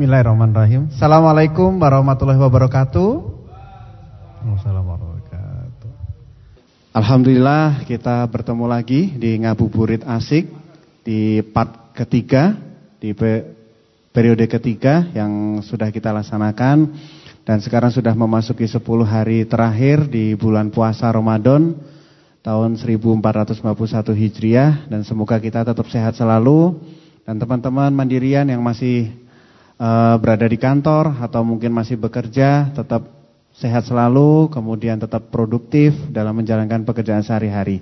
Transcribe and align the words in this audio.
Bismillahirrahmanirrahim. 0.00 0.88
Assalamualaikum 0.96 1.76
warahmatullahi 1.76 2.40
wabarakatuh. 2.40 3.20
Wassalamualaikum 4.48 5.12
wabarakatuh. 5.12 5.92
Alhamdulillah 6.96 7.84
kita 7.84 8.24
bertemu 8.32 8.64
lagi 8.64 9.12
di 9.20 9.36
Ngabuburit 9.44 10.00
Asik 10.08 10.48
di 11.04 11.44
part 11.44 11.92
ketiga 11.92 12.56
di 12.96 13.12
periode 14.08 14.48
ketiga 14.48 15.04
yang 15.12 15.60
sudah 15.60 15.92
kita 15.92 16.16
laksanakan 16.16 16.96
dan 17.44 17.60
sekarang 17.60 17.92
sudah 17.92 18.16
memasuki 18.16 18.64
10 18.64 18.80
hari 19.04 19.44
terakhir 19.44 20.08
di 20.08 20.32
bulan 20.32 20.72
puasa 20.72 21.12
Ramadan 21.12 21.76
tahun 22.40 22.80
1451 22.80 24.16
Hijriah 24.16 24.88
dan 24.88 25.04
semoga 25.04 25.36
kita 25.36 25.60
tetap 25.60 25.84
sehat 25.92 26.16
selalu 26.16 26.80
dan 27.28 27.36
teman-teman 27.36 27.92
mandirian 27.92 28.48
yang 28.48 28.64
masih 28.64 29.28
uh, 29.80 30.14
berada 30.20 30.44
di 30.44 30.60
kantor 30.60 31.16
atau 31.24 31.40
mungkin 31.40 31.72
masih 31.72 31.96
bekerja 31.96 32.68
tetap 32.76 33.08
sehat 33.56 33.88
selalu, 33.88 34.52
kemudian 34.52 35.00
tetap 35.00 35.32
produktif 35.32 35.96
dalam 36.12 36.36
menjalankan 36.36 36.84
pekerjaan 36.84 37.24
sehari-hari. 37.24 37.80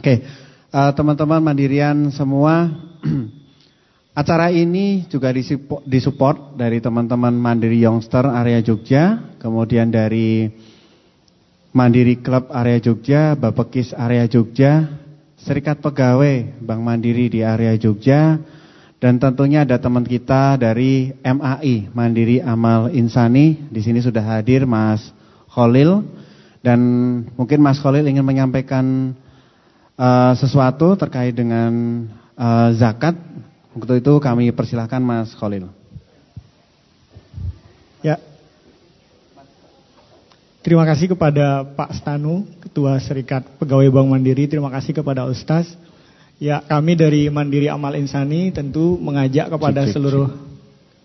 Oke, 0.00 0.24
uh, 0.72 0.92
teman-teman 0.96 1.40
mandirian 1.44 2.08
semua, 2.12 2.72
acara 4.20 4.48
ini 4.52 5.04
juga 5.12 5.32
disupport 5.84 6.56
dari 6.56 6.80
teman-teman 6.80 7.32
Mandiri 7.36 7.84
Youngster 7.84 8.24
area 8.32 8.60
Jogja, 8.64 9.36
kemudian 9.40 9.92
dari 9.92 10.48
Mandiri 11.76 12.20
Club 12.24 12.48
area 12.52 12.80
Jogja, 12.80 13.36
Bapekis 13.36 13.92
area 13.92 14.24
Jogja, 14.28 14.88
Serikat 15.36 15.78
Pegawai 15.84 16.58
Bank 16.64 16.80
Mandiri 16.80 17.28
di 17.28 17.40
area 17.44 17.76
Jogja, 17.76 18.40
dan 18.96 19.20
tentunya 19.20 19.60
ada 19.60 19.76
teman 19.76 20.08
kita 20.08 20.56
dari 20.56 21.12
MAI, 21.20 21.92
Mandiri 21.92 22.40
Amal 22.40 22.88
Insani. 22.96 23.68
Di 23.68 23.84
sini 23.84 24.00
sudah 24.00 24.24
hadir 24.24 24.64
Mas 24.64 25.12
Khalil. 25.52 26.00
Dan 26.64 26.80
mungkin 27.36 27.60
Mas 27.60 27.76
Khalil 27.76 28.08
ingin 28.08 28.24
menyampaikan 28.24 29.12
uh, 30.00 30.32
sesuatu 30.40 30.96
terkait 30.96 31.36
dengan 31.36 31.72
uh, 32.40 32.72
zakat. 32.72 33.12
Untuk 33.76 34.00
itu 34.00 34.16
kami 34.16 34.48
persilahkan 34.56 35.04
Mas 35.04 35.36
Khalil. 35.36 35.68
Ya. 38.00 38.16
Terima 40.64 40.88
kasih 40.88 41.12
kepada 41.12 41.68
Pak 41.68 42.00
Stanu, 42.00 42.48
Ketua 42.64 42.96
Serikat 43.04 43.44
Pegawai 43.60 43.92
Bank 43.92 44.08
Mandiri. 44.08 44.48
Terima 44.48 44.72
kasih 44.72 44.96
kepada 44.96 45.28
Ustaz 45.28 45.68
Ya, 46.36 46.60
kami 46.60 47.00
dari 47.00 47.32
Mandiri 47.32 47.72
Amal 47.72 47.96
Insani 47.96 48.52
tentu 48.52 49.00
mengajak 49.00 49.48
kepada 49.48 49.88
cik, 49.88 49.96
seluruh 49.96 50.28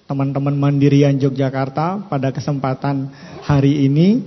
teman-teman 0.03 0.51
Mandirian 0.59 1.15
Yogyakarta 1.15 2.03
pada 2.11 2.35
kesempatan 2.35 3.07
hari 3.39 3.87
ini 3.87 4.19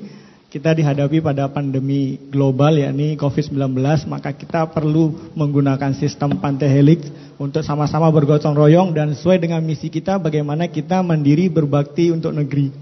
kita 0.48 0.72
dihadapi 0.72 1.20
pada 1.20 1.44
pandemi 1.52 2.16
global 2.32 2.80
yakni 2.80 3.20
Covid-19 3.20 3.84
maka 4.08 4.32
kita 4.32 4.64
perlu 4.72 5.36
menggunakan 5.36 5.92
sistem 5.92 6.41
pantehelix 6.41 7.05
untuk 7.36 7.60
sama-sama 7.60 8.08
bergotong 8.08 8.56
royong 8.56 8.97
dan 8.97 9.12
sesuai 9.12 9.44
dengan 9.44 9.60
misi 9.60 9.92
kita 9.92 10.16
bagaimana 10.16 10.72
kita 10.72 11.05
mandiri 11.05 11.52
berbakti 11.52 12.16
untuk 12.16 12.32
negeri. 12.32 12.72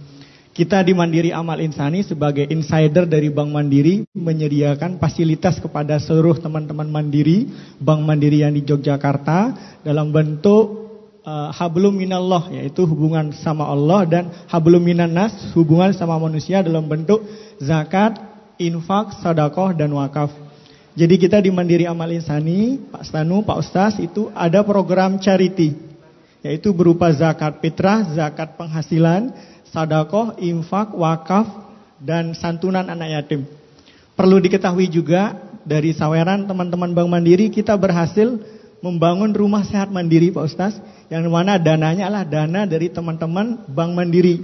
Kita 0.53 0.85
di 0.85 0.93
Mandiri 0.93 1.33
Amal 1.33 1.65
Insani 1.65 2.05
sebagai 2.05 2.45
insider 2.45 3.09
dari 3.09 3.33
Bank 3.33 3.57
Mandiri 3.57 4.05
menyediakan 4.13 5.01
fasilitas 5.01 5.57
kepada 5.57 5.97
seluruh 5.97 6.37
teman-teman 6.37 6.93
Mandiri, 6.93 7.49
Bank 7.81 8.05
Mandiri 8.05 8.45
yang 8.45 8.53
di 8.53 8.61
Yogyakarta 8.61 9.57
dalam 9.81 10.13
bentuk 10.13 10.93
uh, 11.25 11.49
hablum 11.57 11.97
minallah 11.97 12.53
yaitu 12.53 12.85
hubungan 12.85 13.33
sama 13.33 13.65
Allah 13.65 14.05
dan 14.05 14.29
hablum 14.53 14.85
minannas 14.85 15.33
hubungan 15.57 15.97
sama 15.97 16.21
manusia 16.21 16.61
dalam 16.61 16.85
bentuk 16.85 17.25
zakat, 17.57 18.21
infak, 18.61 19.25
sedekah 19.25 19.73
dan 19.73 19.89
wakaf. 19.97 20.37
Jadi 20.93 21.17
kita 21.17 21.41
di 21.41 21.49
Mandiri 21.49 21.89
Amal 21.89 22.13
Insani, 22.13 22.77
Pak 22.93 23.09
Stanu, 23.09 23.41
Pak 23.41 23.57
Ustaz 23.57 23.97
itu 24.05 24.29
ada 24.37 24.61
program 24.61 25.17
charity 25.17 25.93
yaitu 26.45 26.75
berupa 26.75 27.09
zakat 27.15 27.63
fitrah, 27.63 28.05
zakat 28.13 28.59
penghasilan 28.59 29.33
Sadokoh, 29.73 30.37
infak, 30.37 30.93
wakaf, 30.93 31.49
dan 31.97 32.37
santunan 32.37 32.85
anak 32.93 33.09
yatim. 33.09 33.49
Perlu 34.13 34.37
diketahui 34.37 34.93
juga 34.93 35.33
dari 35.65 35.97
saweran 35.97 36.45
teman-teman 36.45 36.93
Bank 36.93 37.09
Mandiri 37.09 37.49
kita 37.49 37.73
berhasil 37.81 38.37
membangun 38.85 39.33
rumah 39.33 39.65
sehat 39.65 39.89
mandiri 39.89 40.35
Pak 40.35 40.45
Ustaz 40.45 40.77
yang 41.09 41.25
mana 41.31 41.57
dananya 41.57 42.11
adalah 42.11 42.27
dana 42.27 42.61
dari 42.69 42.93
teman-teman 42.93 43.65
Bank 43.71 43.97
Mandiri. 43.97 44.43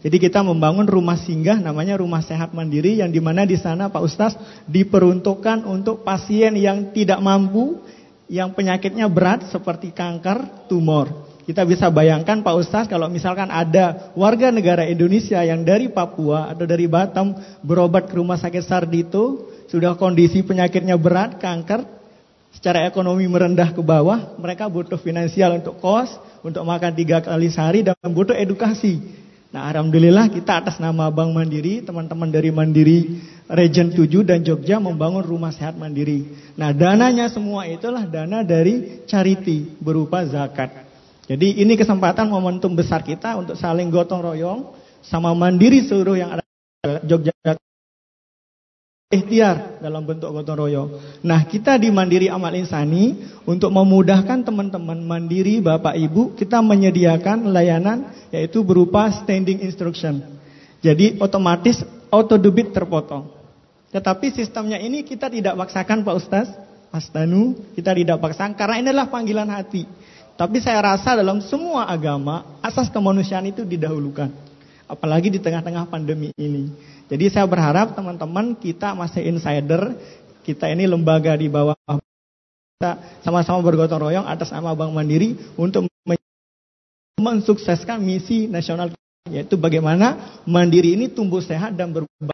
Jadi 0.00 0.16
kita 0.16 0.40
membangun 0.40 0.88
rumah 0.88 1.16
singgah 1.20 1.60
namanya 1.60 2.00
rumah 2.00 2.24
sehat 2.24 2.56
mandiri 2.56 3.04
yang 3.04 3.12
di 3.12 3.20
mana 3.20 3.44
di 3.44 3.60
sana 3.60 3.92
Pak 3.92 4.00
Ustaz 4.00 4.32
diperuntukkan 4.64 5.68
untuk 5.68 6.00
pasien 6.08 6.56
yang 6.56 6.88
tidak 6.96 7.20
mampu, 7.20 7.84
yang 8.24 8.56
penyakitnya 8.56 9.12
berat 9.12 9.52
seperti 9.52 9.92
kanker, 9.92 10.68
tumor. 10.72 11.29
Kita 11.44 11.64
bisa 11.64 11.88
bayangkan 11.88 12.44
Pak 12.44 12.54
Ustaz 12.56 12.84
kalau 12.86 13.08
misalkan 13.08 13.48
ada 13.48 14.12
warga 14.12 14.52
negara 14.52 14.84
Indonesia 14.84 15.40
yang 15.40 15.64
dari 15.64 15.88
Papua 15.88 16.52
atau 16.52 16.68
dari 16.68 16.84
Batam 16.84 17.32
berobat 17.64 18.08
ke 18.08 18.20
rumah 18.20 18.36
sakit 18.36 18.64
Sardito, 18.64 19.48
sudah 19.72 19.96
kondisi 19.96 20.44
penyakitnya 20.44 21.00
berat, 21.00 21.40
kanker, 21.40 21.86
secara 22.52 22.84
ekonomi 22.84 23.24
merendah 23.30 23.70
ke 23.70 23.80
bawah, 23.80 24.36
mereka 24.36 24.66
butuh 24.66 24.98
finansial 24.98 25.56
untuk 25.56 25.78
kos, 25.78 26.10
untuk 26.42 26.66
makan 26.66 26.92
tiga 26.92 27.22
kali 27.22 27.48
sehari 27.48 27.80
dan 27.86 27.96
butuh 28.10 28.34
edukasi. 28.34 28.98
Nah 29.50 29.66
Alhamdulillah 29.66 30.30
kita 30.30 30.62
atas 30.62 30.78
nama 30.78 31.10
Bank 31.10 31.34
Mandiri, 31.34 31.82
teman-teman 31.82 32.30
dari 32.30 32.54
Mandiri 32.54 32.98
Region 33.50 33.90
7 33.90 34.22
dan 34.22 34.46
Jogja 34.46 34.78
membangun 34.78 35.26
rumah 35.26 35.50
sehat 35.50 35.74
mandiri. 35.74 36.22
Nah 36.54 36.70
dananya 36.70 37.26
semua 37.26 37.66
itulah 37.66 38.06
dana 38.06 38.46
dari 38.46 39.02
charity 39.10 39.74
berupa 39.82 40.22
zakat. 40.22 40.89
Jadi 41.30 41.62
ini 41.62 41.78
kesempatan 41.78 42.26
momentum 42.26 42.74
besar 42.74 43.06
kita 43.06 43.38
untuk 43.38 43.54
saling 43.54 43.86
gotong 43.86 44.18
royong 44.18 44.74
sama 44.98 45.30
mandiri 45.30 45.86
seluruh 45.86 46.18
yang 46.18 46.34
ada 46.34 46.42
di 46.42 47.06
Jogja 47.06 47.30
ikhtiar 49.10 49.78
dalam 49.78 50.02
bentuk 50.02 50.26
gotong 50.26 50.58
royong. 50.58 50.88
Nah, 51.22 51.46
kita 51.46 51.78
di 51.78 51.86
Mandiri 51.94 52.26
Amal 52.26 52.58
Insani 52.58 53.14
untuk 53.46 53.70
memudahkan 53.70 54.42
teman-teman 54.42 54.98
mandiri 55.06 55.62
Bapak 55.62 55.94
Ibu, 55.94 56.34
kita 56.34 56.58
menyediakan 56.62 57.46
layanan 57.54 58.10
yaitu 58.34 58.66
berupa 58.66 59.06
standing 59.22 59.62
instruction. 59.62 60.22
Jadi 60.82 61.18
otomatis 61.22 61.78
auto 62.10 62.34
debit 62.38 62.74
terpotong. 62.74 63.30
Tetapi 63.94 64.34
sistemnya 64.34 64.82
ini 64.82 65.06
kita 65.06 65.30
tidak 65.30 65.54
paksakan 65.58 66.02
Pak 66.02 66.14
Ustaz, 66.18 66.46
Mas 66.90 67.06
Danu, 67.10 67.54
kita 67.78 67.94
tidak 67.94 68.18
paksakan 68.18 68.58
karena 68.58 68.82
inilah 68.82 69.06
panggilan 69.06 69.46
hati. 69.46 69.86
Tapi 70.40 70.56
saya 70.64 70.80
rasa 70.80 71.20
dalam 71.20 71.44
semua 71.44 71.84
agama 71.84 72.56
asas 72.64 72.88
kemanusiaan 72.88 73.44
itu 73.52 73.60
didahulukan. 73.60 74.32
Apalagi 74.88 75.28
di 75.28 75.36
tengah-tengah 75.36 75.84
pandemi 75.84 76.32
ini. 76.40 76.72
Jadi 77.12 77.28
saya 77.28 77.44
berharap 77.44 77.92
teman-teman 77.92 78.56
kita 78.56 78.96
masih 78.96 79.20
insider, 79.28 79.92
kita 80.40 80.72
ini 80.72 80.88
lembaga 80.88 81.36
di 81.36 81.52
bawah 81.52 81.76
kita 82.80 83.20
sama-sama 83.20 83.60
bergotong 83.60 84.00
royong 84.00 84.24
atas 84.24 84.48
nama 84.48 84.72
Bank 84.72 84.96
Mandiri 84.96 85.36
untuk 85.60 85.84
mensukseskan 87.20 88.00
misi 88.00 88.48
nasional 88.48 88.96
yaitu 89.28 89.60
bagaimana 89.60 90.40
Mandiri 90.48 90.96
ini 90.96 91.12
tumbuh 91.12 91.44
sehat 91.44 91.76
dan 91.76 91.92
berubah. 91.92 92.32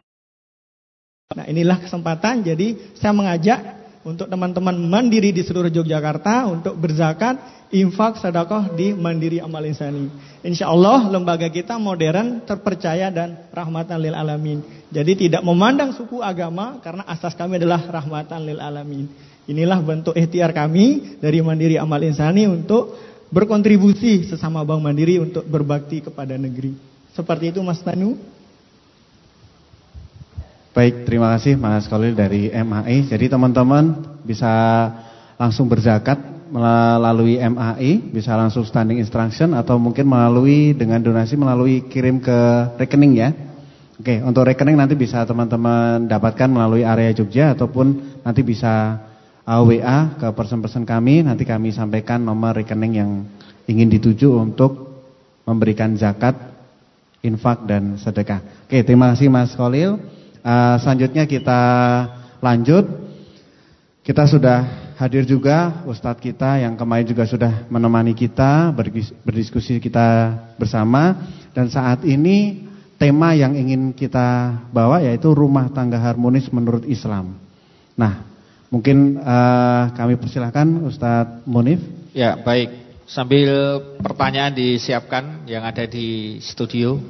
Nah, 1.34 1.50
inilah 1.50 1.82
kesempatan 1.82 2.46
jadi 2.46 2.78
saya 2.94 3.10
mengajak 3.10 3.85
untuk 4.06 4.30
teman-teman 4.30 4.78
mandiri 4.86 5.34
di 5.34 5.42
seluruh 5.42 5.66
Yogyakarta 5.66 6.46
untuk 6.46 6.78
berzakat, 6.78 7.66
infak, 7.74 8.22
sedekah 8.22 8.70
di 8.70 8.94
Mandiri 8.94 9.42
Amal 9.42 9.66
Insani. 9.66 10.06
Insya 10.46 10.70
Allah 10.70 11.10
lembaga 11.10 11.50
kita 11.50 11.74
modern, 11.74 12.46
terpercaya 12.46 13.10
dan 13.10 13.50
rahmatan 13.50 13.98
lil 13.98 14.14
alamin. 14.14 14.62
Jadi 14.94 15.26
tidak 15.26 15.42
memandang 15.42 15.90
suku 15.90 16.22
agama 16.22 16.78
karena 16.78 17.02
asas 17.10 17.34
kami 17.34 17.58
adalah 17.58 17.82
rahmatan 17.82 18.46
lil 18.46 18.62
alamin. 18.62 19.10
Inilah 19.50 19.82
bentuk 19.82 20.14
ikhtiar 20.14 20.54
kami 20.54 21.18
dari 21.18 21.42
Mandiri 21.42 21.74
Amal 21.74 22.06
Insani 22.06 22.46
untuk 22.46 22.94
berkontribusi 23.34 24.30
sesama 24.30 24.62
Bank 24.62 24.86
Mandiri 24.86 25.18
untuk 25.18 25.42
berbakti 25.50 25.98
kepada 25.98 26.38
negeri. 26.38 26.78
Seperti 27.10 27.50
itu 27.50 27.58
Mas 27.58 27.82
Tanu. 27.82 28.14
Baik, 30.76 31.08
terima 31.08 31.32
kasih 31.32 31.56
Mas 31.56 31.88
Khalil 31.88 32.12
dari 32.12 32.52
MAI. 32.52 33.08
Jadi 33.08 33.32
teman-teman 33.32 33.96
bisa 34.20 34.44
langsung 35.40 35.72
berzakat 35.72 36.20
melalui 36.52 37.40
MAI, 37.40 37.96
bisa 38.12 38.36
langsung 38.36 38.60
standing 38.60 39.00
instruction 39.00 39.56
atau 39.56 39.80
mungkin 39.80 40.04
melalui 40.04 40.76
dengan 40.76 41.00
donasi 41.00 41.32
melalui 41.32 41.88
kirim 41.88 42.20
ke 42.20 42.36
rekening 42.76 43.16
ya. 43.16 43.32
Oke, 43.96 44.20
untuk 44.20 44.44
rekening 44.44 44.76
nanti 44.76 44.92
bisa 44.92 45.24
teman-teman 45.24 46.04
dapatkan 46.12 46.44
melalui 46.44 46.84
area 46.84 47.08
Jogja 47.16 47.56
ataupun 47.56 48.20
nanti 48.20 48.44
bisa 48.44 49.00
uh, 49.48 49.64
WA 49.64 50.12
ke 50.20 50.28
person-person 50.36 50.84
kami, 50.84 51.24
nanti 51.24 51.48
kami 51.48 51.72
sampaikan 51.72 52.20
nomor 52.20 52.52
rekening 52.52 53.00
yang 53.00 53.24
ingin 53.64 53.88
dituju 53.96 54.28
untuk 54.28 54.92
memberikan 55.48 55.96
zakat, 55.96 56.36
infak 57.24 57.64
dan 57.64 57.96
sedekah. 57.96 58.68
Oke, 58.68 58.84
terima 58.84 59.16
kasih 59.16 59.32
Mas 59.32 59.56
Kolil. 59.56 60.15
Uh, 60.46 60.78
selanjutnya 60.78 61.26
kita 61.26 61.60
lanjut. 62.38 62.86
Kita 64.06 64.30
sudah 64.30 64.94
hadir 64.94 65.26
juga 65.26 65.82
Ustadz 65.90 66.22
kita 66.22 66.62
yang 66.62 66.78
kemarin 66.78 67.02
juga 67.02 67.26
sudah 67.26 67.66
menemani 67.66 68.14
kita 68.14 68.70
berdiskusi 69.26 69.82
kita 69.82 70.38
bersama 70.54 71.26
dan 71.50 71.66
saat 71.66 72.06
ini 72.06 72.62
tema 72.94 73.34
yang 73.34 73.58
ingin 73.58 73.90
kita 73.90 74.54
bawa 74.70 75.02
yaitu 75.02 75.34
rumah 75.34 75.66
tangga 75.74 75.98
harmonis 75.98 76.46
menurut 76.54 76.86
Islam. 76.86 77.34
Nah, 77.98 78.22
mungkin 78.70 79.18
uh, 79.18 79.90
kami 79.98 80.14
persilahkan 80.14 80.86
Ustadz 80.86 81.42
Munif. 81.42 81.82
Ya, 82.14 82.38
baik. 82.38 82.86
Sambil 83.10 83.82
pertanyaan 83.98 84.54
disiapkan 84.54 85.42
yang 85.50 85.66
ada 85.66 85.82
di 85.90 86.38
studio 86.38 87.02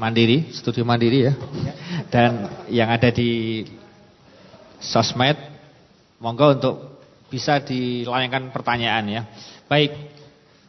Mandiri, 0.00 0.48
studio 0.56 0.88
Mandiri 0.88 1.28
ya. 1.28 1.36
Dan 2.08 2.48
yang 2.72 2.88
ada 2.88 3.12
di 3.12 3.60
sosmed, 4.80 5.36
monggo 6.16 6.56
untuk 6.56 6.74
bisa 7.28 7.60
dilayangkan 7.60 8.48
pertanyaan 8.48 9.04
ya. 9.12 9.22
Baik. 9.68 9.92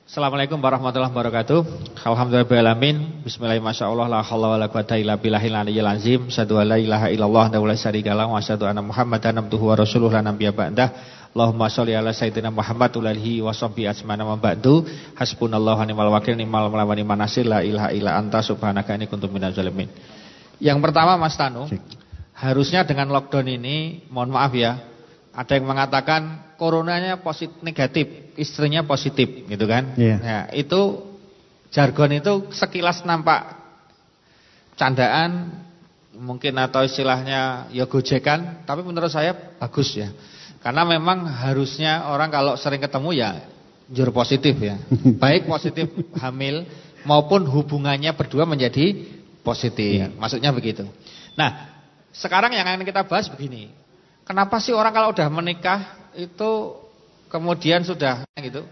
Assalamualaikum 0.03 0.59
warahmatullahi 0.59 1.15
wabarakatuh. 1.15 1.63
Alhamdulillahirabbil 2.03 3.23
Bismillahirrahmanirrahim. 3.23 4.11
La 4.11 4.19
haula 4.19 4.59
wala 4.59 4.67
quwata 4.67 4.99
illa 4.99 5.15
billahil 5.15 5.55
aliyyil 5.55 5.87
azim. 5.87 6.27
Asyhadu 6.27 6.59
an 6.59 6.75
la 6.75 6.77
ilaha 6.83 7.07
illallah 7.07 7.47
wa 7.47 7.63
la 7.71 7.79
syarika 7.79 8.11
lahu 8.11 8.35
wa 8.35 8.43
ba'dah. 10.51 10.87
Allahumma 11.31 11.71
sholli 11.71 11.95
ala 11.95 12.11
sayyidina 12.11 12.51
Muhammad 12.51 12.91
ulalihi 12.91 13.39
wa 13.39 13.55
sahbihi 13.55 13.87
asmana 13.87 14.27
wa 14.27 14.35
ba'du. 14.35 14.83
Hasbunallahu 15.15 15.79
wa 15.79 15.87
ni'mal 15.87 16.11
wakil 16.11 16.35
ni'mal 16.35 16.67
mawla 16.67 16.83
wa 16.83 16.91
ni'man 16.91 17.15
nasir 17.23 17.47
la 17.47 17.63
ilaha 17.63 17.95
illa 17.95 18.19
anta 18.19 18.43
subhanaka 18.43 18.91
inni 18.99 19.07
kuntu 19.07 19.31
minaz 19.31 19.55
zalimin. 19.55 19.87
Yang 20.59 20.77
pertama 20.83 21.15
Mas 21.15 21.39
Tanu, 21.39 21.71
harusnya 22.35 22.83
dengan 22.83 23.07
lockdown 23.15 23.47
ini, 23.47 24.03
mohon 24.11 24.35
maaf 24.35 24.51
ya, 24.51 24.83
ada 25.31 25.55
yang 25.55 25.71
mengatakan 25.71 26.51
coronanya 26.59 27.23
positif 27.23 27.63
negatif, 27.63 28.35
istrinya 28.35 28.83
positif 28.83 29.47
gitu 29.47 29.65
kan. 29.65 29.95
Yeah. 29.95 30.19
Nah, 30.19 30.43
itu 30.51 30.99
jargon 31.71 32.11
itu 32.11 32.51
sekilas 32.51 33.07
nampak 33.07 33.55
candaan 34.75 35.63
mungkin 36.11 36.59
atau 36.59 36.83
istilahnya 36.83 37.71
ya 37.71 37.87
gojekan, 37.87 38.67
tapi 38.67 38.83
menurut 38.83 39.09
saya 39.09 39.31
bagus 39.57 39.95
ya. 39.95 40.11
Karena 40.61 40.85
memang 40.85 41.25
harusnya 41.25 42.05
orang 42.05 42.29
kalau 42.29 42.53
sering 42.53 42.81
ketemu 42.81 43.09
ya 43.17 43.29
jur 43.89 44.13
positif 44.13 44.55
ya. 44.61 44.77
Baik 45.17 45.49
positif 45.49 45.89
hamil 46.23 46.63
maupun 47.03 47.43
hubungannya 47.49 48.13
berdua 48.13 48.45
menjadi 48.45 49.09
positif. 49.41 50.05
Ya. 50.05 50.07
Maksudnya 50.13 50.53
begitu. 50.53 50.85
Nah, 51.33 51.71
sekarang 52.13 52.53
yang 52.53 52.63
akan 52.63 52.85
kita 52.85 53.03
bahas 53.09 53.27
begini. 53.27 53.73
Kenapa 54.21 54.61
sih 54.61 54.71
orang 54.71 54.93
kalau 54.93 55.09
udah 55.11 55.27
menikah 55.27 56.11
itu 56.15 56.77
kemudian 57.27 57.81
sudah 57.81 58.23
gitu? 58.37 58.63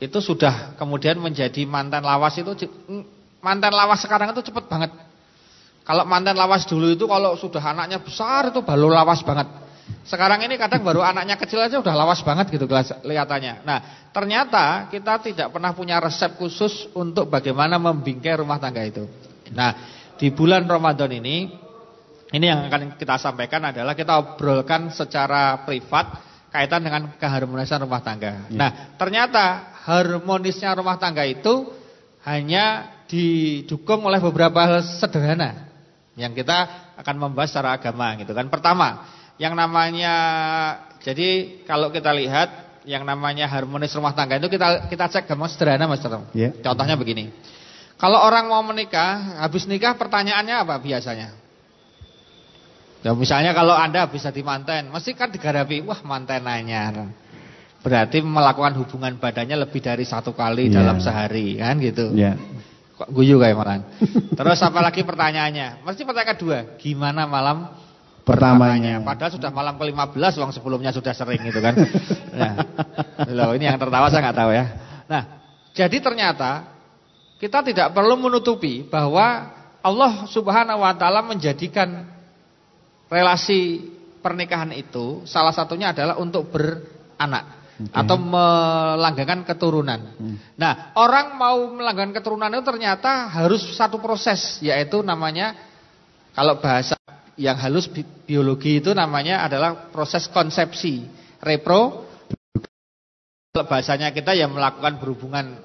Itu 0.00 0.18
sudah 0.24 0.74
kemudian 0.80 1.20
menjadi 1.20 1.68
mantan 1.68 2.02
lawas 2.02 2.40
itu 2.40 2.56
mantan 3.44 3.76
lawas 3.76 4.00
sekarang 4.00 4.32
itu 4.32 4.40
cepet 4.48 4.64
banget. 4.64 4.90
Kalau 5.84 6.08
mantan 6.08 6.40
lawas 6.40 6.64
dulu 6.64 6.88
itu 6.88 7.04
kalau 7.04 7.36
sudah 7.36 7.60
anaknya 7.60 8.00
besar 8.00 8.48
itu 8.48 8.64
baru 8.64 8.88
lawas 8.88 9.20
banget. 9.20 9.48
Sekarang 10.06 10.42
ini 10.42 10.58
kadang 10.58 10.82
baru 10.82 11.06
anaknya 11.06 11.38
kecil 11.38 11.62
aja 11.62 11.78
udah 11.78 11.94
lawas 11.94 12.22
banget 12.26 12.50
gitu 12.50 12.66
kelihatannya. 12.66 13.62
Nah, 13.62 13.78
ternyata 14.10 14.90
kita 14.90 15.22
tidak 15.22 15.48
pernah 15.54 15.70
punya 15.70 16.02
resep 16.02 16.34
khusus 16.34 16.90
untuk 16.96 17.30
bagaimana 17.30 17.78
membingkai 17.78 18.40
rumah 18.42 18.58
tangga 18.58 18.82
itu. 18.82 19.06
Nah, 19.54 19.74
di 20.18 20.30
bulan 20.34 20.66
Ramadan 20.66 21.10
ini 21.14 21.50
ini 22.30 22.46
yang 22.46 22.70
akan 22.70 22.94
kita 22.94 23.18
sampaikan 23.18 23.70
adalah 23.70 23.98
kita 23.98 24.14
obrolkan 24.18 24.94
secara 24.94 25.66
privat 25.66 26.22
kaitan 26.50 26.82
dengan 26.82 27.14
keharmonisan 27.18 27.82
rumah 27.82 28.02
tangga. 28.02 28.46
Ya. 28.50 28.58
Nah, 28.58 28.70
ternyata 28.98 29.74
harmonisnya 29.86 30.74
rumah 30.78 30.98
tangga 30.98 31.26
itu 31.26 31.70
hanya 32.26 32.90
didukung 33.10 34.06
oleh 34.06 34.22
beberapa 34.22 34.58
hal 34.62 34.86
sederhana 34.86 35.66
yang 36.14 36.30
kita 36.30 36.90
akan 37.00 37.16
membahas 37.16 37.50
secara 37.50 37.74
agama 37.74 38.14
gitu 38.18 38.30
kan. 38.30 38.46
Pertama, 38.46 39.08
yang 39.40 39.56
namanya 39.56 40.14
jadi 41.00 41.62
kalau 41.64 41.88
kita 41.88 42.12
lihat 42.12 42.84
yang 42.84 43.08
namanya 43.08 43.48
harmonis 43.48 43.96
rumah 43.96 44.12
tangga 44.12 44.36
itu 44.36 44.52
kita 44.52 44.92
kita 44.92 45.04
cek 45.08 45.24
gampang 45.32 45.48
sederhana 45.48 45.88
Mas 45.88 46.04
Tom. 46.04 46.28
Yeah. 46.36 46.52
Contohnya 46.60 47.00
begini. 47.00 47.32
Kalau 48.00 48.16
orang 48.20 48.48
mau 48.48 48.64
menikah, 48.64 49.40
habis 49.44 49.68
nikah 49.68 49.96
pertanyaannya 49.96 50.56
apa 50.64 50.80
biasanya? 50.80 51.36
Ya 53.00 53.12
misalnya 53.16 53.52
kalau 53.52 53.76
Anda 53.76 54.08
bisa 54.08 54.32
dimanten, 54.32 54.88
mesti 54.88 55.12
kan 55.16 55.28
digarapi, 55.32 55.84
wah 55.84 56.00
mantenannya. 56.04 57.12
Berarti 57.80 58.20
melakukan 58.24 58.76
hubungan 58.76 59.16
badannya 59.20 59.56
lebih 59.56 59.80
dari 59.84 60.04
satu 60.04 60.32
kali 60.32 60.68
yeah. 60.68 60.80
dalam 60.80 61.00
sehari, 61.00 61.60
kan 61.60 61.76
gitu. 61.80 62.12
Yeah. 62.16 62.40
Kok 62.96 63.12
guyu 63.12 63.40
kayak 63.40 63.56
makan. 63.56 63.80
Terus 64.36 64.60
apalagi 64.64 65.04
pertanyaannya? 65.04 65.84
Mesti 65.84 66.04
pertanyaan 66.04 66.36
kedua, 66.36 66.58
gimana 66.80 67.24
malam 67.24 67.72
pertamanya. 68.24 69.00
Padahal 69.02 69.32
sudah 69.34 69.50
malam 69.50 69.74
ke-15 69.80 70.32
uang 70.40 70.52
sebelumnya 70.54 70.90
sudah 70.92 71.12
sering 71.12 71.40
gitu 71.44 71.60
kan. 71.60 71.74
Nah, 72.30 72.52
loh, 73.28 73.52
ini 73.58 73.66
yang 73.66 73.76
tertawa 73.76 74.08
saya 74.08 74.30
nggak 74.30 74.38
tahu 74.38 74.50
ya. 74.54 74.64
Nah, 75.10 75.22
jadi 75.74 75.96
ternyata 75.98 76.70
kita 77.40 77.64
tidak 77.64 77.92
perlu 77.96 78.16
menutupi 78.20 78.86
bahwa 78.86 79.50
Allah 79.80 80.28
Subhanahu 80.28 80.84
wa 80.84 80.92
taala 80.92 81.24
menjadikan 81.24 82.04
relasi 83.08 83.90
pernikahan 84.20 84.70
itu 84.76 85.24
salah 85.24 85.50
satunya 85.50 85.96
adalah 85.96 86.20
untuk 86.20 86.52
beranak 86.52 87.60
okay. 87.80 87.96
atau 87.96 88.16
melanggengkan 88.20 89.40
keturunan. 89.48 90.00
Hmm. 90.20 90.36
Nah, 90.60 90.92
orang 91.00 91.40
mau 91.40 91.58
melanggengkan 91.72 92.20
keturunan 92.20 92.52
itu 92.52 92.64
ternyata 92.64 93.32
harus 93.32 93.64
satu 93.72 93.96
proses 93.96 94.60
yaitu 94.60 95.00
namanya 95.00 95.56
kalau 96.36 96.60
bahasa 96.60 96.99
yang 97.40 97.56
halus 97.56 97.88
bi 97.88 98.04
biologi 98.04 98.84
itu 98.84 98.92
namanya 98.92 99.48
adalah 99.48 99.88
proses 99.88 100.28
konsepsi 100.28 101.08
repro 101.40 102.04
bahasanya 103.56 104.12
kita 104.12 104.36
yang 104.36 104.52
melakukan 104.52 105.00
berhubungan 105.00 105.56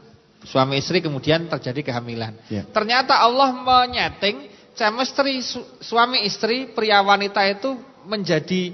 suami 0.47 0.79
istri 0.79 1.03
kemudian 1.03 1.51
terjadi 1.51 1.91
kehamilan. 1.91 2.39
Yeah. 2.47 2.65
Ternyata 2.71 3.19
Allah 3.19 3.51
menyeting 3.51 4.47
chemistry 4.73 5.43
su 5.43 5.59
suami 5.83 6.23
istri 6.23 6.71
pria 6.71 7.03
wanita 7.03 7.43
itu 7.51 7.75
menjadi 8.07 8.73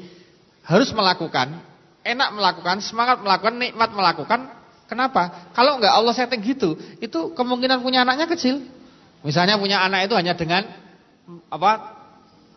harus 0.67 0.93
melakukan, 0.93 1.57
enak 2.05 2.29
melakukan, 2.37 2.79
semangat 2.85 3.19
melakukan, 3.25 3.55
nikmat 3.57 3.89
melakukan. 3.91 4.39
Kenapa? 4.85 5.51
Kalau 5.55 5.79
enggak 5.79 5.95
Allah 5.95 6.13
setting 6.13 6.43
gitu, 6.43 6.75
itu 6.99 7.31
kemungkinan 7.31 7.79
punya 7.79 8.03
anaknya 8.03 8.27
kecil. 8.27 8.59
Misalnya 9.23 9.55
punya 9.55 9.79
anak 9.79 10.11
itu 10.11 10.15
hanya 10.19 10.35
dengan 10.35 10.67
apa 11.47 12.00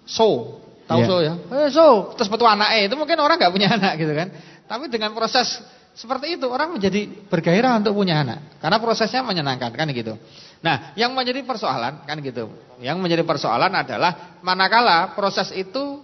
so, 0.05 0.61
tahu 0.89 1.01
yeah. 1.03 1.09
so 1.09 1.17
ya? 1.21 1.35
Eh 1.65 1.71
so, 1.73 1.87
terus 2.17 2.29
betul 2.29 2.49
anaknya 2.49 2.89
itu 2.89 2.95
mungkin 2.97 3.19
orang 3.21 3.37
nggak 3.41 3.53
punya 3.53 3.69
anak 3.77 4.01
gitu 4.01 4.13
kan. 4.13 4.29
Tapi 4.65 4.89
dengan 4.89 5.13
proses 5.13 5.61
seperti 5.95 6.35
itu 6.35 6.47
orang 6.51 6.75
menjadi 6.75 7.07
bergairah 7.31 7.79
untuk 7.79 7.95
punya 7.95 8.27
anak 8.27 8.59
karena 8.59 8.83
prosesnya 8.83 9.23
menyenangkan 9.23 9.71
kan 9.71 9.87
gitu. 9.95 10.19
Nah, 10.65 10.97
yang 10.97 11.13
menjadi 11.13 11.45
persoalan 11.45 12.03
kan 12.09 12.17
gitu. 12.25 12.51
Yang 12.81 12.97
menjadi 12.99 13.23
persoalan 13.23 13.71
adalah 13.71 14.41
manakala 14.41 15.13
proses 15.13 15.53
itu 15.53 16.01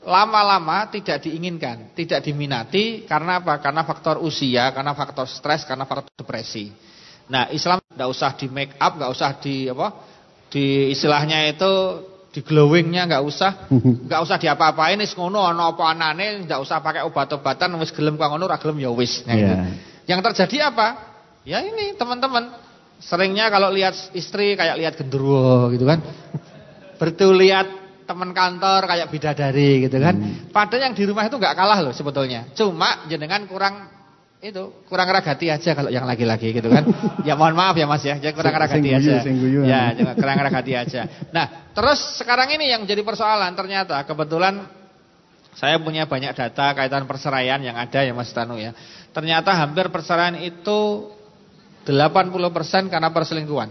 lama-lama 0.00 0.88
tidak 0.88 1.20
diinginkan, 1.20 1.92
tidak 1.92 2.24
diminati 2.24 3.04
karena 3.04 3.44
apa? 3.44 3.60
Karena 3.60 3.84
faktor 3.84 4.22
usia, 4.24 4.72
karena 4.72 4.96
faktor 4.96 5.28
stres, 5.28 5.68
karena 5.68 5.84
faktor 5.84 6.08
depresi. 6.16 6.72
Nah, 7.28 7.52
Islam 7.52 7.78
tidak 7.84 8.08
usah 8.08 8.30
di 8.34 8.46
make 8.48 8.74
up, 8.80 8.96
nggak 8.96 9.12
usah 9.12 9.30
di 9.36 9.68
apa? 9.68 9.88
Di 10.50 10.90
istilahnya 10.90 11.46
itu 11.46 11.72
di 12.30 12.40
glowingnya 12.46 13.10
nggak 13.10 13.24
usah, 13.26 13.66
nggak 14.06 14.20
usah 14.22 14.36
diapa-apain 14.38 15.02
wis 15.02 15.18
ngono 15.18 15.42
ana 15.42 15.74
apa 15.74 15.82
anane, 15.90 16.46
nggak 16.46 16.62
usah 16.62 16.78
pakai 16.78 17.02
obat-obatan 17.02 17.74
wis 17.82 17.90
gelem 17.90 18.14
kok 18.14 18.30
ngono 18.30 18.46
ora 18.46 18.58
gelem 18.62 18.78
ya 18.78 18.90
wis. 18.94 19.26
Nah, 19.26 19.34
yeah. 19.34 19.66
Yang 20.06 20.30
terjadi 20.30 20.70
apa? 20.70 21.10
Ya 21.42 21.58
ini 21.66 21.98
teman-teman, 21.98 22.54
seringnya 23.02 23.50
kalau 23.50 23.74
lihat 23.74 24.14
istri 24.14 24.54
kayak 24.54 24.78
lihat 24.78 24.94
genderuwo 24.94 25.74
gitu 25.74 25.90
kan. 25.90 25.98
Bertu 27.02 27.34
lihat 27.34 27.66
teman 28.06 28.30
kantor 28.30 28.86
kayak 28.86 29.10
bidadari 29.10 29.86
gitu 29.86 29.98
kan. 29.98 30.14
Hmm. 30.14 30.50
Padahal 30.54 30.90
yang 30.90 30.94
di 30.94 31.02
rumah 31.06 31.26
itu 31.26 31.34
nggak 31.34 31.54
kalah 31.54 31.78
loh 31.82 31.94
sebetulnya. 31.94 32.46
Cuma 32.54 33.06
jenengan 33.10 33.46
kurang 33.50 33.86
itu 34.40 34.72
kurang 34.88 35.12
ragati 35.12 35.52
aja 35.52 35.76
kalau 35.76 35.92
yang 35.92 36.08
laki-laki 36.08 36.56
gitu 36.56 36.72
kan. 36.72 36.88
ya 37.28 37.36
mohon 37.36 37.52
maaf 37.52 37.76
ya 37.76 37.84
Mas 37.84 38.00
ya, 38.00 38.16
jangan 38.16 38.36
kurang 38.40 38.56
ragati 38.56 38.88
aja. 38.88 39.20
Ya, 39.68 39.82
jangan 39.92 40.14
kurang 40.16 40.38
ragati 40.40 40.72
aja. 40.72 41.00
Nah, 41.28 41.68
terus 41.76 42.00
sekarang 42.16 42.48
ini 42.56 42.72
yang 42.72 42.88
jadi 42.88 43.04
persoalan 43.04 43.52
ternyata 43.52 44.00
kebetulan 44.08 44.64
saya 45.52 45.76
punya 45.76 46.08
banyak 46.08 46.32
data 46.32 46.72
kaitan 46.72 47.04
perceraian 47.04 47.60
yang 47.60 47.76
ada 47.76 48.00
ya 48.00 48.16
Mas 48.16 48.32
Tanu 48.32 48.56
ya. 48.56 48.72
Ternyata 49.12 49.52
hampir 49.52 49.92
perceraian 49.92 50.40
itu 50.40 51.12
80% 51.84 52.88
karena 52.88 53.12
perselingkuhan. 53.12 53.70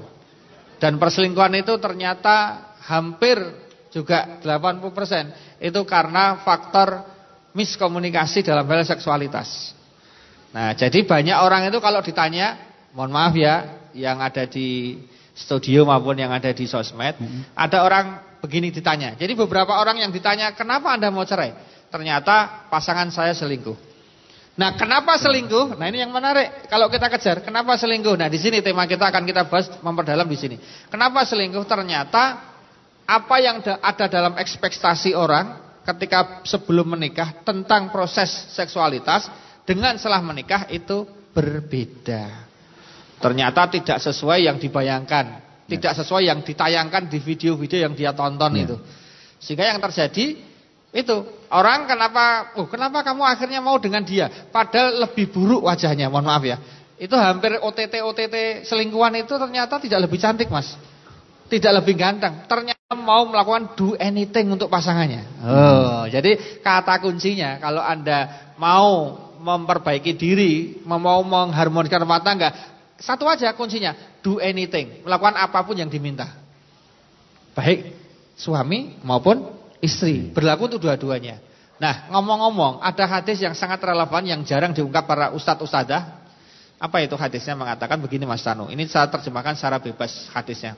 Dan 0.78 1.02
perselingkuhan 1.02 1.58
itu 1.58 1.74
ternyata 1.82 2.70
hampir 2.86 3.42
juga 3.90 4.38
80% 4.46 5.66
itu 5.66 5.82
karena 5.90 6.46
faktor 6.46 7.10
miskomunikasi 7.58 8.46
dalam 8.46 8.70
hal 8.70 8.86
seksualitas. 8.86 9.79
Nah, 10.50 10.74
jadi 10.74 11.06
banyak 11.06 11.38
orang 11.38 11.70
itu 11.70 11.78
kalau 11.78 12.02
ditanya, 12.02 12.58
mohon 12.98 13.14
maaf 13.14 13.38
ya, 13.38 13.86
yang 13.94 14.18
ada 14.18 14.50
di 14.50 14.98
studio 15.38 15.86
maupun 15.86 16.18
yang 16.18 16.34
ada 16.34 16.50
di 16.52 16.66
sosmed, 16.66 17.16
hmm. 17.16 17.54
ada 17.54 17.86
orang 17.86 18.06
begini 18.42 18.74
ditanya. 18.74 19.14
Jadi 19.16 19.38
beberapa 19.38 19.78
orang 19.78 20.02
yang 20.02 20.12
ditanya, 20.12 20.52
"Kenapa 20.58 20.96
Anda 20.96 21.14
mau 21.14 21.24
cerai?" 21.24 21.54
Ternyata 21.90 22.70
pasangan 22.70 23.10
saya 23.10 23.34
selingkuh. 23.34 23.90
Nah, 24.60 24.76
kenapa 24.76 25.16
selingkuh? 25.16 25.80
Nah, 25.80 25.88
ini 25.88 26.04
yang 26.04 26.12
menarik. 26.12 26.68
Kalau 26.68 26.92
kita 26.92 27.08
kejar, 27.08 27.40
kenapa 27.42 27.80
selingkuh? 27.80 28.20
Nah, 28.20 28.28
di 28.28 28.36
sini 28.36 28.60
tema 28.60 28.84
kita 28.84 29.08
akan 29.08 29.24
kita 29.24 29.48
bahas 29.48 29.72
memperdalam 29.80 30.28
di 30.28 30.36
sini. 30.36 30.56
Kenapa 30.92 31.24
selingkuh? 31.24 31.64
Ternyata 31.64 32.24
apa 33.08 33.36
yang 33.40 33.64
ada 33.64 34.06
dalam 34.12 34.36
ekspektasi 34.36 35.16
orang 35.16 35.58
ketika 35.88 36.44
sebelum 36.46 36.94
menikah 36.94 37.42
tentang 37.42 37.90
proses 37.90 38.30
seksualitas 38.54 39.32
dengan 39.70 39.94
setelah 40.02 40.26
menikah 40.26 40.66
itu 40.74 41.06
berbeda. 41.30 42.50
Ternyata 43.22 43.70
tidak 43.70 44.02
sesuai 44.02 44.50
yang 44.50 44.58
dibayangkan, 44.58 45.26
tidak 45.70 45.94
sesuai 45.94 46.26
yang 46.26 46.42
ditayangkan 46.42 47.06
di 47.06 47.22
video-video 47.22 47.86
yang 47.86 47.94
dia 47.94 48.10
tonton 48.18 48.50
ya. 48.58 48.66
itu. 48.66 48.76
Sehingga 49.38 49.70
yang 49.70 49.78
terjadi 49.78 50.42
itu 50.90 51.16
orang 51.54 51.86
kenapa, 51.86 52.58
oh 52.58 52.66
kenapa 52.66 53.06
kamu 53.06 53.22
akhirnya 53.22 53.62
mau 53.62 53.78
dengan 53.78 54.02
dia? 54.02 54.50
Padahal 54.50 55.06
lebih 55.06 55.30
buruk 55.30 55.70
wajahnya, 55.70 56.10
mohon 56.10 56.26
maaf 56.26 56.42
ya. 56.42 56.58
Itu 56.98 57.14
hampir 57.14 57.62
OTT 57.62 58.02
OTT 58.02 58.66
selingkuhan 58.66 59.22
itu 59.22 59.38
ternyata 59.38 59.78
tidak 59.78 60.10
lebih 60.10 60.18
cantik 60.18 60.50
mas, 60.50 60.74
tidak 61.46 61.86
lebih 61.86 61.94
ganteng. 61.94 62.50
Ternyata 62.50 62.98
mau 62.98 63.22
melakukan 63.30 63.78
do 63.78 63.94
anything 64.02 64.50
untuk 64.50 64.74
pasangannya. 64.74 65.46
Oh, 65.46 66.04
jadi 66.10 66.60
kata 66.66 66.98
kuncinya 67.06 67.62
kalau 67.62 67.86
anda 67.86 68.52
mau 68.58 69.29
memperbaiki 69.40 70.14
diri, 70.14 70.84
mau 70.84 71.24
mengharmoniskan 71.24 72.04
rumah 72.04 72.20
tangga, 72.20 72.52
satu 73.00 73.24
aja 73.32 73.56
kuncinya, 73.56 73.96
do 74.20 74.44
anything, 74.44 75.02
melakukan 75.08 75.40
apa 75.40 75.64
pun 75.64 75.80
yang 75.80 75.88
diminta. 75.88 76.28
Baik 77.56 77.96
suami 78.36 79.00
maupun 79.04 79.52
istri. 79.80 80.32
Berlaku 80.32 80.72
untuk 80.72 80.84
dua-duanya. 80.88 81.40
Nah, 81.80 82.12
ngomong-ngomong, 82.12 82.84
ada 82.84 83.08
hadis 83.08 83.40
yang 83.40 83.56
sangat 83.56 83.80
relevan 83.80 84.24
yang 84.28 84.44
jarang 84.44 84.76
diungkap 84.76 85.08
para 85.08 85.32
ustadz 85.32 85.64
ustadzah. 85.64 86.20
Apa 86.80 87.04
itu 87.04 87.16
hadisnya 87.16 87.56
mengatakan 87.56 88.00
begini 88.00 88.24
Mas 88.24 88.44
Tanu. 88.44 88.72
Ini 88.72 88.88
saya 88.88 89.08
terjemahkan 89.12 89.56
secara 89.56 89.80
bebas 89.80 90.32
hadisnya. 90.32 90.76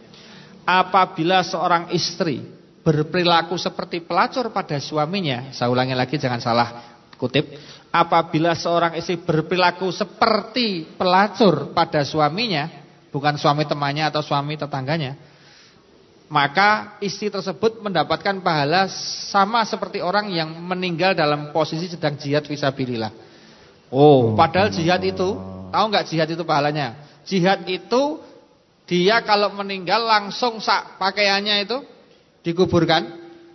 Apabila 0.66 1.42
seorang 1.42 1.90
istri 1.94 2.42
berperilaku 2.82 3.58
seperti 3.58 4.02
pelacur 4.02 4.50
pada 4.50 4.78
suaminya, 4.82 5.54
saya 5.54 5.70
ulangi 5.70 5.94
lagi 5.94 6.18
jangan 6.18 6.42
salah 6.42 6.91
kutip. 7.22 7.46
Apabila 7.94 8.58
seorang 8.58 8.98
istri 8.98 9.22
berperilaku 9.22 9.94
seperti 9.94 10.98
pelacur 10.98 11.70
pada 11.78 12.02
suaminya, 12.02 12.66
bukan 13.14 13.38
suami 13.38 13.70
temannya 13.70 14.10
atau 14.10 14.26
suami 14.26 14.58
tetangganya, 14.58 15.14
maka 16.32 16.96
istri 17.04 17.28
tersebut 17.28 17.84
mendapatkan 17.84 18.40
pahala 18.40 18.88
sama 19.30 19.68
seperti 19.68 20.00
orang 20.00 20.32
yang 20.32 20.50
meninggal 20.56 21.12
dalam 21.12 21.52
posisi 21.52 21.92
sedang 21.92 22.16
jihad 22.16 22.48
visabilillah. 22.48 23.12
Oh, 23.92 24.32
padahal 24.40 24.72
jihad 24.72 25.04
itu, 25.04 25.36
tahu 25.70 25.86
nggak 25.92 26.08
jihad 26.08 26.32
itu 26.32 26.48
pahalanya? 26.48 26.96
Jihad 27.28 27.68
itu 27.68 28.24
dia 28.88 29.20
kalau 29.28 29.52
meninggal 29.52 30.00
langsung 30.08 30.64
sak 30.64 30.96
pakaiannya 30.96 31.68
itu 31.68 31.84
dikuburkan, 32.48 33.04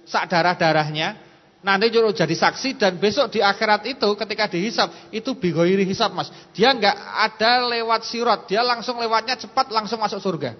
sak 0.05 0.29
darah-darahnya, 0.29 1.26
nanti 1.67 1.91
jadi 1.91 2.31
saksi 2.31 2.79
dan 2.79 2.95
besok 2.95 3.35
di 3.35 3.43
akhirat 3.43 3.83
itu 3.91 4.07
ketika 4.15 4.47
dihisap 4.47 4.87
itu 5.11 5.35
bigoiri 5.35 5.83
hisap 5.83 6.15
mas. 6.15 6.31
Dia 6.55 6.71
nggak 6.71 6.95
ada 6.95 7.67
lewat 7.67 8.07
sirot, 8.07 8.47
dia 8.47 8.63
langsung 8.63 9.03
lewatnya 9.03 9.35
cepat 9.35 9.75
langsung 9.75 9.99
masuk 9.99 10.23
surga. 10.23 10.55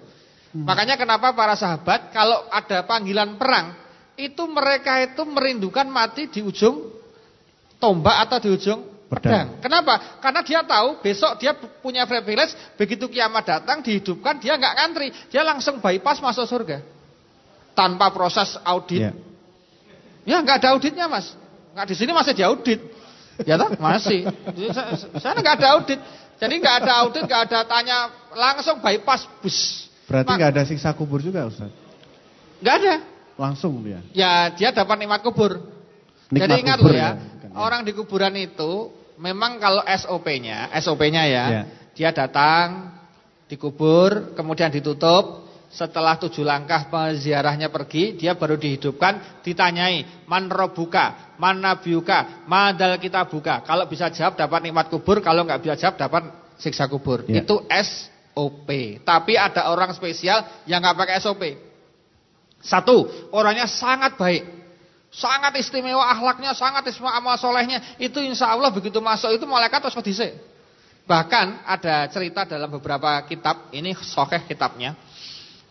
Hmm. 0.51 0.67
Makanya 0.67 0.99
kenapa 0.99 1.31
para 1.31 1.55
sahabat 1.55 2.11
kalau 2.11 2.43
ada 2.51 2.83
panggilan 2.83 3.39
perang 3.39 3.71
itu 4.19 4.43
mereka 4.51 4.99
itu 4.99 5.23
merindukan 5.23 5.87
mati 5.87 6.27
di 6.27 6.43
ujung 6.43 6.91
tombak 7.79 8.27
atau 8.27 8.43
di 8.43 8.49
ujung 8.51 9.07
pedang. 9.07 9.63
Kenapa? 9.63 10.19
Karena 10.19 10.43
dia 10.43 10.59
tahu 10.67 10.99
besok 10.99 11.39
dia 11.39 11.55
punya 11.55 12.03
privilege 12.03 12.51
begitu 12.75 13.07
kiamat 13.07 13.47
datang 13.47 13.79
dihidupkan 13.79 14.43
dia 14.43 14.59
nggak 14.59 14.73
ngantri, 14.75 15.07
dia 15.31 15.47
langsung 15.47 15.79
bypass 15.79 16.19
masuk 16.19 16.43
surga 16.43 16.83
tanpa 17.71 18.11
proses 18.11 18.59
audit. 18.67 19.07
Yeah. 19.07 19.26
Ya 20.27 20.43
nggak 20.43 20.59
ada 20.59 20.75
auditnya 20.75 21.07
mas, 21.07 21.31
nggak 21.71 21.87
di 21.87 21.95
sini 21.95 22.11
masih 22.11 22.35
diaudit, 22.35 22.83
ya 23.47 23.55
toh 23.55 23.71
masih. 23.79 24.27
Saya 25.23 25.39
nggak 25.39 25.55
ada 25.63 25.67
audit, 25.79 25.99
jadi 26.35 26.53
nggak 26.59 26.75
ada 26.83 26.91
audit, 27.07 27.23
nggak 27.23 27.41
ada 27.47 27.59
tanya 27.63 28.11
langsung 28.35 28.83
bypass 28.83 29.23
bus. 29.39 29.87
Berarti 30.03 30.35
nggak 30.35 30.51
ada 30.51 30.63
siksa 30.67 30.91
kubur 30.91 31.23
juga 31.23 31.47
Ustaz? 31.47 31.71
Nggak 32.59 32.75
ada. 32.83 32.93
Langsung 33.39 33.79
dia? 33.87 34.03
Ya 34.11 34.51
dia 34.51 34.75
dapat 34.75 34.99
nikmat 34.99 35.23
kubur. 35.23 35.63
Nikmat 36.27 36.43
Jadi 36.43 36.53
ingat 36.59 36.79
loh 36.83 36.91
ya, 36.91 37.15
ya, 37.15 37.55
orang 37.55 37.87
di 37.87 37.95
kuburan 37.95 38.35
itu 38.35 38.91
memang 39.15 39.63
kalau 39.63 39.79
SOP-nya, 39.87 40.75
SOP-nya 40.83 41.23
ya, 41.23 41.45
ya, 41.47 41.63
dia 41.95 42.09
datang, 42.11 42.99
dikubur, 43.47 44.35
kemudian 44.35 44.67
ditutup, 44.67 45.46
setelah 45.67 46.15
tujuh 46.15 46.47
langkah 46.47 46.87
peziarahnya 46.87 47.67
pergi, 47.67 48.15
dia 48.15 48.39
baru 48.39 48.55
dihidupkan, 48.55 49.43
ditanyai, 49.43 50.25
man 50.25 50.47
robuka, 50.47 51.35
man 51.35 51.59
nabiuka, 51.59 52.47
madal 52.47 52.95
kita 52.95 53.27
buka. 53.27 53.61
Kalau 53.67 53.83
bisa 53.85 54.07
jawab 54.07 54.39
dapat 54.39 54.63
nikmat 54.63 54.87
kubur, 54.87 55.19
kalau 55.19 55.43
nggak 55.43 55.59
bisa 55.59 55.75
jawab 55.75 55.95
dapat 55.99 56.23
siksa 56.55 56.87
kubur. 56.87 57.27
Ya. 57.27 57.43
Itu 57.43 57.67
SOP. 57.67 58.69
Tapi 59.03 59.33
ada 59.35 59.67
orang 59.67 59.91
spesial 59.91 60.63
yang 60.63 60.79
nggak 60.79 60.97
pakai 60.97 61.19
SOP. 61.19 61.43
Satu, 62.63 63.29
orangnya 63.35 63.67
sangat 63.67 64.15
baik. 64.15 64.43
Sangat 65.11 65.51
istimewa 65.59 66.03
akhlaknya, 66.09 66.55
sangat 66.55 66.87
istimewa 66.87 67.15
amal 67.15 67.35
solehnya. 67.35 67.79
Itu 67.99 68.23
insya 68.23 68.55
Allah 68.55 68.71
begitu 68.71 69.03
masuk 69.03 69.35
itu 69.35 69.43
malaikat 69.43 69.83
terus. 69.83 69.99
Bahkan 71.07 71.63
ada 71.63 72.07
cerita 72.11 72.43
dalam 72.43 72.67
beberapa 72.67 73.19
kitab, 73.27 73.71
ini 73.71 73.95
sokeh 73.95 74.43
kitabnya. 74.43 74.95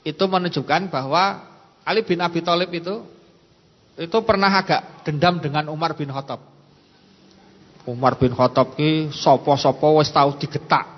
Itu 0.07 0.31
menunjukkan 0.31 0.87
bahwa 0.87 1.43
Ali 1.83 2.07
bin 2.07 2.23
Abi 2.23 2.39
Thalib 2.39 2.71
itu 2.71 3.03
itu 3.99 4.19
pernah 4.23 4.55
agak 4.55 5.03
dendam 5.03 5.43
dengan 5.43 5.67
Umar 5.67 5.99
bin 5.99 6.15
Khattab. 6.15 6.39
Umar 7.91 8.15
bin 8.15 8.31
Khattab 8.31 8.79
ki 8.79 9.11
sopo-sopo 9.11 9.99
wis 9.99 10.15
tahu 10.15 10.39
digetak 10.39 10.97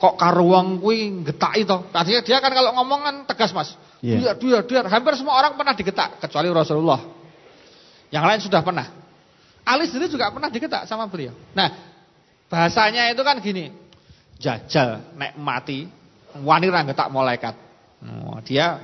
kok 0.00 0.16
karuang 0.16 0.80
kuwi 0.80 1.28
getak 1.28 1.60
itu. 1.60 1.76
Tadinya 1.92 2.20
dia 2.24 2.40
kan 2.40 2.52
kalau 2.56 2.72
ngomong 2.80 3.00
kan 3.04 3.16
tegas 3.28 3.52
Mas. 3.52 3.76
Yeah. 4.00 4.32
Dia, 4.32 4.64
dia, 4.64 4.64
dia. 4.64 4.80
Hampir 4.88 5.12
semua 5.20 5.36
orang 5.36 5.60
pernah 5.60 5.76
digetak 5.76 6.16
kecuali 6.24 6.48
Rasulullah. 6.48 7.04
Yang 8.08 8.24
lain 8.24 8.40
sudah 8.48 8.60
pernah. 8.64 8.86
Ali 9.60 9.84
sendiri 9.92 10.08
juga 10.08 10.32
pernah 10.32 10.48
digetak 10.48 10.88
sama 10.88 11.04
beliau. 11.04 11.36
Nah, 11.52 11.68
bahasanya 12.48 13.12
itu 13.12 13.20
kan 13.20 13.36
gini. 13.44 13.68
Jajal 14.40 15.12
nek 15.20 15.36
mati 15.36 15.84
wani 16.42 16.66
getak 16.68 17.08
malaikat. 17.10 17.54
Oh, 18.00 18.40
dia 18.44 18.80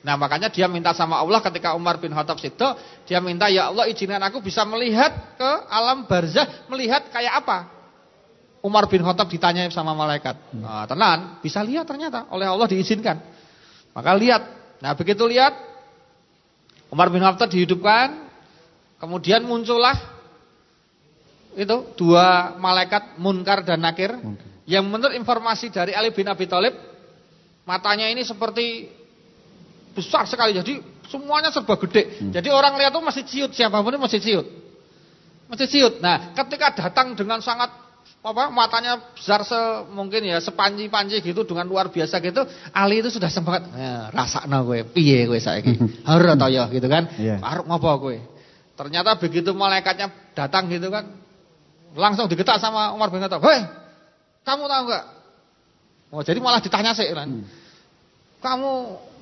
Nah 0.00 0.16
makanya 0.16 0.48
dia 0.48 0.64
minta 0.64 0.96
sama 0.96 1.20
Allah 1.20 1.44
ketika 1.44 1.76
Umar 1.76 2.00
bin 2.00 2.16
Khattab 2.16 2.40
itu 2.40 2.68
dia 3.04 3.20
minta 3.20 3.52
ya 3.52 3.68
Allah 3.68 3.84
izinkan 3.84 4.20
aku 4.24 4.40
bisa 4.40 4.64
melihat 4.64 5.12
ke 5.36 5.50
alam 5.68 6.08
barzah, 6.08 6.64
melihat 6.72 7.04
kayak 7.12 7.44
apa 7.44 7.68
Umar 8.64 8.88
bin 8.88 9.04
Khattab 9.04 9.28
ditanya 9.28 9.68
sama 9.72 9.92
malaikat. 9.92 10.36
Nah, 10.56 10.84
tenan, 10.84 11.40
bisa 11.44 11.60
lihat 11.64 11.88
ternyata 11.88 12.28
oleh 12.32 12.48
Allah 12.48 12.68
diizinkan. 12.68 13.16
Maka 13.96 14.12
lihat. 14.16 14.42
Nah, 14.80 14.96
begitu 14.96 15.24
lihat 15.28 15.52
Umar 16.92 17.12
bin 17.12 17.20
Khattab 17.20 17.52
dihidupkan, 17.52 18.28
kemudian 19.00 19.44
muncullah 19.44 19.96
itu 21.56 21.76
dua 21.96 22.56
malaikat 22.56 23.20
Munkar 23.20 23.64
dan 23.64 23.84
Nakir 23.84 24.16
yang 24.70 24.86
menurut 24.86 25.18
informasi 25.18 25.74
dari 25.74 25.90
Ali 25.90 26.14
bin 26.14 26.30
Abi 26.30 26.46
Thalib 26.46 26.78
matanya 27.66 28.06
ini 28.06 28.22
seperti 28.22 28.86
besar 29.90 30.30
sekali 30.30 30.54
jadi 30.54 30.78
semuanya 31.10 31.50
serba 31.50 31.74
gede. 31.74 32.22
Hmm. 32.22 32.30
Jadi 32.30 32.48
orang 32.54 32.78
lihat 32.78 32.94
tuh 32.94 33.02
masih 33.02 33.26
ciut 33.26 33.50
siapa 33.50 33.82
pun 33.82 33.90
itu 33.90 33.98
masih 33.98 34.20
ciut. 34.22 34.46
Masih 35.50 35.66
ciut. 35.66 35.98
Nah, 35.98 36.30
ketika 36.38 36.70
datang 36.70 37.18
dengan 37.18 37.42
sangat 37.42 37.74
apa 38.20 38.52
matanya 38.52 39.00
besar 39.16 39.40
se 39.48 39.56
mungkin 39.96 40.20
ya 40.28 40.44
sepanji-panji 40.44 41.24
gitu 41.24 41.40
dengan 41.48 41.64
luar 41.64 41.88
biasa 41.88 42.20
gitu 42.20 42.44
Ali 42.76 43.00
itu 43.00 43.08
sudah 43.08 43.32
sempat 43.32 43.64
ya, 43.72 44.12
rasakno 44.12 44.60
kowe 44.68 44.76
piye 44.92 45.24
kowe 45.24 45.40
saiki 45.40 45.72
harus 46.04 46.28
atau 46.36 46.52
ya 46.52 46.68
gitu 46.68 46.84
kan 46.84 47.08
yeah. 47.16 47.40
arep 47.40 47.64
ngopo 47.64 47.88
kowe 47.96 48.16
ternyata 48.76 49.16
begitu 49.16 49.56
malaikatnya 49.56 50.12
datang 50.36 50.68
gitu 50.68 50.92
kan 50.92 51.16
langsung 51.96 52.28
digetak 52.28 52.60
sama 52.60 52.92
Umar 52.92 53.08
bin 53.08 53.24
Khattab 53.24 53.40
hei 53.40 53.64
Kamu 54.44 54.64
tahu 54.66 54.82
enggak? 54.88 55.04
Oh, 56.10 56.22
jadi 56.26 56.38
malah 56.42 56.58
ditanya 56.58 56.90
sih 56.96 57.06
kan. 57.14 57.28
Hmm. 57.28 57.46
Kamu 58.40 58.70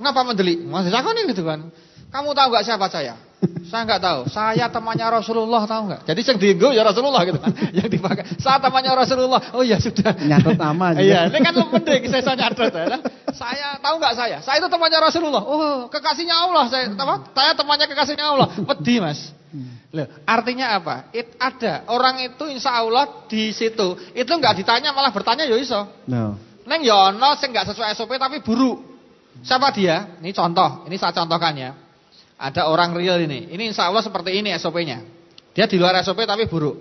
kenapa 0.01 0.21
mendeli? 0.25 0.63
Masih 0.63 0.95
nih 0.95 1.25
gitu 1.35 1.43
kan. 1.45 1.69
Kamu 2.09 2.33
tahu 2.33 2.49
enggak 2.55 2.65
siapa 2.65 2.89
saya? 2.89 3.28
Saya 3.69 3.85
enggak 3.85 4.03
tahu. 4.03 4.21
Saya 4.33 4.67
temannya 4.73 5.07
Rasulullah 5.07 5.63
tahu 5.69 5.83
enggak? 5.93 6.01
Jadi 6.09 6.21
yang 6.25 6.39
dienggo 6.41 6.69
ya 6.73 6.83
Rasulullah 6.83 7.23
gitu 7.23 7.39
kan. 7.39 7.53
yang 7.79 7.87
dipakai. 7.87 8.25
Saya 8.41 8.59
temannya 8.59 8.93
Rasulullah. 8.97 9.41
Oh 9.55 9.63
ya 9.63 9.77
sudah. 9.79 10.17
Nyatut 10.17 10.57
nama 10.59 10.85
aja. 10.97 11.01
Iya, 11.05 11.21
ini 11.31 11.39
kan 11.45 11.53
lu 11.55 11.69
mending 11.71 12.03
saya 12.11 12.35
nyatet 12.35 12.73
ya. 12.73 12.99
Saya 13.37 13.69
tahu 13.79 13.95
enggak 14.01 14.15
saya? 14.17 14.37
Saya 14.43 14.59
itu 14.59 14.69
temannya 14.73 14.99
Rasulullah. 14.99 15.43
Oh, 15.45 15.87
kekasihnya 15.93 16.35
Allah 16.35 16.65
saya. 16.67 16.87
Apa? 16.97 17.15
Saya 17.37 17.53
temannya 17.55 17.87
kekasihnya 17.87 18.27
Allah. 18.27 18.49
Pedih, 18.57 18.99
Mas. 19.05 19.37
Loh, 19.89 20.05
artinya 20.29 20.77
apa? 20.77 21.09
It, 21.17 21.33
ada 21.41 21.89
orang 21.89 22.21
itu 22.21 22.45
insya 22.53 22.77
Allah 22.77 23.25
di 23.25 23.57
situ 23.57 23.97
itu 24.13 24.29
nggak 24.29 24.61
ditanya 24.61 24.93
malah 24.93 25.09
bertanya 25.09 25.49
ya 25.49 25.57
iso. 25.57 26.05
No. 26.05 26.37
Neng 26.69 26.85
yono 26.85 27.17
ya 27.17 27.41
sing 27.41 27.49
nggak 27.57 27.73
sesuai 27.73 27.97
SOP 27.97 28.13
tapi 28.21 28.45
buruk. 28.45 28.85
Siapa 29.41 29.73
dia? 29.73 30.21
Ini 30.21 30.35
contoh, 30.37 30.85
ini 30.85 31.01
saya 31.01 31.17
contohkan 31.17 31.57
ya. 31.57 31.73
Ada 32.39 32.71
orang 32.71 32.95
real 32.95 33.19
ini. 33.19 33.51
Ini 33.51 33.75
insya 33.75 33.91
Allah 33.91 34.01
seperti 34.01 34.39
ini 34.39 34.55
SOP-nya. 34.55 35.03
Dia 35.51 35.67
di 35.67 35.75
luar 35.75 35.99
SOP 36.07 36.23
tapi 36.23 36.47
buruk. 36.47 36.77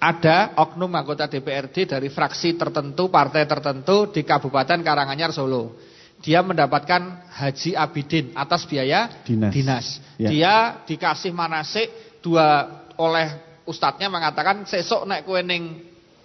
Ada 0.00 0.56
oknum 0.56 0.88
anggota 0.94 1.28
DPRD 1.28 1.90
dari 1.90 2.08
fraksi 2.08 2.54
tertentu, 2.56 3.10
partai 3.12 3.44
tertentu 3.44 4.08
di 4.08 4.22
Kabupaten 4.24 4.80
Karanganyar 4.80 5.34
Solo 5.34 5.74
dia 6.18 6.42
mendapatkan 6.42 7.30
haji 7.30 7.78
abidin 7.78 8.34
atas 8.34 8.66
biaya 8.66 9.22
dinas. 9.22 9.52
dinas. 9.54 9.86
Ya. 10.18 10.28
Dia 10.30 10.54
dikasih 10.82 11.30
manasik 11.30 12.18
dua 12.18 12.66
oleh 12.98 13.62
ustadznya 13.62 14.10
mengatakan 14.10 14.66
sesok 14.66 15.06
naik 15.06 15.22
kue 15.22 15.38
neng 15.46 15.78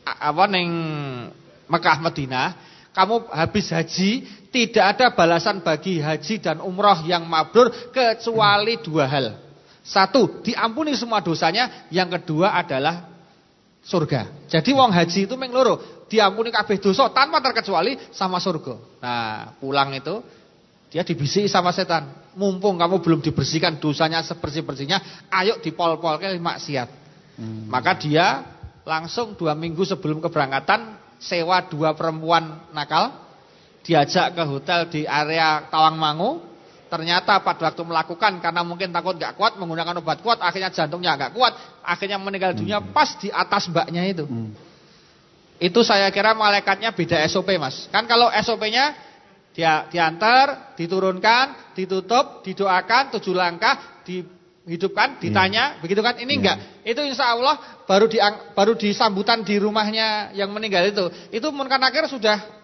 apa 0.04 0.46
neng 0.50 0.70
Mekah 1.70 1.98
Madinah, 2.02 2.48
kamu 2.94 3.34
habis 3.34 3.74
haji 3.74 4.26
tidak 4.54 4.86
ada 4.96 5.06
balasan 5.18 5.66
bagi 5.66 5.98
haji 5.98 6.38
dan 6.38 6.62
umroh 6.62 7.02
yang 7.10 7.26
mabrur 7.26 7.74
kecuali 7.90 8.78
dua 8.86 9.10
hal. 9.10 9.26
Satu, 9.82 10.46
diampuni 10.46 10.94
semua 10.94 11.20
dosanya. 11.20 11.90
Yang 11.90 12.22
kedua 12.22 12.54
adalah 12.54 13.10
surga. 13.84 14.48
Jadi 14.48 14.72
wong 14.72 14.94
haji 14.94 15.26
itu 15.26 15.36
mengloro 15.36 16.06
diampuni 16.08 16.54
kabeh 16.54 16.78
dosa 16.78 17.10
tanpa 17.10 17.42
terkecuali 17.42 17.98
sama 18.14 18.38
surga. 18.38 18.78
Nah, 19.02 19.58
pulang 19.58 19.92
itu 19.98 20.22
dia 20.94 21.02
dibisiki 21.02 21.50
sama 21.50 21.74
setan. 21.74 22.14
Mumpung 22.38 22.78
kamu 22.78 23.02
belum 23.02 23.20
dibersihkan 23.26 23.82
dosanya 23.82 24.22
sebersih-bersihnya, 24.22 25.30
ayo 25.34 25.58
dipol-pol 25.58 26.22
ke 26.22 26.38
maksiat. 26.38 26.90
Hmm. 27.42 27.66
Maka 27.70 27.98
dia 27.98 28.46
langsung 28.86 29.34
dua 29.34 29.58
minggu 29.58 29.82
sebelum 29.82 30.22
keberangkatan 30.22 31.03
sewa 31.24 31.64
dua 31.66 31.96
perempuan 31.96 32.68
nakal, 32.76 33.16
diajak 33.84 34.36
ke 34.36 34.44
hotel 34.44 34.80
di 34.92 35.02
area 35.08 35.68
Tawangmangu. 35.72 36.52
Ternyata 36.92 37.42
pada 37.42 37.74
waktu 37.74 37.82
melakukan 37.90 38.38
karena 38.38 38.62
mungkin 38.62 38.94
takut 38.94 39.18
gak 39.18 39.34
kuat 39.34 39.58
menggunakan 39.58 39.98
obat 39.98 40.22
kuat, 40.22 40.38
akhirnya 40.38 40.70
jantungnya 40.70 41.18
gak 41.18 41.34
kuat, 41.34 41.58
akhirnya 41.82 42.22
meninggal 42.22 42.54
dunia 42.54 42.78
hmm. 42.78 42.94
pas 42.94 43.18
di 43.18 43.34
atas 43.34 43.66
mbaknya 43.66 44.06
itu. 44.06 44.30
Hmm. 44.30 44.54
Itu 45.58 45.82
saya 45.82 46.14
kira 46.14 46.38
malaikatnya 46.38 46.94
beda 46.94 47.18
SOP 47.26 47.50
mas. 47.58 47.90
Kan 47.90 48.06
kalau 48.06 48.30
SOP-nya 48.30 48.94
dia 49.58 49.90
diantar, 49.90 50.78
diturunkan, 50.78 51.74
ditutup, 51.74 52.46
didoakan, 52.46 53.10
tujuh 53.18 53.34
langkah, 53.34 54.06
dihidupkan, 54.64 55.20
ditanya, 55.20 55.76
yeah. 55.76 55.82
begitu 55.84 56.00
kan? 56.00 56.16
Ini 56.16 56.28
yeah. 56.28 56.40
enggak. 56.40 56.58
Itu 56.88 57.02
insya 57.04 57.36
Allah 57.36 57.60
baru 57.84 58.08
di 58.08 58.18
baru 58.56 58.74
disambutan 58.80 59.44
di 59.44 59.60
rumahnya 59.60 60.32
yang 60.36 60.52
meninggal 60.56 60.88
itu. 60.88 61.06
Itu 61.36 61.52
mungkin 61.52 61.84
akhir 61.84 62.08
sudah 62.08 62.64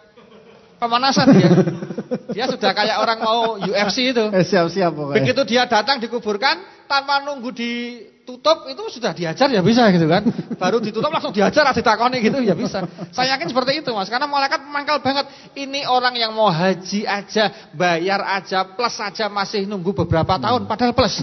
pemanasan 0.80 1.26
dia. 1.36 1.52
Dia 2.34 2.50
sudah 2.50 2.74
kayak 2.74 2.96
orang 2.98 3.18
mau 3.22 3.54
UFC 3.58 4.10
itu. 4.10 4.24
Eh, 4.34 4.42
siap-siap 4.42 4.90
pokoknya. 4.90 5.22
Begitu 5.22 5.42
dia 5.46 5.62
datang 5.70 6.02
dikuburkan 6.02 6.58
tanpa 6.90 7.22
nunggu 7.22 7.54
ditutup 7.54 8.66
itu 8.66 8.82
sudah 8.98 9.14
diajar 9.14 9.46
ya 9.46 9.62
bisa 9.62 9.86
gitu 9.94 10.10
kan. 10.10 10.26
Baru 10.58 10.82
ditutup 10.82 11.06
langsung 11.10 11.30
diajar 11.30 11.70
ditakoni 11.70 12.18
gitu 12.18 12.42
ya 12.42 12.58
bisa. 12.58 12.82
Saya 13.14 13.38
yakin 13.38 13.46
seperti 13.50 13.82
itu 13.82 13.94
Mas 13.94 14.10
karena 14.10 14.26
malaikat 14.26 14.58
mangkal 14.66 14.98
banget. 14.98 15.30
Ini 15.54 15.86
orang 15.86 16.18
yang 16.18 16.34
mau 16.34 16.50
haji 16.50 17.06
aja, 17.06 17.70
bayar 17.78 18.26
aja, 18.26 18.66
plus 18.74 18.98
aja 18.98 19.30
masih 19.30 19.70
nunggu 19.70 19.94
beberapa 19.94 20.34
tahun 20.34 20.66
padahal 20.66 20.94
plus. 20.94 21.22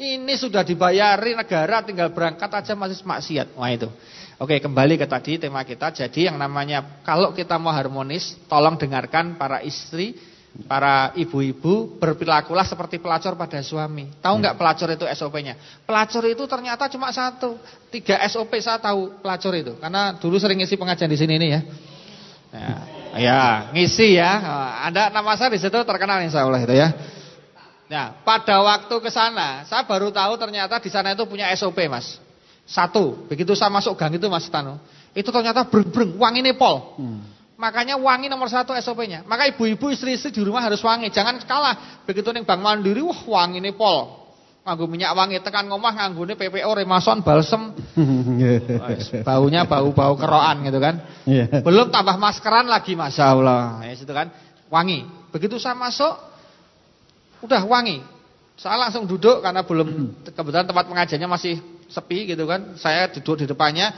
Ini 0.00 0.32
sudah 0.40 0.64
dibayari 0.64 1.36
negara 1.36 1.84
tinggal 1.84 2.08
berangkat 2.08 2.48
aja 2.48 2.72
masih 2.72 3.04
maksiat. 3.04 3.52
Wah 3.52 3.68
itu. 3.68 3.84
Oke, 4.40 4.56
kembali 4.56 4.96
ke 4.96 5.04
tadi 5.04 5.36
tema 5.36 5.60
kita. 5.60 5.92
Jadi 5.92 6.24
yang 6.24 6.40
namanya 6.40 7.04
kalau 7.04 7.36
kita 7.36 7.60
mau 7.60 7.68
harmonis, 7.68 8.32
tolong 8.48 8.80
dengarkan 8.80 9.36
para 9.36 9.60
istri, 9.60 10.16
para 10.64 11.12
ibu-ibu 11.20 12.00
berperilakulah 12.00 12.64
seperti 12.64 12.96
pelacur 12.96 13.36
pada 13.36 13.60
suami. 13.60 14.08
Tahu 14.24 14.40
nggak 14.40 14.56
hmm. 14.56 14.60
pelacur 14.64 14.88
itu 14.88 15.04
SOP-nya? 15.04 15.60
Pelacur 15.84 16.24
itu 16.24 16.48
ternyata 16.48 16.88
cuma 16.88 17.12
satu. 17.12 17.60
Tiga 17.92 18.24
SOP 18.24 18.56
saya 18.56 18.80
tahu 18.80 19.20
pelacur 19.20 19.52
itu. 19.52 19.76
Karena 19.76 20.16
dulu 20.16 20.40
sering 20.40 20.64
ngisi 20.64 20.80
pengajian 20.80 21.12
di 21.12 21.20
sini 21.20 21.36
ini 21.36 21.48
ya. 21.52 21.60
Nah, 22.56 22.80
ya, 23.20 23.40
ngisi 23.76 24.16
ya. 24.16 24.30
Ada 24.88 25.12
nama 25.12 25.36
saya 25.36 25.52
di 25.52 25.60
situ 25.60 25.76
terkenal 25.84 26.24
insya 26.24 26.48
Allah 26.48 26.64
itu 26.64 26.72
ya. 26.72 27.19
Nah, 27.90 28.22
pada 28.22 28.62
waktu 28.62 28.94
ke 29.02 29.10
sana, 29.10 29.66
saya 29.66 29.82
baru 29.82 30.14
tahu 30.14 30.38
ternyata 30.38 30.78
di 30.78 30.86
sana 30.86 31.10
itu 31.10 31.26
punya 31.26 31.50
SOP, 31.58 31.74
Mas. 31.90 32.22
Satu, 32.62 33.26
begitu 33.26 33.50
saya 33.58 33.66
masuk 33.66 33.98
gang 33.98 34.14
itu 34.14 34.30
Mas 34.30 34.46
Tano, 34.46 34.78
itu 35.10 35.26
ternyata 35.26 35.66
breng-breng, 35.66 36.14
wangi 36.14 36.38
nepol. 36.38 36.94
Hmm. 36.94 37.18
Makanya 37.58 37.98
wangi 37.98 38.30
nomor 38.30 38.46
satu 38.46 38.78
SOP-nya. 38.78 39.26
Maka 39.26 39.50
ibu-ibu 39.50 39.90
istri-istri 39.90 40.30
di 40.30 40.40
rumah 40.40 40.64
harus 40.64 40.80
wangi. 40.80 41.12
Jangan 41.12 41.42
kalah. 41.44 42.06
Begitu 42.08 42.32
nih 42.32 42.46
Bank 42.46 42.62
Mandiri, 42.62 43.02
wah 43.04 43.20
wangi 43.26 43.58
nepol. 43.58 44.22
Nganggu 44.64 44.86
minyak 44.86 45.12
wangi, 45.12 45.42
tekan 45.42 45.66
ngomah 45.66 45.92
nganggu 45.98 46.30
PPO, 46.38 46.70
Remason, 46.72 47.20
Balsem. 47.20 47.74
Baunya 49.28 49.66
bau-bau 49.66 50.14
keroan 50.14 50.62
gitu 50.62 50.78
kan. 50.78 51.04
Belum 51.66 51.90
tambah 51.90 52.16
maskeran 52.16 52.70
lagi 52.70 52.94
Masya 52.94 53.24
Allah. 53.28 53.82
Ya 53.82 53.92
situ 53.98 54.14
kan. 54.14 54.30
Wangi. 54.70 55.04
Begitu 55.34 55.60
saya 55.60 55.76
masuk, 55.76 56.29
udah 57.44 57.62
wangi. 57.66 58.00
Saya 58.60 58.76
langsung 58.76 59.08
duduk 59.08 59.40
karena 59.40 59.64
belum 59.64 60.20
kebetulan 60.36 60.68
tempat 60.68 60.84
pengajiannya 60.84 61.28
masih 61.28 61.56
sepi 61.88 62.28
gitu 62.28 62.44
kan. 62.44 62.76
Saya 62.76 63.08
duduk 63.08 63.40
di 63.40 63.46
depannya 63.48 63.92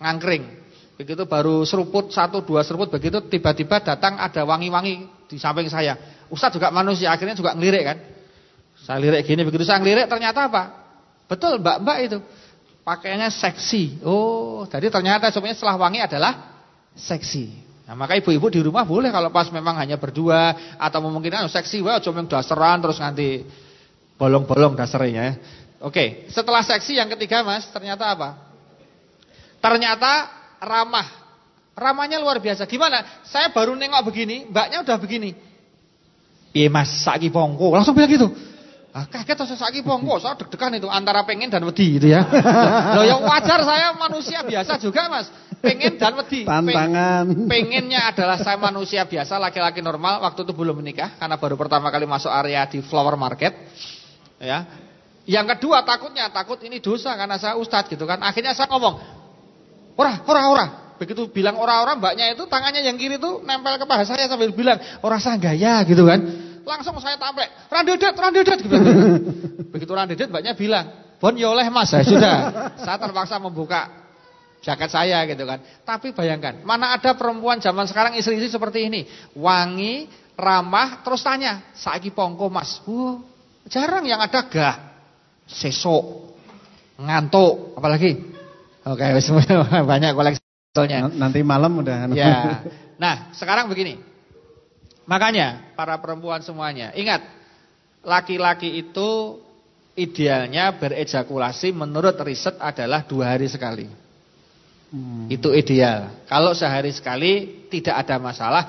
ngangkring. 0.00 0.60
Begitu 0.96 1.24
baru 1.24 1.64
seruput 1.64 2.12
satu 2.12 2.44
dua 2.44 2.60
seruput 2.60 2.92
begitu 2.92 3.20
tiba-tiba 3.24 3.80
datang 3.80 4.20
ada 4.20 4.44
wangi-wangi 4.44 5.08
di 5.28 5.36
samping 5.36 5.68
saya. 5.68 5.96
Ustaz 6.28 6.52
juga 6.52 6.68
manusia 6.68 7.12
akhirnya 7.12 7.36
juga 7.36 7.56
ngelirik 7.56 7.84
kan. 7.84 7.98
Saya 8.80 9.00
lirik 9.00 9.28
gini 9.28 9.44
begitu 9.44 9.64
saya 9.64 9.80
ngelirik 9.80 10.08
ternyata 10.08 10.48
apa? 10.48 10.62
Betul 11.28 11.60
mbak-mbak 11.60 11.98
itu. 12.04 12.18
Pakaiannya 12.80 13.28
seksi. 13.28 14.00
Oh, 14.02 14.64
jadi 14.64 14.88
ternyata 14.88 15.28
sebenarnya 15.28 15.56
setelah 15.60 15.76
wangi 15.76 16.00
adalah 16.00 16.32
seksi. 16.96 17.69
Nah, 17.90 17.98
maka 17.98 18.14
ibu-ibu 18.14 18.46
di 18.54 18.62
rumah 18.62 18.86
boleh 18.86 19.10
kalau 19.10 19.34
pas 19.34 19.50
memang 19.50 19.74
hanya 19.74 19.98
berdua 19.98 20.54
atau 20.78 21.02
memungkinkan 21.02 21.50
seksi 21.50 21.82
cuma 21.82 22.22
yang 22.22 22.30
dasaran 22.30 22.78
terus 22.78 23.02
nanti 23.02 23.42
bolong-bolong 24.14 24.78
dasarnya 24.78 25.10
ya. 25.10 25.34
Oke, 25.82 26.30
setelah 26.30 26.62
seksi 26.62 27.02
yang 27.02 27.10
ketiga 27.10 27.42
mas, 27.42 27.66
ternyata 27.74 28.14
apa? 28.14 28.38
Ternyata 29.58 30.30
ramah. 30.62 31.18
Ramahnya 31.74 32.22
luar 32.22 32.38
biasa. 32.38 32.62
Gimana? 32.70 33.26
Saya 33.26 33.50
baru 33.50 33.74
nengok 33.74 34.06
begini, 34.06 34.46
mbaknya 34.46 34.86
udah 34.86 34.94
begini. 34.94 35.34
Iya 36.54 36.70
mas, 36.70 36.94
pongko. 37.34 37.74
Langsung 37.74 37.98
bilang 37.98 38.06
gitu. 38.14 38.30
Ah, 38.90 39.06
kaget 39.06 39.38
terus 39.38 39.54
saki 39.54 39.86
pongko, 39.86 40.18
saya 40.18 40.34
deg-degan 40.34 40.74
itu 40.74 40.90
antara 40.90 41.22
pengen 41.22 41.46
dan 41.46 41.62
wedi 41.62 41.94
gitu 41.94 42.10
ya. 42.10 42.26
Loh 42.98 43.06
yang 43.06 43.22
wajar 43.22 43.62
saya 43.62 43.94
manusia 43.94 44.42
biasa 44.42 44.82
juga 44.82 45.06
mas. 45.06 45.30
Pengen 45.62 45.94
dan 45.94 46.18
wedi. 46.18 46.42
Tantangan. 46.42 47.46
Pengennya 47.46 48.10
adalah 48.10 48.42
saya 48.42 48.58
manusia 48.58 49.06
biasa, 49.06 49.38
laki-laki 49.38 49.78
normal. 49.78 50.26
Waktu 50.26 50.42
itu 50.42 50.50
belum 50.50 50.82
menikah, 50.82 51.14
karena 51.22 51.38
baru 51.38 51.54
pertama 51.54 51.86
kali 51.86 52.02
masuk 52.02 52.34
area 52.34 52.66
di 52.66 52.82
flower 52.82 53.14
market. 53.14 53.54
Ya, 54.42 54.66
yang 55.30 55.46
kedua 55.46 55.86
takutnya, 55.86 56.26
takut 56.32 56.58
ini 56.66 56.82
dosa 56.82 57.14
karena 57.14 57.38
saya 57.38 57.54
ustadz 57.54 57.86
gitu 57.92 58.08
kan. 58.08 58.18
Akhirnya 58.24 58.56
saya 58.56 58.66
ngomong, 58.72 58.98
ora, 59.94 60.18
ora, 60.26 60.42
ora. 60.50 60.66
Begitu 60.98 61.30
bilang 61.32 61.56
ora-ora 61.56 61.96
mbaknya 61.96 62.34
itu 62.34 62.44
tangannya 62.44 62.84
yang 62.84 62.98
kiri 63.00 63.16
tuh 63.16 63.40
nempel 63.40 63.80
ke 63.80 63.86
paha 63.88 64.04
saya 64.04 64.26
sambil 64.28 64.50
bilang, 64.52 64.76
ora 65.00 65.22
sah 65.22 65.38
gaya 65.38 65.80
gitu 65.86 66.02
kan. 66.02 66.20
Langsung 66.64 66.96
saya 67.00 67.16
tampek, 67.16 67.48
randedet, 67.72 68.14
randedet 68.14 68.58
gitu. 68.62 68.76
Begitu 69.72 69.92
randedet 69.92 70.28
mbaknya 70.28 70.52
bilang, 70.54 71.16
bon 71.18 71.34
ya 71.34 71.50
oleh 71.52 71.66
mas, 71.72 71.90
saya 71.92 72.04
sudah. 72.04 72.36
Saya 72.80 72.96
terpaksa 73.00 73.40
membuka 73.40 73.88
jaket 74.60 74.90
saya 74.92 75.24
gitu 75.24 75.44
kan. 75.48 75.60
Tapi 75.84 76.12
bayangkan, 76.12 76.60
mana 76.64 76.92
ada 76.96 77.16
perempuan 77.16 77.58
zaman 77.60 77.88
sekarang 77.88 78.16
istri-istri 78.16 78.52
seperti 78.52 78.88
ini. 78.88 79.08
Wangi, 79.36 80.08
ramah, 80.36 81.00
terus 81.00 81.24
tanya, 81.24 81.72
saiki 81.76 82.12
pongko 82.12 82.52
mas. 82.52 82.80
Wow, 82.84 83.24
jarang 83.68 84.04
yang 84.04 84.20
ada 84.20 84.44
gak 84.48 84.76
sesok, 85.48 86.36
ngantuk, 87.00 87.76
apalagi? 87.76 88.30
Oke, 88.84 89.04
okay, 89.04 89.80
banyak 89.90 90.12
koleksi. 90.16 90.40
Nanti 91.18 91.42
malam 91.42 91.82
udah. 91.82 92.06
Ya. 92.14 92.62
Nah, 92.96 93.34
sekarang 93.34 93.66
begini. 93.66 94.09
Makanya 95.10 95.74
para 95.74 95.98
perempuan 95.98 96.38
semuanya, 96.38 96.94
ingat 96.94 97.26
laki-laki 98.06 98.78
itu 98.78 99.42
idealnya 99.98 100.70
berejakulasi 100.78 101.74
menurut 101.74 102.14
riset 102.22 102.54
adalah 102.62 103.02
dua 103.02 103.34
hari 103.34 103.50
sekali. 103.50 103.90
Hmm. 104.94 105.26
Itu 105.26 105.50
ideal. 105.50 106.14
Kalau 106.30 106.54
sehari 106.54 106.94
sekali 106.94 107.66
tidak 107.66 108.06
ada 108.06 108.22
masalah, 108.22 108.64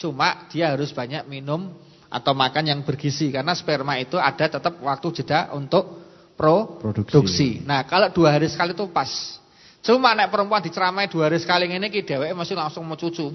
cuma 0.00 0.48
dia 0.48 0.72
harus 0.72 0.88
banyak 0.96 1.28
minum 1.28 1.68
atau 2.08 2.32
makan 2.32 2.72
yang 2.72 2.80
bergizi 2.84 3.28
karena 3.28 3.52
sperma 3.52 4.00
itu 4.00 4.16
ada 4.16 4.48
tetap 4.48 4.80
waktu 4.80 5.08
jeda 5.20 5.52
untuk 5.52 6.08
pro 6.36 6.80
produksi. 6.80 7.60
Nah, 7.68 7.84
kalau 7.84 8.08
dua 8.08 8.32
hari 8.32 8.48
sekali 8.48 8.72
itu 8.72 8.88
pas. 8.88 9.40
Cuma 9.84 10.14
nek 10.16 10.32
perempuan 10.32 10.64
diceramai 10.64 11.10
dua 11.12 11.28
hari 11.28 11.36
sekali 11.36 11.68
ini 11.68 11.92
ki 11.92 12.00
dheweke 12.00 12.32
masih 12.32 12.56
langsung 12.56 12.84
mau 12.88 12.96
cucu. 12.96 13.28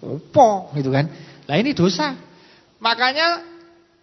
Opo 0.00 0.72
gitu 0.76 0.90
kan. 0.92 1.08
Nah 1.44 1.56
ini 1.60 1.76
dosa. 1.76 2.16
Makanya 2.80 3.44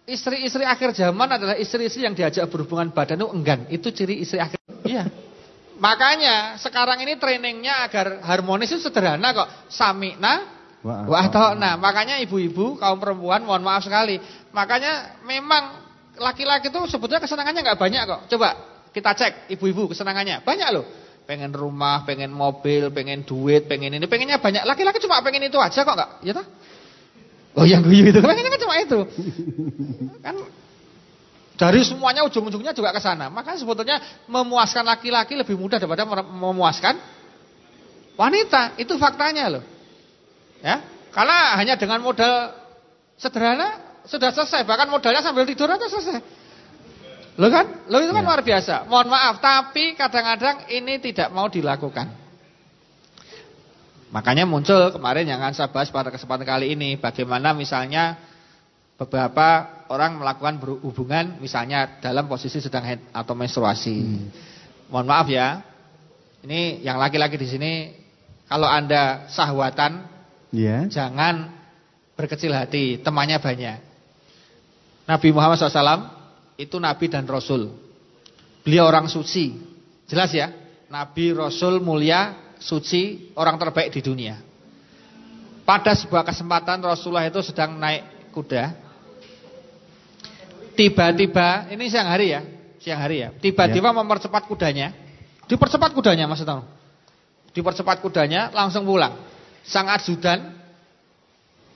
istri-istri 0.06 0.62
akhir 0.62 0.94
zaman 0.94 1.26
adalah 1.26 1.58
istri-istri 1.58 2.06
yang 2.06 2.14
diajak 2.14 2.46
berhubungan 2.46 2.94
badan 2.94 3.22
itu 3.22 3.28
enggan. 3.34 3.60
Itu 3.68 3.90
ciri 3.90 4.22
istri 4.22 4.38
akhir. 4.38 4.58
Iya. 4.86 5.10
Makanya 5.78 6.58
sekarang 6.58 6.98
ini 7.02 7.18
trainingnya 7.18 7.86
agar 7.86 8.22
harmonis 8.26 8.70
itu 8.74 8.82
sederhana 8.82 9.30
kok. 9.34 9.48
Samina 9.70 10.58
Wah, 10.78 11.26
toh, 11.26 11.58
nah 11.58 11.74
makanya 11.74 12.22
ibu-ibu 12.22 12.78
kaum 12.78 13.02
perempuan 13.02 13.42
mohon 13.42 13.66
maaf 13.66 13.82
sekali. 13.82 14.22
Makanya 14.54 15.18
memang 15.26 15.74
laki-laki 16.14 16.70
itu 16.70 16.78
sebetulnya 16.86 17.18
kesenangannya 17.18 17.66
nggak 17.66 17.80
banyak 17.82 18.02
kok. 18.06 18.20
Coba 18.30 18.48
kita 18.94 19.10
cek 19.10 19.32
ibu-ibu 19.58 19.90
kesenangannya. 19.90 20.46
Banyak 20.46 20.68
loh. 20.70 20.86
Pengen 21.28 21.52
rumah, 21.52 22.08
pengen 22.08 22.32
mobil, 22.32 22.88
pengen 22.88 23.20
duit, 23.20 23.68
pengen 23.68 23.92
ini. 23.92 24.08
Pengennya 24.08 24.40
banyak. 24.40 24.64
Laki-laki 24.64 24.96
cuma 25.04 25.20
pengen 25.20 25.44
itu 25.44 25.60
aja 25.60 25.84
kok 25.84 25.92
enggak? 25.92 26.10
Ya? 26.24 26.40
Oh 27.52 27.68
yang 27.68 27.84
guyu 27.84 28.08
itu. 28.08 28.24
Pengennya 28.24 28.48
kan 28.48 28.60
cuma 28.64 28.74
itu. 28.80 28.98
Kan 30.24 30.34
dari 31.60 31.84
semuanya 31.84 32.24
ujung-ujungnya 32.24 32.72
juga 32.72 32.96
ke 32.96 33.00
sana. 33.04 33.28
Makanya 33.28 33.60
sebetulnya 33.60 34.00
memuaskan 34.24 34.88
laki-laki 34.88 35.36
lebih 35.36 35.60
mudah 35.60 35.76
daripada 35.76 36.08
memuaskan 36.08 36.96
wanita. 38.16 38.80
Itu 38.80 38.96
faktanya 38.96 39.52
loh. 39.52 39.64
Ya. 40.64 40.80
Karena 41.12 41.60
hanya 41.60 41.76
dengan 41.76 42.00
modal 42.00 42.56
sederhana 43.20 44.00
sudah 44.08 44.32
selesai. 44.32 44.64
Bahkan 44.64 44.88
modalnya 44.88 45.20
sambil 45.20 45.44
tidur 45.44 45.68
aja 45.68 45.92
selesai. 45.92 46.37
Lo 47.38 47.46
kan? 47.54 47.86
Lo 47.86 48.02
itu 48.02 48.10
kan 48.10 48.26
ya. 48.26 48.26
luar 48.26 48.42
biasa. 48.42 48.74
Mohon 48.90 49.14
maaf, 49.14 49.38
tapi 49.38 49.94
kadang-kadang 49.94 50.66
ini 50.74 50.98
tidak 50.98 51.30
mau 51.30 51.46
dilakukan. 51.46 52.10
Makanya 54.10 54.42
muncul 54.42 54.90
kemarin 54.90 55.30
yang 55.30 55.38
akan 55.38 55.54
saya 55.54 55.70
bahas 55.70 55.86
pada 55.94 56.10
kesempatan 56.10 56.42
kali 56.42 56.74
ini. 56.74 56.98
Bagaimana 56.98 57.54
misalnya 57.54 58.18
beberapa 58.98 59.70
orang 59.86 60.18
melakukan 60.18 60.58
hubungan 60.82 61.38
misalnya 61.38 62.02
dalam 62.02 62.26
posisi 62.26 62.58
sedang 62.58 62.82
head 62.82 63.00
atau 63.14 63.38
menstruasi. 63.38 63.96
Hmm. 64.02 64.26
Mohon 64.90 65.06
maaf 65.06 65.26
ya. 65.30 65.62
Ini 66.42 66.82
yang 66.82 66.98
laki-laki 66.98 67.38
di 67.38 67.46
sini 67.46 67.72
kalau 68.50 68.66
Anda 68.66 69.30
sahwatan 69.30 70.10
yeah. 70.50 70.90
jangan 70.90 71.54
berkecil 72.18 72.50
hati, 72.50 72.98
temannya 72.98 73.38
banyak. 73.38 73.78
Nabi 75.06 75.28
Muhammad 75.30 75.62
SAW 75.62 76.17
itu 76.58 76.76
nabi 76.82 77.06
dan 77.06 77.22
rasul. 77.24 77.70
Beliau 78.66 78.90
orang 78.90 79.06
suci. 79.06 79.54
Jelas 80.10 80.34
ya? 80.34 80.50
Nabi, 80.90 81.30
rasul, 81.30 81.78
mulia, 81.78 82.34
suci, 82.58 83.30
orang 83.38 83.54
terbaik 83.56 83.94
di 83.94 84.02
dunia. 84.02 84.36
Pada 85.62 85.94
sebuah 85.94 86.26
kesempatan 86.26 86.82
Rasulullah 86.82 87.28
itu 87.28 87.38
sedang 87.44 87.76
naik 87.76 88.32
kuda. 88.34 88.72
Tiba-tiba, 90.74 91.68
ini 91.70 91.92
siang 91.92 92.08
hari 92.08 92.32
ya, 92.32 92.40
siang 92.80 93.00
hari 93.04 93.20
ya. 93.20 93.28
Tiba-tiba 93.36 93.92
ya. 93.92 93.94
mempercepat 93.94 94.48
kudanya. 94.48 94.96
Dipercepat 95.44 95.92
kudanya 95.92 96.24
Mas 96.24 96.40
Tahu. 96.40 96.64
Dipercepat 97.52 98.00
kudanya 98.00 98.48
langsung 98.52 98.88
pulang. 98.88 99.16
Sang 99.64 99.88
ajudan 99.92 100.57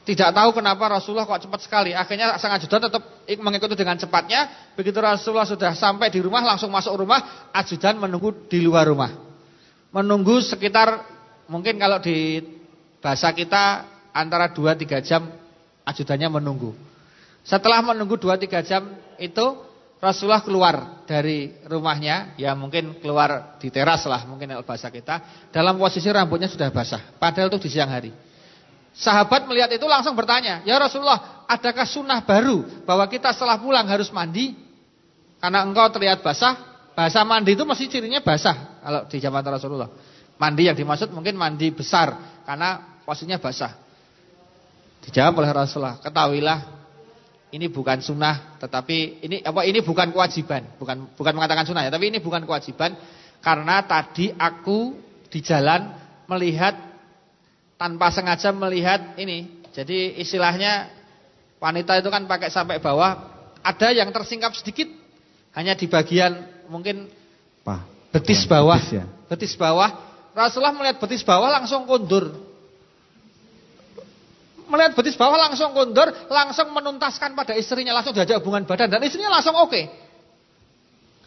tidak 0.02 0.34
tahu 0.34 0.50
kenapa 0.58 0.98
Rasulullah 0.98 1.30
kok 1.30 1.46
cepat 1.46 1.60
sekali. 1.62 1.94
Akhirnya 1.94 2.34
sang 2.42 2.50
ajudan 2.50 2.90
tetap 2.90 3.02
mengikuti 3.38 3.78
dengan 3.78 3.94
cepatnya. 3.94 4.74
Begitu 4.74 4.98
Rasulullah 4.98 5.46
sudah 5.46 5.78
sampai 5.78 6.10
di 6.10 6.18
rumah, 6.18 6.42
langsung 6.42 6.74
masuk 6.74 6.98
rumah. 6.98 7.50
Ajudan 7.54 8.02
menunggu 8.02 8.34
di 8.50 8.58
luar 8.58 8.90
rumah. 8.90 9.14
Menunggu 9.94 10.42
sekitar, 10.42 11.06
mungkin 11.46 11.78
kalau 11.78 12.02
di 12.02 12.42
bahasa 12.98 13.30
kita, 13.30 13.86
antara 14.10 14.50
2-3 14.50 15.06
jam 15.06 15.22
ajudannya 15.86 16.28
menunggu. 16.34 16.74
Setelah 17.46 17.78
menunggu 17.86 18.18
2-3 18.18 18.58
jam 18.66 18.82
itu, 19.22 19.46
Rasulullah 20.02 20.42
keluar 20.42 21.06
dari 21.06 21.62
rumahnya. 21.70 22.34
Ya 22.42 22.58
mungkin 22.58 22.98
keluar 22.98 23.54
di 23.62 23.70
teras 23.70 24.02
lah, 24.10 24.26
mungkin 24.26 24.50
bahasa 24.66 24.90
kita. 24.90 25.46
Dalam 25.54 25.78
posisi 25.78 26.10
rambutnya 26.10 26.50
sudah 26.50 26.74
basah. 26.74 27.14
Padahal 27.22 27.54
itu 27.54 27.70
di 27.70 27.70
siang 27.70 27.86
hari. 27.86 28.31
Sahabat 28.92 29.48
melihat 29.48 29.72
itu 29.72 29.88
langsung 29.88 30.12
bertanya, 30.12 30.60
"Ya 30.68 30.76
Rasulullah, 30.76 31.48
adakah 31.48 31.88
sunnah 31.88 32.20
baru 32.24 32.84
bahwa 32.84 33.08
kita 33.08 33.32
setelah 33.32 33.56
pulang 33.56 33.88
harus 33.88 34.12
mandi? 34.12 34.52
Karena 35.40 35.64
engkau 35.64 35.88
terlihat 35.88 36.20
basah." 36.20 36.72
Bahasa 36.92 37.24
mandi 37.24 37.56
itu 37.56 37.64
masih 37.64 37.88
cirinya 37.88 38.20
basah 38.20 38.84
kalau 38.84 39.08
di 39.08 39.16
zaman 39.16 39.40
Rasulullah. 39.40 39.88
Mandi 40.36 40.68
yang 40.68 40.76
dimaksud 40.76 41.08
mungkin 41.08 41.40
mandi 41.40 41.72
besar 41.72 42.12
karena 42.44 43.00
posisinya 43.08 43.40
basah. 43.40 43.72
Dijawab 45.00 45.40
oleh 45.40 45.50
Rasulullah, 45.56 45.96
"Ketahuilah 46.04 46.82
ini 47.52 47.72
bukan 47.72 48.04
sunnah, 48.04 48.60
tetapi 48.60 49.24
ini 49.24 49.36
apa 49.40 49.64
ini 49.64 49.80
bukan 49.80 50.12
kewajiban, 50.12 50.76
bukan 50.76 51.16
bukan 51.16 51.32
mengatakan 51.32 51.64
sunnah 51.64 51.88
ya, 51.88 51.92
tapi 51.92 52.12
ini 52.12 52.20
bukan 52.20 52.44
kewajiban 52.44 52.92
karena 53.40 53.84
tadi 53.88 54.32
aku 54.32 54.96
di 55.32 55.40
jalan 55.40 55.96
melihat 56.28 56.91
tanpa 57.82 58.14
sengaja 58.14 58.54
melihat 58.54 59.18
ini. 59.18 59.66
Jadi 59.74 60.22
istilahnya 60.22 60.86
wanita 61.58 61.98
itu 61.98 62.06
kan 62.14 62.30
pakai 62.30 62.46
sampai 62.46 62.78
bawah, 62.78 63.18
ada 63.58 63.90
yang 63.90 64.06
tersingkap 64.14 64.54
sedikit 64.54 64.86
hanya 65.58 65.74
di 65.74 65.90
bagian 65.90 66.46
mungkin 66.70 67.10
Pah, 67.66 67.82
betis 68.14 68.46
bawah. 68.46 68.78
Betis, 68.78 69.02
ya. 69.02 69.04
betis 69.26 69.54
bawah. 69.58 69.90
Rasulullah 70.30 70.78
melihat 70.78 71.02
betis 71.02 71.26
bawah 71.26 71.50
langsung 71.50 71.82
kundur. 71.82 72.30
Melihat 74.70 74.94
betis 74.94 75.18
bawah 75.18 75.36
langsung 75.50 75.74
kundur, 75.74 76.06
langsung 76.30 76.70
menuntaskan 76.70 77.34
pada 77.34 77.58
istrinya, 77.58 77.98
langsung 77.98 78.14
diajak 78.14 78.38
hubungan 78.38 78.62
badan 78.62 78.94
dan 78.94 79.02
istrinya 79.02 79.34
langsung 79.34 79.58
oke. 79.58 79.74
Okay. 79.74 79.84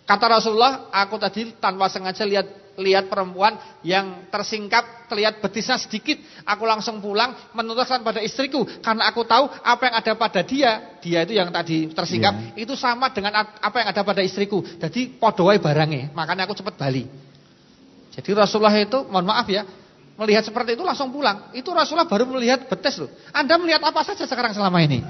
Kata 0.08 0.40
Rasulullah, 0.40 0.88
aku 0.94 1.20
tadi 1.20 1.52
tanpa 1.60 1.92
sengaja 1.92 2.24
lihat 2.24 2.48
lihat 2.76 3.08
perempuan 3.08 3.56
yang 3.82 4.28
tersingkap, 4.28 5.08
terlihat 5.08 5.40
betisnya 5.40 5.80
sedikit, 5.80 6.20
aku 6.44 6.68
langsung 6.68 7.00
pulang 7.00 7.32
menuntaskan 7.56 8.04
pada 8.04 8.20
istriku 8.20 8.68
karena 8.84 9.08
aku 9.08 9.24
tahu 9.24 9.48
apa 9.48 9.82
yang 9.88 9.96
ada 9.96 10.12
pada 10.20 10.42
dia, 10.44 10.72
dia 11.00 11.24
itu 11.24 11.34
yang 11.40 11.50
tadi 11.52 11.88
tersingkap 11.92 12.56
yeah. 12.56 12.64
itu 12.68 12.74
sama 12.76 13.12
dengan 13.16 13.48
apa 13.48 13.76
yang 13.80 13.88
ada 13.96 14.02
pada 14.04 14.22
istriku. 14.24 14.60
Jadi 14.64 15.16
podowai 15.16 15.60
barangnya, 15.60 16.12
makanya 16.12 16.48
aku 16.48 16.56
cepat 16.56 16.76
balik. 16.76 17.08
Jadi 18.16 18.30
Rasulullah 18.32 18.76
itu, 18.80 19.04
mohon 19.12 19.28
maaf 19.28 19.48
ya, 19.52 19.68
melihat 20.16 20.48
seperti 20.48 20.80
itu 20.80 20.84
langsung 20.84 21.12
pulang. 21.12 21.52
Itu 21.52 21.76
Rasulullah 21.76 22.08
baru 22.08 22.28
melihat 22.28 22.68
betis 22.68 22.96
loh. 23.00 23.12
Anda 23.36 23.60
melihat 23.60 23.84
apa 23.84 24.04
saja 24.08 24.24
sekarang 24.24 24.56
selama 24.56 24.80
ini? 24.84 25.04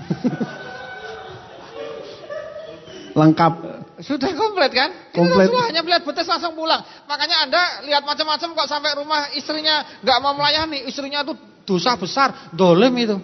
Lengkap. 3.13 3.74
Sudah 4.03 4.27
komplit 4.35 4.71
kan? 4.75 4.89
Komplit. 5.15 5.47
Itu 5.47 5.57
hanya 5.59 5.79
melihat 5.79 6.03
betis 6.03 6.27
langsung 6.27 6.51
pulang. 6.57 6.83
Makanya 7.07 7.47
Anda 7.47 7.61
lihat 7.87 8.03
macam-macam 8.03 8.47
kok 8.51 8.67
sampai 8.67 8.91
rumah 8.99 9.31
istrinya 9.31 9.99
nggak 10.03 10.17
mau 10.19 10.35
melayani, 10.35 10.83
istrinya 10.87 11.23
itu 11.23 11.35
dosa 11.63 11.95
besar, 11.95 12.51
dolim 12.51 12.91
itu. 12.99 13.17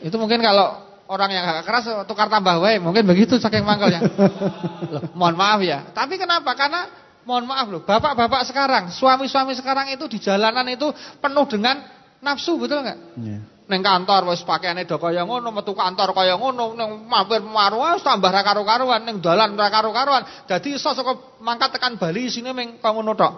Itu 0.00 0.16
mungkin 0.16 0.40
kalau 0.40 0.80
orang 1.08 1.30
yang 1.32 1.44
agak 1.44 1.64
keras 1.68 1.84
tukar 2.08 2.32
tambah 2.32 2.56
wae, 2.62 2.80
mungkin 2.80 3.04
begitu 3.04 3.36
saking 3.36 3.64
mangkalnya. 3.64 4.00
loh, 4.92 5.02
mohon 5.12 5.36
maaf 5.36 5.60
ya. 5.60 5.92
Tapi 5.92 6.16
kenapa? 6.16 6.56
Karena 6.56 6.88
mohon 7.28 7.44
maaf 7.44 7.68
loh, 7.68 7.84
bapak-bapak 7.84 8.48
sekarang, 8.48 8.88
suami-suami 8.92 9.52
sekarang 9.52 9.92
itu 9.92 10.08
di 10.08 10.18
jalanan 10.22 10.64
itu 10.72 10.88
penuh 11.20 11.44
dengan 11.44 11.84
nafsu, 12.24 12.56
betul 12.56 12.80
nggak? 12.80 12.98
Yeah. 13.20 13.57
Neng 13.68 13.84
kantor 13.84 14.32
wis 14.32 14.40
pakaiane 14.48 14.88
do 14.88 14.96
kaya 14.96 15.28
ngono, 15.28 15.52
metu 15.52 15.76
kantor 15.76 16.16
kaya 16.16 16.40
ngono, 16.40 16.72
neng 16.72 17.04
mampir 17.04 17.44
maru 17.44 17.84
wis 17.84 18.00
tambah 18.00 18.32
ra 18.32 18.40
karo-karuan, 18.40 19.04
ning 19.04 19.20
dalan 19.20 19.52
ra 19.60 19.68
karo-karuan. 19.68 20.24
Dadi 20.48 20.72
iso 20.80 20.88
saka 20.96 21.36
mangkat 21.44 21.76
tekan 21.76 22.00
Bali 22.00 22.32
isine 22.32 22.56
ming 22.56 22.80
kaya 22.80 22.96
ngono 22.96 23.12
tok. 23.12 23.32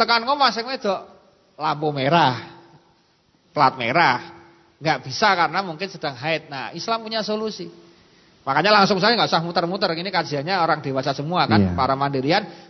Tekan 0.00 0.24
ngomong 0.24 0.48
sing 0.48 0.64
wedok 0.64 1.00
lampu 1.60 1.92
merah. 1.92 2.56
Plat 3.52 3.76
merah. 3.76 4.38
Enggak 4.78 4.98
bisa 5.04 5.28
karena 5.34 5.60
mungkin 5.60 5.88
sedang 5.90 6.14
haid. 6.14 6.46
Nah, 6.48 6.70
Islam 6.72 7.02
punya 7.02 7.20
solusi. 7.26 7.66
Makanya 8.46 8.80
langsung 8.80 8.96
saya 8.96 9.12
nggak 9.12 9.28
usah 9.28 9.44
muter-muter. 9.44 9.92
Ini 9.92 10.08
kajiannya 10.08 10.56
orang 10.56 10.80
dewasa 10.80 11.12
semua 11.12 11.44
kan, 11.44 11.60
yeah. 11.60 11.76
para 11.76 11.92
mandirian. 11.92 12.67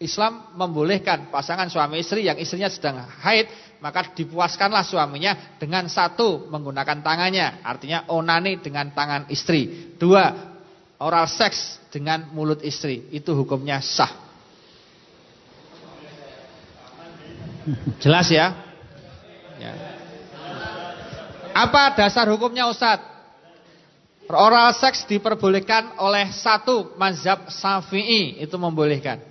Islam 0.00 0.56
membolehkan 0.56 1.28
pasangan 1.28 1.68
suami 1.68 2.00
istri 2.00 2.24
yang 2.24 2.40
istrinya 2.40 2.72
sedang 2.72 3.04
haid, 3.20 3.52
maka 3.84 4.08
dipuaskanlah 4.16 4.80
suaminya 4.80 5.60
dengan 5.60 5.92
satu 5.92 6.48
menggunakan 6.48 7.04
tangannya, 7.04 7.60
artinya 7.60 8.08
onani 8.08 8.64
dengan 8.64 8.96
tangan 8.96 9.28
istri. 9.28 9.92
Dua, 10.00 10.56
oral 10.96 11.28
seks 11.28 11.76
dengan 11.92 12.32
mulut 12.32 12.64
istri. 12.64 13.12
Itu 13.12 13.36
hukumnya 13.36 13.84
sah. 13.84 14.08
Jelas 18.00 18.32
ya? 18.32 18.56
ya. 19.60 19.72
Apa 21.52 21.92
dasar 21.92 22.24
hukumnya 22.32 22.72
Ustadz? 22.72 23.04
Oral 24.32 24.72
seks 24.80 25.04
diperbolehkan 25.04 26.00
oleh 26.00 26.32
satu 26.32 26.96
mazhab 26.96 27.52
Syafi'i 27.52 28.40
itu 28.40 28.56
membolehkan. 28.56 29.29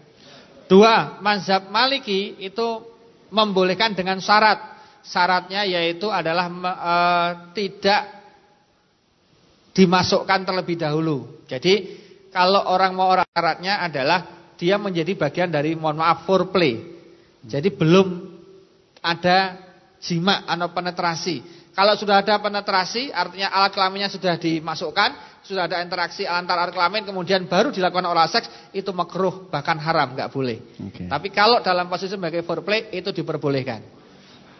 Dua, 0.69 1.17
mazhab 1.25 1.73
Maliki 1.73 2.37
itu 2.37 2.85
membolehkan 3.33 3.97
dengan 3.97 4.21
syarat. 4.21 4.77
Syaratnya 5.01 5.65
yaitu 5.65 6.13
adalah 6.13 6.45
e, 6.45 6.95
tidak 7.57 8.01
dimasukkan 9.73 10.45
terlebih 10.45 10.77
dahulu. 10.77 11.41
Jadi 11.49 11.97
kalau 12.29 12.69
orang 12.69 12.93
mau 12.93 13.09
orang 13.09 13.25
syaratnya 13.33 13.81
adalah 13.81 14.19
dia 14.61 14.77
menjadi 14.77 15.17
bagian 15.17 15.49
dari 15.49 15.73
mohon 15.73 15.97
maaf 15.97 16.29
foreplay. 16.29 16.77
Jadi 17.41 17.73
belum 17.73 18.29
ada 19.01 19.57
jima 19.97 20.45
atau 20.45 20.69
penetrasi. 20.69 21.41
Kalau 21.73 21.95
sudah 21.95 22.21
ada 22.21 22.37
penetrasi 22.37 23.09
artinya 23.09 23.49
alat 23.55 23.71
kelaminnya 23.71 24.11
sudah 24.11 24.35
dimasukkan 24.35 25.28
sudah 25.43 25.65
ada 25.65 25.79
interaksi 25.79 26.27
antar 26.27 26.71
kelamin 26.71 27.07
kemudian 27.07 27.47
baru 27.47 27.71
dilakukan 27.71 28.05
oral 28.05 28.27
seks 28.27 28.47
itu 28.75 28.91
makruh 28.91 29.47
bahkan 29.47 29.79
haram 29.79 30.13
nggak 30.13 30.29
boleh. 30.29 30.59
Okay. 30.91 31.07
Tapi 31.07 31.27
kalau 31.31 31.63
dalam 31.63 31.87
posisi 31.87 32.13
sebagai 32.13 32.43
foreplay 32.43 32.91
itu 32.93 33.09
diperbolehkan. 33.13 33.81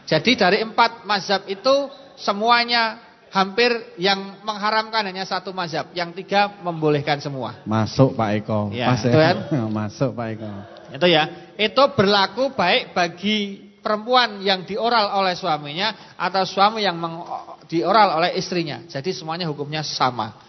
Jadi 0.10 0.32
dari 0.34 0.58
empat 0.66 1.06
mazhab 1.06 1.46
itu 1.46 1.92
semuanya 2.18 2.98
hampir 3.30 3.70
yang 4.02 4.42
mengharamkan 4.42 5.06
hanya 5.06 5.24
satu 5.26 5.54
mazhab, 5.54 5.94
yang 5.94 6.10
tiga 6.18 6.60
membolehkan 6.66 7.22
semua. 7.22 7.62
Masuk 7.64 8.18
Pak 8.18 8.30
Eko. 8.42 8.60
Ya, 8.74 8.90
Pas, 8.90 9.02
itu 9.06 9.18
kan? 9.18 9.36
Masuk 9.80 10.12
Pak 10.18 10.28
Eko. 10.34 10.50
Itu 10.98 11.06
ya. 11.06 11.54
Itu 11.54 11.84
berlaku 11.94 12.58
baik 12.58 12.98
bagi 12.98 13.70
perempuan 13.80 14.42
yang 14.42 14.66
dioral 14.66 15.22
oleh 15.22 15.38
suaminya 15.38 16.18
atau 16.18 16.44
suami 16.44 16.84
yang 16.84 16.98
dioral 17.70 18.18
oleh 18.18 18.36
istrinya. 18.36 18.84
Jadi 18.90 19.14
semuanya 19.14 19.46
hukumnya 19.46 19.86
sama. 19.86 20.49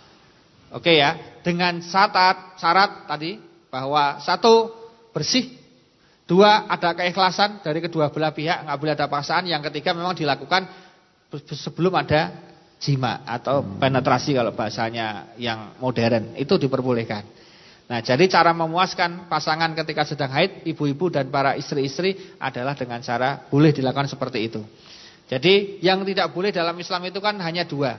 Oke 0.71 1.03
ya, 1.03 1.41
dengan 1.43 1.83
syarat 1.83 2.55
syarat 2.55 3.11
tadi 3.11 3.43
bahwa 3.75 4.23
satu 4.23 4.71
bersih, 5.11 5.51
dua 6.31 6.71
ada 6.71 6.95
keikhlasan 6.95 7.59
dari 7.63 7.83
kedua 7.83 8.15
belah 8.15 8.31
pihak, 8.31 8.67
nggak 8.67 8.79
boleh 8.79 8.95
ada 8.95 9.11
paksaan, 9.11 9.51
yang 9.51 9.63
ketiga 9.67 9.91
memang 9.95 10.15
dilakukan 10.15 10.71
sebelum 11.51 11.95
ada 11.99 12.51
jima 12.79 13.27
atau 13.27 13.61
hmm. 13.63 13.83
penetrasi 13.83 14.35
kalau 14.35 14.55
bahasanya 14.55 15.37
yang 15.37 15.75
modern 15.83 16.39
itu 16.39 16.55
diperbolehkan. 16.55 17.23
Nah, 17.91 17.99
jadi 17.99 18.31
cara 18.31 18.55
memuaskan 18.55 19.27
pasangan 19.27 19.75
ketika 19.75 20.07
sedang 20.07 20.31
haid, 20.31 20.63
ibu-ibu 20.63 21.11
dan 21.11 21.27
para 21.27 21.59
istri-istri 21.59 22.39
adalah 22.39 22.79
dengan 22.79 23.03
cara 23.03 23.51
boleh 23.51 23.75
dilakukan 23.75 24.07
seperti 24.07 24.47
itu. 24.47 24.63
Jadi 25.27 25.83
yang 25.83 26.07
tidak 26.07 26.31
boleh 26.31 26.55
dalam 26.55 26.79
Islam 26.79 27.03
itu 27.11 27.19
kan 27.19 27.35
hanya 27.43 27.67
dua. 27.67 27.99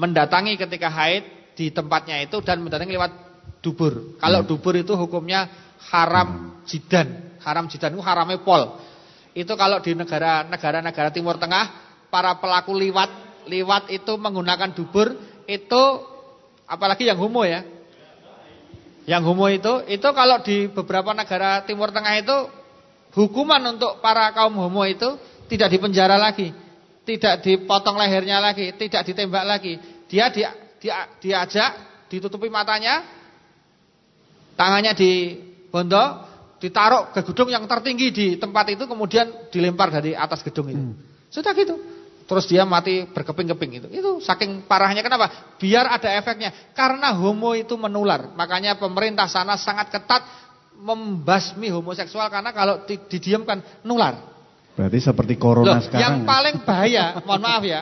Mendatangi 0.00 0.56
ketika 0.56 0.88
haid 0.88 1.37
di 1.58 1.74
tempatnya 1.74 2.22
itu 2.22 2.38
dan 2.38 2.62
mendatangi 2.62 2.94
lewat 2.94 3.12
dubur. 3.58 4.14
Kalau 4.22 4.46
hmm. 4.46 4.48
dubur 4.48 4.78
itu 4.78 4.94
hukumnya 4.94 5.50
haram 5.90 6.62
jidan. 6.62 7.34
Haram 7.42 7.66
jidan 7.66 7.98
itu 7.98 8.02
haramnya 8.06 8.38
pol. 8.46 8.78
Itu 9.34 9.58
kalau 9.58 9.82
di 9.82 9.98
negara-negara 9.98 11.10
Timur 11.10 11.34
Tengah 11.42 11.66
para 12.14 12.38
pelaku 12.38 12.78
liwat 12.78 13.10
liwat 13.50 13.90
itu 13.90 14.14
menggunakan 14.14 14.70
dubur 14.70 15.18
itu 15.50 15.82
apalagi 16.70 17.10
yang 17.10 17.18
homo 17.18 17.42
ya. 17.42 17.66
Yang 19.08 19.22
homo 19.26 19.50
itu 19.50 19.82
itu 19.90 20.08
kalau 20.14 20.38
di 20.46 20.70
beberapa 20.70 21.10
negara 21.10 21.66
Timur 21.66 21.90
Tengah 21.90 22.14
itu 22.22 22.36
hukuman 23.18 23.74
untuk 23.74 23.98
para 23.98 24.30
kaum 24.30 24.54
homo 24.54 24.86
itu 24.86 25.18
tidak 25.50 25.74
dipenjara 25.74 26.14
lagi, 26.20 26.54
tidak 27.02 27.42
dipotong 27.42 27.98
lehernya 27.98 28.38
lagi, 28.38 28.70
tidak 28.78 29.02
ditembak 29.10 29.42
lagi. 29.42 29.80
Dia 30.06 30.28
di 30.28 30.44
dia, 30.78 31.10
diajak, 31.18 32.04
ditutupi 32.10 32.48
matanya, 32.48 33.04
tangannya 34.58 34.92
di 34.94 35.10
bondo, 35.70 36.24
ditaruh 36.58 37.14
ke 37.14 37.22
gedung 37.30 37.50
yang 37.52 37.66
tertinggi 37.70 38.08
di 38.10 38.26
tempat 38.38 38.74
itu, 38.74 38.84
kemudian 38.88 39.50
dilempar 39.52 39.94
dari 39.94 40.14
atas 40.14 40.42
gedung 40.42 40.66
itu. 40.70 40.82
Hmm. 40.82 40.96
Sudah 41.30 41.52
gitu. 41.54 41.76
Terus 42.28 42.44
dia 42.44 42.68
mati 42.68 43.08
berkeping-keping 43.08 43.70
itu. 43.80 43.88
Itu 43.88 44.10
saking 44.20 44.68
parahnya 44.68 45.00
kenapa? 45.00 45.56
Biar 45.56 45.88
ada 45.88 46.12
efeknya. 46.12 46.52
Karena 46.76 47.16
homo 47.16 47.56
itu 47.56 47.72
menular. 47.80 48.36
Makanya 48.36 48.76
pemerintah 48.76 49.24
sana 49.32 49.56
sangat 49.56 49.88
ketat 49.88 50.28
membasmi 50.76 51.72
homoseksual 51.72 52.28
karena 52.28 52.52
kalau 52.52 52.84
didiamkan 52.84 53.64
nular. 53.80 54.28
Berarti 54.76 54.98
seperti 55.00 55.34
corona 55.40 55.80
Loh, 55.80 55.82
sekarang. 55.82 56.04
Yang 56.04 56.14
ya? 56.20 56.26
paling 56.28 56.56
bahaya, 56.62 57.04
mohon 57.26 57.42
maaf 57.42 57.64
ya. 57.64 57.80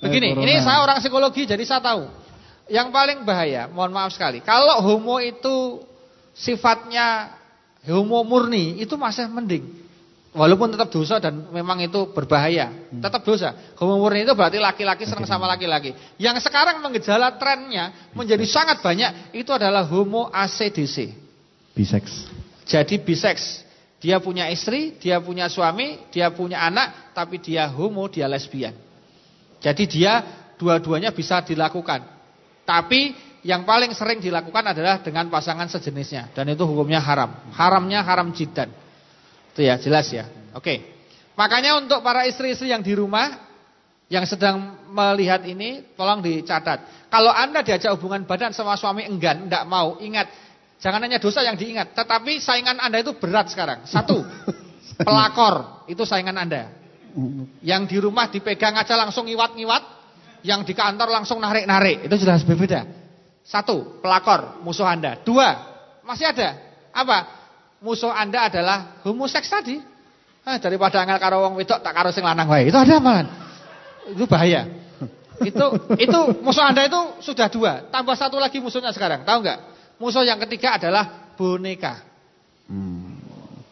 Begini, 0.00 0.34
eh, 0.34 0.42
ini 0.42 0.54
saya 0.64 0.82
orang 0.82 0.98
psikologi 0.98 1.44
jadi 1.44 1.62
saya 1.62 1.84
tahu. 1.84 2.23
Yang 2.64 2.88
paling 2.96 3.18
bahaya, 3.28 3.68
mohon 3.68 3.92
maaf 3.92 4.16
sekali, 4.16 4.40
kalau 4.40 4.80
homo 4.80 5.20
itu 5.20 5.84
sifatnya 6.32 7.36
homo 7.84 8.24
murni, 8.24 8.80
itu 8.80 8.96
masih 8.96 9.28
mending. 9.28 9.84
Walaupun 10.34 10.74
tetap 10.74 10.90
dosa 10.90 11.22
dan 11.22 11.46
memang 11.54 11.78
itu 11.78 12.10
berbahaya, 12.10 12.66
hmm. 12.66 12.98
tetap 12.98 13.22
dosa. 13.22 13.54
Homo 13.78 14.02
murni 14.02 14.26
itu 14.26 14.34
berarti 14.34 14.58
laki-laki 14.58 15.06
senang 15.06 15.28
sama 15.30 15.46
laki-laki. 15.46 15.94
Yang 16.18 16.42
sekarang 16.50 16.82
mengejala 16.82 17.38
trennya 17.38 18.10
menjadi 18.16 18.42
sangat 18.42 18.82
banyak, 18.82 19.36
itu 19.36 19.46
adalah 19.54 19.86
homo 19.86 20.32
ACDC. 20.34 21.14
Bisex. 21.76 22.26
Jadi 22.66 22.98
bisex. 22.98 23.62
Dia 24.02 24.18
punya 24.18 24.50
istri, 24.50 24.98
dia 24.98 25.22
punya 25.22 25.46
suami, 25.46 26.02
dia 26.10 26.28
punya 26.34 26.66
anak, 26.66 27.14
tapi 27.14 27.38
dia 27.38 27.70
homo, 27.70 28.10
dia 28.10 28.26
lesbian. 28.26 28.74
Jadi 29.62 29.84
dia 29.86 30.12
dua-duanya 30.58 31.14
bisa 31.14 31.40
dilakukan. 31.46 32.13
Tapi 32.64 33.12
yang 33.44 33.68
paling 33.68 33.92
sering 33.92 34.24
dilakukan 34.24 34.72
adalah 34.72 35.04
dengan 35.04 35.28
pasangan 35.28 35.68
sejenisnya 35.68 36.32
dan 36.32 36.48
itu 36.48 36.64
hukumnya 36.64 36.98
haram. 36.98 37.52
Haramnya 37.52 38.00
haram 38.00 38.32
jidan. 38.32 38.72
Itu 39.52 39.60
ya, 39.62 39.76
jelas 39.76 40.08
ya. 40.08 40.24
Oke. 40.56 40.80
Makanya 41.36 41.76
untuk 41.76 42.00
para 42.00 42.24
istri-istri 42.24 42.72
yang 42.72 42.80
di 42.80 42.96
rumah 42.96 43.44
yang 44.08 44.24
sedang 44.28 44.84
melihat 44.92 45.44
ini 45.44 45.94
tolong 45.98 46.24
dicatat. 46.24 47.08
Kalau 47.08 47.32
Anda 47.32 47.64
diajak 47.64 47.94
hubungan 47.98 48.24
badan 48.24 48.52
sama 48.52 48.76
suami 48.78 49.04
enggan, 49.06 49.48
enggak 49.48 49.64
mau, 49.64 49.98
ingat 50.02 50.28
jangan 50.78 51.00
hanya 51.04 51.18
dosa 51.18 51.40
yang 51.40 51.56
diingat, 51.56 51.96
tetapi 51.96 52.38
saingan 52.42 52.78
Anda 52.78 53.00
itu 53.00 53.16
berat 53.16 53.50
sekarang. 53.50 53.88
Satu, 53.88 54.20
pelakor, 55.06 55.86
itu 55.88 56.02
saingan 56.04 56.36
Anda. 56.36 56.70
Yang 57.62 57.82
di 57.94 57.96
rumah 58.02 58.26
dipegang 58.28 58.74
aja 58.74 58.98
langsung 58.98 59.30
ngiwat-ngiwat, 59.30 59.82
yang 60.44 60.60
di 60.62 60.76
kantor 60.76 61.08
langsung 61.08 61.40
narik-narik. 61.40 62.04
Itu 62.04 62.20
jelas 62.20 62.44
berbeda. 62.44 62.84
Satu, 63.40 63.98
pelakor, 64.04 64.60
musuh 64.60 64.84
Anda. 64.84 65.16
Dua, 65.24 65.48
masih 66.04 66.28
ada. 66.28 66.60
Apa? 66.92 67.24
Musuh 67.80 68.12
Anda 68.12 68.52
adalah 68.52 69.00
homoseks 69.02 69.48
tadi. 69.48 69.80
Ah, 70.44 70.60
daripada 70.60 71.00
angel 71.00 71.16
karo 71.16 71.48
wong 71.48 71.56
wedok 71.56 71.80
tak 71.80 71.96
karo 71.96 72.12
sing 72.12 72.20
lanang 72.20 72.44
wae. 72.52 72.68
Itu 72.68 72.76
ada 72.76 73.00
apaan? 73.00 73.26
Itu 74.12 74.28
bahaya. 74.28 74.68
Itu 75.40 75.66
itu 75.96 76.20
musuh 76.44 76.68
Anda 76.68 76.84
itu 76.84 77.00
sudah 77.24 77.48
dua, 77.48 77.88
tambah 77.88 78.12
satu 78.12 78.36
lagi 78.36 78.60
musuhnya 78.60 78.92
sekarang. 78.92 79.24
Tahu 79.24 79.38
enggak? 79.40 79.58
Musuh 79.96 80.20
yang 80.20 80.36
ketiga 80.44 80.76
adalah 80.76 81.32
boneka. 81.34 82.04
Hmm. 82.68 83.16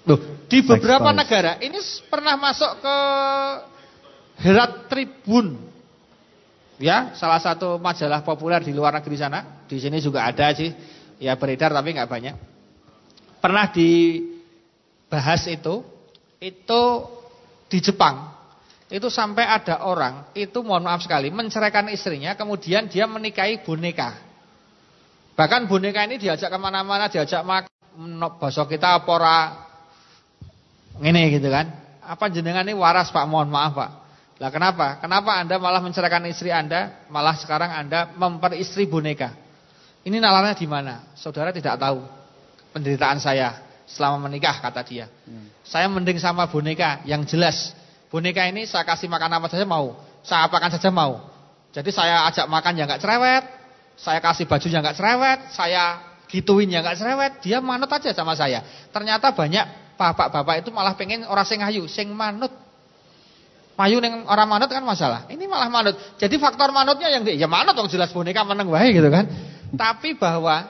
Loh, 0.08 0.18
di 0.48 0.64
beberapa 0.64 1.12
negara 1.12 1.60
ini 1.60 1.78
pernah 2.08 2.34
masuk 2.40 2.80
ke 2.80 2.96
Herat 4.42 4.90
Tribun 4.90 5.71
Ya, 6.82 7.14
salah 7.14 7.38
satu 7.38 7.78
majalah 7.78 8.26
populer 8.26 8.58
di 8.58 8.74
luar 8.74 8.98
negeri 8.98 9.14
sana. 9.14 9.62
Di 9.70 9.78
sini 9.78 10.02
juga 10.02 10.26
ada 10.26 10.50
sih. 10.50 10.74
Ya 11.22 11.38
beredar 11.38 11.70
tapi 11.70 11.94
nggak 11.94 12.10
banyak. 12.10 12.34
Pernah 13.38 13.70
dibahas 13.70 15.46
itu, 15.46 15.86
itu 16.42 16.82
di 17.70 17.78
Jepang. 17.78 18.34
Itu 18.90 19.08
sampai 19.08 19.46
ada 19.46 19.86
orang, 19.88 20.34
itu 20.36 20.60
mohon 20.60 20.84
maaf 20.84 21.00
sekali, 21.00 21.32
menceraikan 21.32 21.88
istrinya, 21.88 22.36
kemudian 22.36 22.90
dia 22.92 23.08
menikahi 23.08 23.64
boneka. 23.64 24.20
Bahkan 25.32 25.64
boneka 25.64 26.04
ini 26.04 26.20
diajak 26.20 26.52
ke 26.52 26.58
mana-mana, 26.60 27.08
diajak 27.08 27.40
makan, 27.40 27.72
bosok 28.36 28.76
kita 28.76 29.00
pora, 29.08 29.64
ini 31.00 31.32
gitu 31.32 31.48
kan. 31.48 31.72
Apa 32.04 32.28
jenengan 32.28 32.68
ini 32.68 32.76
waras 32.76 33.08
pak, 33.08 33.24
mohon 33.24 33.48
maaf 33.48 33.72
pak. 33.72 33.90
Lah 34.42 34.50
kenapa? 34.50 34.98
Kenapa 34.98 35.38
Anda 35.38 35.62
malah 35.62 35.78
menceraikan 35.78 36.26
istri 36.26 36.50
Anda, 36.50 37.06
malah 37.06 37.38
sekarang 37.38 37.70
Anda 37.70 38.10
memperistri 38.18 38.90
boneka? 38.90 39.30
Ini 40.02 40.18
nalarnya 40.18 40.58
di 40.58 40.66
mana? 40.66 41.14
Saudara 41.14 41.54
tidak 41.54 41.78
tahu 41.78 42.02
penderitaan 42.74 43.22
saya. 43.22 43.70
selama 43.92 44.24
menikah 44.24 44.56
kata 44.56 44.80
dia. 44.88 45.04
Hmm. 45.28 45.52
Saya 45.60 45.84
mending 45.84 46.16
sama 46.16 46.48
boneka 46.48 47.04
yang 47.04 47.28
jelas. 47.28 47.76
Boneka 48.08 48.40
ini 48.48 48.64
saya 48.64 48.88
kasih 48.88 49.04
makan 49.04 49.36
apa 49.36 49.52
saja 49.52 49.68
mau, 49.68 49.92
saya 50.24 50.48
apakan 50.48 50.72
saja 50.72 50.88
mau. 50.88 51.20
Jadi 51.76 51.92
saya 51.92 52.24
ajak 52.28 52.48
makan 52.48 52.72
yang 52.76 52.88
nggak 52.88 53.04
cerewet, 53.04 53.44
saya 54.00 54.20
kasih 54.24 54.48
baju 54.48 54.64
yang 54.68 54.80
nggak 54.80 54.96
cerewet, 54.96 55.38
saya 55.52 55.84
gituin 56.28 56.72
yang 56.72 56.80
nggak 56.80 56.96
cerewet, 56.96 57.32
dia 57.44 57.60
manut 57.60 57.88
aja 57.92 58.16
sama 58.16 58.32
saya. 58.32 58.64
Ternyata 58.92 59.36
banyak 59.36 59.96
bapak-bapak 60.00 60.64
itu 60.64 60.70
malah 60.72 60.96
pengen 60.96 61.28
orang 61.28 61.44
sing 61.44 61.60
ayu, 61.60 61.84
sing 61.84 62.08
manut. 62.16 62.52
Mayu 63.72 64.04
neng 64.04 64.28
orang 64.28 64.48
manut 64.48 64.68
kan 64.68 64.84
masalah. 64.84 65.24
Ini 65.32 65.48
malah 65.48 65.72
manut. 65.72 65.96
Jadi 66.20 66.36
faktor 66.36 66.70
manutnya 66.70 67.08
yang 67.08 67.24
ya 67.24 67.48
manut 67.48 67.72
dong 67.72 67.88
jelas 67.88 68.12
boneka 68.12 68.44
meneng 68.44 68.68
wae 68.68 68.92
gitu 68.92 69.08
kan. 69.08 69.24
Tapi 69.72 70.14
bahwa 70.20 70.68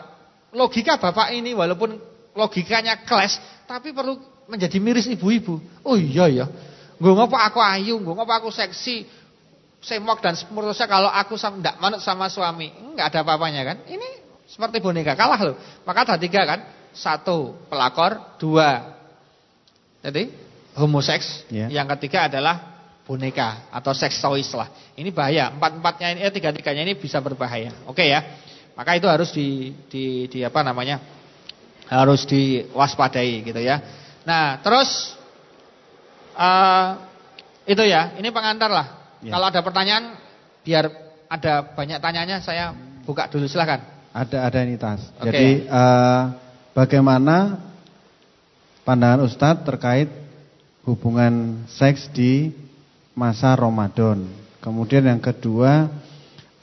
logika 0.54 0.96
bapak 0.96 1.34
ini 1.34 1.50
walaupun 1.52 1.98
logikanya 2.38 3.02
kelas, 3.02 3.42
tapi 3.66 3.90
perlu 3.90 4.16
menjadi 4.46 4.78
miris 4.78 5.10
ibu-ibu. 5.10 5.58
Oh 5.82 5.98
iya 5.98 6.30
ya. 6.30 6.46
Gue 7.02 7.12
ngapa 7.12 7.50
aku 7.50 7.58
ayu, 7.58 7.98
gue 7.98 8.14
ngapa 8.14 8.38
aku 8.38 8.54
seksi, 8.54 9.02
semok 9.82 10.22
dan 10.22 10.38
seterusnya 10.38 10.86
kalau 10.86 11.10
aku 11.10 11.34
tidak 11.34 11.74
manut 11.82 11.98
sama 11.98 12.30
suami, 12.30 12.70
enggak 12.70 13.10
ada 13.10 13.26
apa-apanya 13.26 13.66
kan? 13.66 13.76
Ini 13.90 14.08
seperti 14.46 14.78
boneka 14.78 15.18
kalah 15.18 15.40
loh. 15.42 15.56
Maka 15.82 16.06
ada 16.06 16.14
tiga 16.22 16.46
kan, 16.46 16.62
satu 16.94 17.58
pelakor, 17.66 18.38
dua 18.38 19.02
jadi 20.02 20.34
homoseks, 20.74 21.46
yeah. 21.46 21.70
yang 21.70 21.86
ketiga 21.94 22.26
adalah 22.26 22.71
boneka 23.06 23.68
atau 23.74 23.92
sex 23.92 24.18
toys 24.22 24.50
lah. 24.54 24.70
Ini 24.94 25.10
bahaya. 25.10 25.50
Empat-empatnya 25.50 26.08
ini, 26.16 26.20
eh, 26.22 26.32
tiga-tiganya 26.32 26.82
ini 26.86 26.94
bisa 26.94 27.18
berbahaya. 27.18 27.74
Oke 27.90 28.06
ya. 28.06 28.22
Maka 28.72 28.96
itu 28.96 29.06
harus 29.10 29.30
di, 29.34 29.74
di, 29.90 30.26
di 30.30 30.40
apa 30.46 30.64
namanya? 30.64 31.02
Harus 31.90 32.24
diwaspadai 32.24 33.44
gitu 33.44 33.60
ya. 33.60 33.82
Nah, 34.24 34.62
terus 34.64 35.12
uh, 36.38 36.96
itu 37.68 37.82
ya. 37.84 38.16
Ini 38.16 38.32
pengantar 38.32 38.70
lah. 38.72 38.86
Ya. 39.20 39.36
Kalau 39.36 39.46
ada 39.50 39.60
pertanyaan, 39.60 40.16
biar 40.64 40.88
ada 41.28 41.74
banyak 41.74 41.98
tanyanya, 42.00 42.40
saya 42.40 42.72
buka 43.04 43.28
dulu 43.28 43.44
silahkan. 43.44 43.82
Ada 44.12 44.48
ada 44.48 44.58
ini 44.64 44.76
tas. 44.76 45.00
Okay. 45.16 45.24
Jadi 45.24 45.48
uh, 45.68 46.22
bagaimana 46.76 47.60
pandangan 48.84 49.24
Ustadz 49.24 49.64
terkait 49.64 50.08
hubungan 50.84 51.64
seks 51.70 52.10
di 52.12 52.52
masa 53.12 53.52
Ramadan. 53.56 54.24
Kemudian 54.62 55.08
yang 55.08 55.20
kedua, 55.20 55.90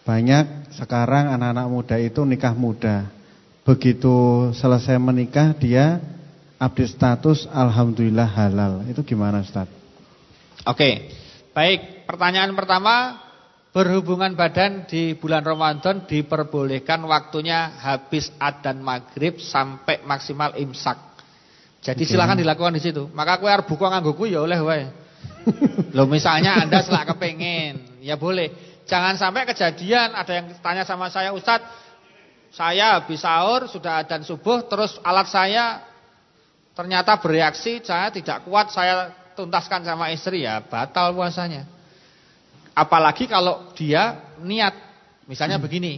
banyak 0.07 0.73
sekarang 0.73 1.35
anak-anak 1.35 1.67
muda 1.67 1.95
itu 1.99 2.23
nikah 2.23 2.55
muda. 2.55 3.09
Begitu 3.67 4.49
selesai 4.55 4.97
menikah 4.97 5.53
dia 5.53 6.01
update 6.57 6.95
status 6.95 7.45
alhamdulillah 7.51 8.25
halal. 8.25 8.81
Itu 8.89 9.05
gimana 9.05 9.45
Ustaz? 9.45 9.69
Oke. 10.65 11.11
Baik, 11.49 12.05
pertanyaan 12.05 12.53
pertama, 12.53 13.19
berhubungan 13.69 14.33
badan 14.33 14.85
di 14.87 15.13
bulan 15.17 15.43
Ramadan 15.43 16.05
diperbolehkan 16.07 17.03
waktunya 17.05 17.73
habis 17.77 18.31
adzan 18.37 18.79
maghrib 18.79 19.37
sampai 19.37 20.01
maksimal 20.05 20.55
imsak. 20.55 20.97
Jadi 21.79 22.03
okay. 22.03 22.11
silakan 22.11 22.39
dilakukan 22.39 22.75
di 22.75 22.83
situ. 22.83 23.07
Maka 23.15 23.39
aku 23.39 23.45
harus 23.47 23.65
buka 23.67 23.87
ngangguku 23.91 24.29
ya 24.29 24.43
oleh 24.43 24.59
wae. 24.59 24.83
Loh 25.97 26.05
misalnya 26.05 26.61
Anda 26.63 26.83
selak 26.83 27.15
kepengen, 27.15 28.01
ya 28.03 28.15
boleh. 28.19 28.51
Jangan 28.89 29.15
sampai 29.21 29.45
kejadian 29.45 30.17
ada 30.17 30.31
yang 30.33 30.49
tanya 30.61 30.83
sama 30.83 31.13
saya, 31.13 31.29
Ustadz, 31.29 31.69
saya 32.49 32.97
habis 32.97 33.21
sahur, 33.21 33.69
sudah 33.69 34.01
adzan 34.01 34.25
subuh, 34.25 34.65
terus 34.65 34.97
alat 35.05 35.29
saya 35.29 35.85
ternyata 36.73 37.19
bereaksi, 37.21 37.83
saya 37.85 38.09
tidak 38.09 38.49
kuat, 38.49 38.73
saya 38.73 39.13
tuntaskan 39.37 39.85
sama 39.85 40.09
istri, 40.09 40.41
ya 40.43 40.63
batal 40.65 41.13
puasanya. 41.13 41.69
Apalagi 42.73 43.29
kalau 43.29 43.69
dia 43.77 44.33
niat, 44.41 44.73
misalnya 45.29 45.61
hmm. 45.61 45.65
begini, 45.69 45.93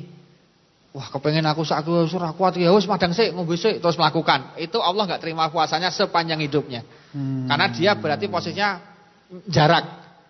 wah 0.91 1.07
kepengen 1.07 1.47
aku 1.47 1.63
aku 1.63 2.09
surah 2.11 2.35
kuat 2.35 2.59
ya 2.59 2.75
wis 2.75 2.83
madang 2.83 3.15
sik 3.15 3.31
ngombe 3.31 3.55
sik 3.55 3.79
terus 3.79 3.95
melakukan. 3.95 4.59
Itu 4.59 4.83
Allah 4.83 5.07
nggak 5.07 5.23
terima 5.23 5.47
puasanya 5.47 5.87
sepanjang 5.93 6.43
hidupnya. 6.43 6.83
Hmm. 7.15 7.47
Karena 7.47 7.71
dia 7.71 7.91
berarti 7.95 8.27
posisinya 8.27 8.90
jarak 9.47 9.85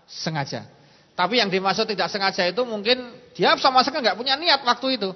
sengaja. 0.06 0.68
Tapi 1.18 1.38
yang 1.42 1.50
dimaksud 1.52 1.86
tidak 1.86 2.10
sengaja 2.10 2.48
itu 2.48 2.62
mungkin 2.64 3.14
dia 3.36 3.54
sama 3.60 3.84
sekali 3.84 4.06
nggak 4.06 4.18
punya 4.18 4.38
niat 4.40 4.62
waktu 4.64 5.02
itu. 5.02 5.12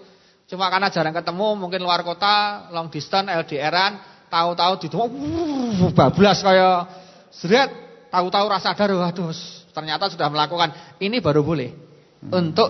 Cuma 0.45 0.69
karena 0.69 0.93
jarang 0.93 1.15
ketemu, 1.15 1.57
mungkin 1.57 1.81
luar 1.81 2.05
kota, 2.05 2.69
long 2.69 2.93
distance, 2.93 3.25
LDRan, 3.25 3.97
tahu-tahu 4.29 4.73
di 4.77 4.87
uh, 4.93 5.89
bablas 5.89 6.45
kayak 6.45 6.85
seret, 7.33 7.69
tahu-tahu 8.13 8.45
rasa 8.45 8.77
sadar, 8.77 8.93
waduh, 8.93 9.33
ternyata 9.73 10.05
sudah 10.13 10.29
melakukan. 10.29 11.01
Ini 11.01 11.17
baru 11.17 11.41
boleh 11.41 11.73
hmm. 11.73 12.29
untuk 12.29 12.69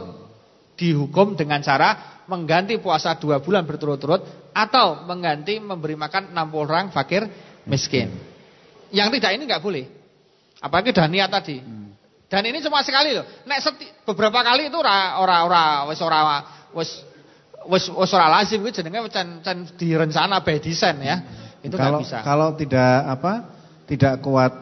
dihukum 0.79 1.35
dengan 1.35 1.59
cara 1.59 2.23
mengganti 2.31 2.79
puasa 2.79 3.15
dua 3.19 3.43
bulan 3.43 3.67
berturut-turut 3.67 4.51
atau 4.55 5.03
mengganti 5.03 5.59
memberi 5.59 5.99
makan 5.99 6.31
60 6.31 6.65
orang 6.71 6.85
fakir 6.95 7.27
miskin. 7.67 8.07
Yang 8.95 9.19
tidak 9.19 9.31
ini 9.35 9.43
nggak 9.51 9.63
boleh. 9.63 9.85
Apalagi 10.61 10.95
udah 10.95 11.07
niat 11.07 11.29
tadi. 11.31 11.57
Hmm. 11.59 11.91
Dan 12.25 12.41
ini 12.49 12.59
cuma 12.63 12.81
sekali 12.81 13.15
loh. 13.15 13.25
Nek 13.45 13.59
seti, 13.61 13.85
beberapa 14.03 14.41
kali 14.41 14.67
itu 14.71 14.77
ora 14.79 15.21
ora 15.21 15.37
ora 15.45 15.63
wis 15.87 15.99
ora 16.01 16.19
wis 16.73 16.89
wis 17.69 17.85
wis 17.91 18.11
ora 18.11 18.27
lazim 18.29 18.61
kuwi 18.65 18.73
jenenge 18.73 19.07
can 19.13 19.39
can 19.45 19.67
direncana 19.77 20.41
by 20.41 20.57
design 20.57 20.99
ya. 21.03 21.17
Hmm. 21.21 21.65
Itu 21.65 21.75
kalau, 21.77 21.99
bisa. 22.01 22.21
Kalau 22.21 22.49
tidak 22.53 22.93
apa? 23.05 23.33
Tidak 23.85 24.13
kuat 24.21 24.53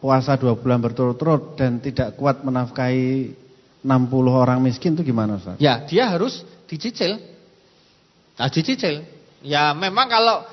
puasa 0.00 0.36
dua 0.36 0.56
bulan 0.56 0.84
berturut-turut 0.84 1.56
dan 1.56 1.80
tidak 1.80 2.16
kuat 2.20 2.44
menafkahi 2.44 3.32
60 3.80 3.88
orang 4.28 4.58
miskin 4.60 4.92
itu 4.92 5.08
gimana 5.08 5.40
Ustaz? 5.40 5.56
Ya, 5.56 5.80
dia 5.88 6.10
harus 6.12 6.44
dicicil. 6.68 7.16
Nah, 8.36 8.48
dicicil. 8.52 9.06
Ya 9.40 9.72
memang 9.72 10.10
kalau 10.10 10.44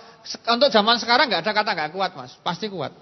untuk 0.55 0.69
zaman 0.69 0.97
sekarang 1.01 1.29
nggak 1.29 1.41
ada 1.43 1.51
kata 1.51 1.71
nggak 1.73 1.91
kuat 1.93 2.11
Mas, 2.13 2.33
pasti 2.41 2.69
kuat. 2.69 2.93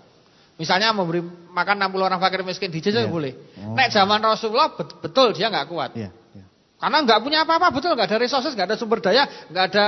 Misalnya 0.54 0.94
memberi 0.94 1.26
makan 1.50 1.82
60 1.90 1.98
orang 2.08 2.20
fakir 2.22 2.46
miskin 2.46 2.70
di 2.70 2.78
yeah. 2.78 3.10
boleh. 3.10 3.34
Oh. 3.58 3.74
Nek 3.74 3.90
zaman 3.90 4.22
Rasulullah 4.22 4.70
betul 4.78 5.34
dia 5.34 5.50
nggak 5.50 5.66
kuat. 5.66 5.98
Yeah. 5.98 6.14
Yeah. 6.38 6.46
Karena 6.78 6.98
nggak 7.02 7.20
punya 7.26 7.40
apa-apa 7.42 7.74
betul, 7.74 7.98
nggak 7.98 8.06
ada 8.06 8.18
resources, 8.22 8.54
nggak 8.54 8.68
ada 8.70 8.78
sumber 8.78 9.02
daya, 9.02 9.26
nggak 9.50 9.66
ada 9.74 9.86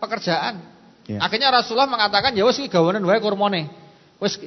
pekerjaan. 0.00 0.54
Yeah. 1.04 1.20
Akhirnya 1.20 1.52
Rasulullah 1.52 1.88
mengatakan 1.88 2.32
ya 2.32 2.48
wis 2.48 2.56
iki 2.56 2.72
gawanen 2.72 3.04
wae 3.04 3.20
kurmane. 3.20 3.68
Wis 4.16 4.40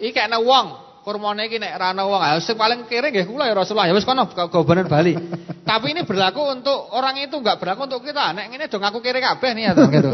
iki 0.00 0.16
kena 0.16 0.40
wong, 0.40 0.80
kurmane 1.04 1.52
iki 1.52 1.60
nek 1.60 1.76
ra 1.76 1.92
ana 1.92 2.08
wong, 2.08 2.16
ah, 2.24 2.40
sing 2.40 2.56
paling 2.56 2.88
kere 2.88 3.12
nggih 3.12 3.28
kula 3.28 3.44
ya 3.44 3.52
Rasulullah. 3.52 3.92
Ya 3.92 3.94
wis 3.94 4.08
kono 4.08 4.24
gawanen 4.24 4.88
Bali. 4.88 5.20
Tapi 5.68 5.92
ini 5.92 6.08
berlaku 6.08 6.48
untuk 6.48 6.96
orang 6.96 7.20
itu 7.20 7.36
nggak 7.36 7.60
berlaku 7.60 7.92
untuk 7.92 8.00
kita. 8.08 8.32
Nek 8.32 8.56
ngene 8.56 8.72
dong 8.72 8.88
aku 8.88 9.04
kere 9.04 9.20
kabeh 9.20 9.52
nih 9.52 9.68
ya 9.68 9.72
gitu. 9.76 10.10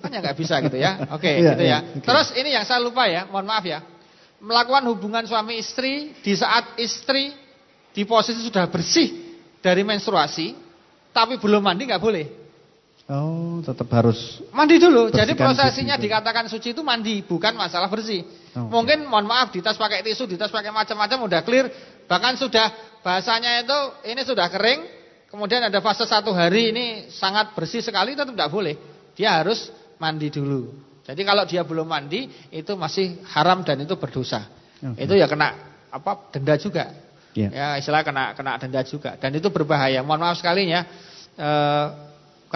Kan 0.00 0.08
ya 0.16 0.18
nggak 0.24 0.36
bisa 0.40 0.64
gitu 0.64 0.80
ya. 0.80 1.12
Oke, 1.12 1.28
okay, 1.28 1.44
iya, 1.44 1.44
yeah, 1.44 1.52
gitu 1.52 1.62
ya. 1.62 1.68
Yeah, 1.68 1.80
okay. 2.00 2.06
Terus 2.08 2.26
ini 2.40 2.48
yang 2.56 2.64
saya 2.64 2.80
lupa 2.80 3.04
ya, 3.04 3.28
mohon 3.28 3.44
maaf 3.44 3.68
ya 3.68 3.95
melakukan 4.40 4.84
hubungan 4.92 5.24
suami 5.24 5.60
istri 5.60 6.12
di 6.20 6.32
saat 6.36 6.76
istri 6.76 7.32
di 7.96 8.04
posisi 8.04 8.44
sudah 8.44 8.68
bersih 8.68 9.40
dari 9.64 9.80
menstruasi, 9.80 10.52
tapi 11.16 11.40
belum 11.40 11.64
mandi 11.64 11.88
nggak 11.88 12.02
boleh. 12.02 12.26
Oh, 13.06 13.62
tetap 13.62 13.86
harus 13.94 14.42
mandi 14.50 14.82
dulu. 14.82 15.14
Jadi 15.14 15.38
prosesinya 15.38 15.94
gitu. 15.94 16.10
dikatakan 16.10 16.50
suci 16.50 16.74
itu 16.74 16.82
mandi, 16.82 17.22
bukan 17.22 17.54
masalah 17.54 17.86
bersih. 17.86 18.26
Oh, 18.58 18.66
Mungkin 18.66 19.06
mohon 19.06 19.30
maaf 19.30 19.54
di 19.54 19.62
tas 19.62 19.78
pakai 19.78 20.02
tisu, 20.02 20.26
di 20.26 20.34
tas 20.34 20.50
pakai 20.50 20.74
macam-macam 20.74 21.30
udah 21.30 21.40
clear, 21.46 21.70
bahkan 22.10 22.34
sudah 22.34 22.98
bahasanya 23.06 23.62
itu 23.62 23.78
ini 24.10 24.26
sudah 24.26 24.50
kering, 24.50 24.82
kemudian 25.30 25.62
ada 25.62 25.78
fase 25.78 26.02
satu 26.02 26.34
hari 26.34 26.74
ini 26.74 26.86
sangat 27.14 27.54
bersih 27.54 27.78
sekali, 27.78 28.18
tetap 28.18 28.34
tidak 28.34 28.50
boleh. 28.50 28.74
Dia 29.14 29.38
harus 29.38 29.70
mandi 30.02 30.26
dulu. 30.28 30.85
Jadi 31.06 31.22
kalau 31.22 31.46
dia 31.46 31.62
belum 31.62 31.86
mandi 31.86 32.26
itu 32.50 32.74
masih 32.74 33.22
haram 33.30 33.62
dan 33.62 33.78
itu 33.78 33.94
berdosa. 33.94 34.50
Okay. 34.82 35.06
Itu 35.06 35.14
ya 35.14 35.30
kena 35.30 35.54
apa 35.86 36.34
denda 36.34 36.58
juga. 36.58 36.90
Yeah. 37.36 37.50
Ya 37.54 37.66
istilah 37.78 38.02
kena 38.02 38.34
kena 38.34 38.58
denda 38.58 38.82
juga 38.82 39.14
dan 39.14 39.30
itu 39.30 39.46
berbahaya. 39.54 40.02
Mohon 40.02 40.20
maaf 40.26 40.42
sekali 40.42 40.66
ya. 40.66 40.82
E, 41.38 41.50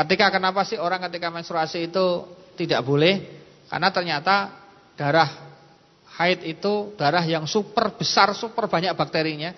ketika 0.03 0.35
kenapa 0.35 0.67
sih 0.67 0.83
orang 0.83 0.99
ketika 1.07 1.31
menstruasi 1.31 1.87
itu 1.87 2.27
tidak 2.59 2.83
boleh? 2.83 3.23
Karena 3.71 3.89
ternyata 3.95 4.35
darah 4.99 5.31
haid 6.19 6.43
itu 6.43 6.99
darah 6.99 7.23
yang 7.23 7.47
super 7.47 7.95
besar, 7.95 8.35
super 8.35 8.67
banyak 8.67 8.91
bakterinya 8.99 9.55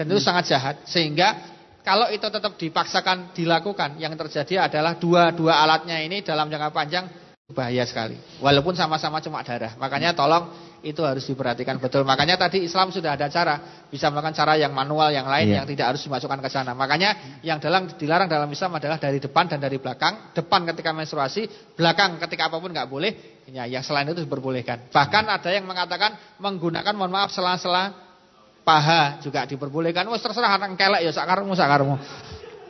dan 0.00 0.08
itu 0.08 0.16
hmm. 0.16 0.28
sangat 0.32 0.44
jahat 0.48 0.76
sehingga 0.88 1.60
kalau 1.84 2.08
itu 2.08 2.24
tetap 2.24 2.56
dipaksakan 2.56 3.36
dilakukan 3.36 4.00
yang 4.00 4.16
terjadi 4.16 4.64
adalah 4.64 4.96
dua-dua 4.96 5.60
alatnya 5.60 6.00
ini 6.00 6.24
dalam 6.24 6.48
jangka 6.48 6.72
panjang 6.72 7.04
Bahaya 7.50 7.82
sekali. 7.82 8.14
Walaupun 8.38 8.78
sama-sama 8.78 9.18
cuma 9.18 9.42
darah. 9.42 9.74
Makanya 9.76 10.14
tolong 10.14 10.70
Itu 10.80 11.04
harus 11.04 11.28
diperhatikan 11.28 11.76
betul. 11.76 12.08
Makanya 12.08 12.40
tadi 12.40 12.64
Islam 12.64 12.88
sudah 12.88 13.12
ada 13.12 13.28
cara, 13.28 13.84
bisa 13.92 14.08
melakukan 14.08 14.32
cara 14.32 14.56
yang 14.56 14.72
manual 14.72 15.12
yang 15.12 15.28
lain 15.28 15.52
yeah. 15.52 15.56
yang 15.60 15.68
tidak 15.68 15.92
harus 15.92 16.00
dimasukkan 16.08 16.40
ke 16.40 16.48
sana. 16.48 16.72
Makanya 16.72 17.36
yang 17.44 17.60
dalam 17.60 17.84
dilarang 18.00 18.32
dalam 18.32 18.48
Islam 18.48 18.80
adalah 18.80 18.96
dari 18.96 19.20
depan 19.20 19.44
dan 19.44 19.60
dari 19.60 19.76
belakang. 19.76 20.32
Depan 20.32 20.64
ketika 20.72 20.96
menstruasi, 20.96 21.76
belakang 21.76 22.16
ketika 22.24 22.48
apa 22.48 22.56
pun 22.56 22.72
nggak 22.72 22.88
boleh. 22.88 23.12
Ya, 23.52 23.68
yang 23.68 23.84
selain 23.84 24.08
itu 24.08 24.24
diperbolehkan. 24.24 24.88
Bahkan 24.88 25.24
ada 25.28 25.52
yang 25.52 25.68
mengatakan 25.68 26.16
menggunakan 26.40 26.96
mohon 26.96 27.12
maaf 27.12 27.28
sela-sela 27.28 27.92
paha 28.64 29.20
juga 29.20 29.44
diperbolehkan. 29.44 30.08
Wes 30.08 30.24
terserah 30.24 30.56
anak 30.56 30.80
kelek 30.80 31.04
ya 31.04 31.12
sakarmu 31.12 31.52
sakarmu. 31.52 32.00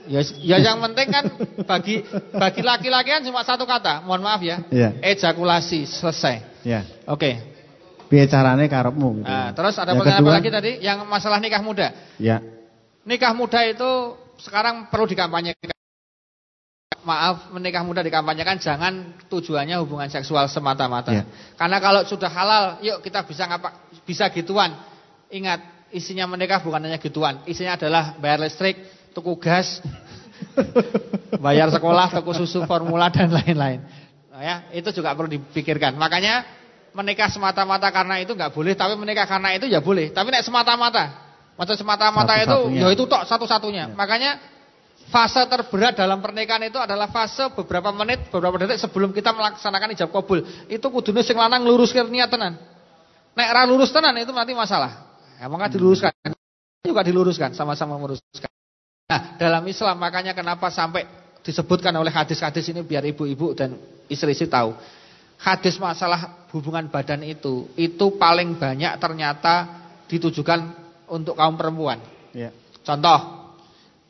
Ya, 0.09 0.21
ya 0.41 0.57
yang 0.63 0.81
penting 0.81 1.09
kan 1.13 1.25
bagi 1.69 2.01
bagi 2.33 2.63
laki-laki 2.65 3.11
kan 3.13 3.23
cuma 3.27 3.45
satu 3.45 3.69
kata. 3.69 4.01
Mohon 4.07 4.23
maaf 4.25 4.41
ya. 4.41 4.57
ya. 4.73 4.97
Ejakulasi 5.05 5.85
selesai. 5.85 6.65
Ya. 6.65 6.85
Oke. 7.05 7.37
Piye 8.11 8.27
carane 8.27 8.67
karepmu 8.67 9.23
gitu. 9.23 9.31
Nah, 9.31 9.55
terus 9.55 9.79
ada 9.79 9.95
pertanyaan 9.95 10.27
apa 10.27 10.33
lagi 10.35 10.51
tadi 10.51 10.73
yang 10.83 11.07
masalah 11.07 11.39
nikah 11.39 11.63
muda? 11.63 11.95
Ya. 12.19 12.43
Nikah 13.07 13.31
muda 13.39 13.63
itu 13.63 14.19
sekarang 14.43 14.91
perlu 14.91 15.07
dikampanyekan. 15.07 15.71
Maaf, 17.01 17.49
menikah 17.55 17.81
muda 17.81 18.05
dikampanyekan 18.05 18.61
jangan 18.61 19.17
tujuannya 19.31 19.79
hubungan 19.81 20.11
seksual 20.11 20.51
semata-mata. 20.51 21.15
Ya. 21.15 21.25
Karena 21.57 21.81
kalau 21.81 22.05
sudah 22.05 22.29
halal, 22.29 22.65
yuk 22.85 23.01
kita 23.01 23.25
bisa 23.25 23.47
ngapa 23.49 23.89
bisa 24.05 24.29
gituan. 24.35 24.75
Ingat, 25.33 25.89
isinya 25.95 26.27
menikah 26.27 26.61
bukan 26.61 26.83
hanya 26.91 27.01
gituan. 27.01 27.41
Isinya 27.47 27.79
adalah 27.79 28.19
bayar 28.21 28.43
listrik, 28.43 28.77
tuku 29.11 29.33
gas, 29.39 29.83
bayar 31.39 31.69
sekolah, 31.71 32.11
tuku 32.15 32.33
susu 32.35 32.65
formula 32.65 33.11
dan 33.11 33.31
lain-lain. 33.31 33.83
Nah, 34.31 34.41
ya, 34.43 34.57
itu 34.73 34.89
juga 34.95 35.13
perlu 35.13 35.29
dipikirkan. 35.29 35.95
Makanya 35.99 36.47
menikah 36.97 37.31
semata-mata 37.31 37.91
karena 37.91 38.19
itu 38.23 38.35
nggak 38.35 38.53
boleh, 38.55 38.75
tapi 38.75 38.95
menikah 38.99 39.27
karena 39.27 39.55
itu 39.55 39.67
ya 39.71 39.79
boleh. 39.83 40.11
Tapi 40.11 40.33
nek 40.33 40.43
semata-mata, 40.47 41.05
macam 41.55 41.75
semata-mata 41.77 42.33
itu 42.41 42.59
ya 42.79 42.89
itu 42.91 43.05
tok 43.07 43.27
satu-satunya. 43.27 43.91
Ya. 43.91 43.95
Makanya 43.95 44.41
fase 45.11 45.43
terberat 45.47 45.99
dalam 45.99 46.23
pernikahan 46.23 46.63
itu 46.67 46.79
adalah 46.79 47.11
fase 47.11 47.51
beberapa 47.55 47.91
menit, 47.95 48.31
beberapa 48.31 48.57
detik 48.63 48.79
sebelum 48.79 49.11
kita 49.15 49.35
melaksanakan 49.35 49.95
ijab 49.95 50.11
kabul. 50.11 50.43
Itu 50.71 50.87
kudune 50.91 51.23
sing 51.23 51.39
lanang 51.39 51.67
luruskan 51.67 52.11
niat 52.11 52.31
tenan. 52.31 52.59
Nek 53.35 53.49
ra 53.55 53.63
lurus 53.67 53.95
tenan 53.95 54.15
itu 54.19 54.35
nanti 54.35 54.55
masalah. 54.55 55.19
Ya, 55.39 55.47
maka 55.49 55.73
diluruskan. 55.73 56.13
Juga 56.85 57.01
diluruskan, 57.05 57.53
sama-sama 57.53 57.97
meluruskan. 57.97 58.51
Nah, 59.11 59.35
dalam 59.35 59.67
Islam 59.67 59.99
makanya 59.99 60.31
kenapa 60.39 60.71
sampai 60.71 61.03
disebutkan 61.43 61.91
oleh 61.99 62.15
hadis-hadis 62.15 62.71
ini 62.71 62.87
biar 62.87 63.03
ibu-ibu 63.03 63.59
dan 63.59 63.75
istri-istri 64.07 64.47
tahu. 64.47 64.71
Hadis 65.35 65.83
masalah 65.83 66.47
hubungan 66.55 66.87
badan 66.87 67.27
itu 67.27 67.67
itu 67.75 68.15
paling 68.15 68.55
banyak 68.55 68.95
ternyata 69.03 69.83
ditujukan 70.07 70.63
untuk 71.11 71.35
kaum 71.35 71.59
perempuan. 71.59 71.99
Ya. 72.31 72.55
Contoh, 72.87 73.51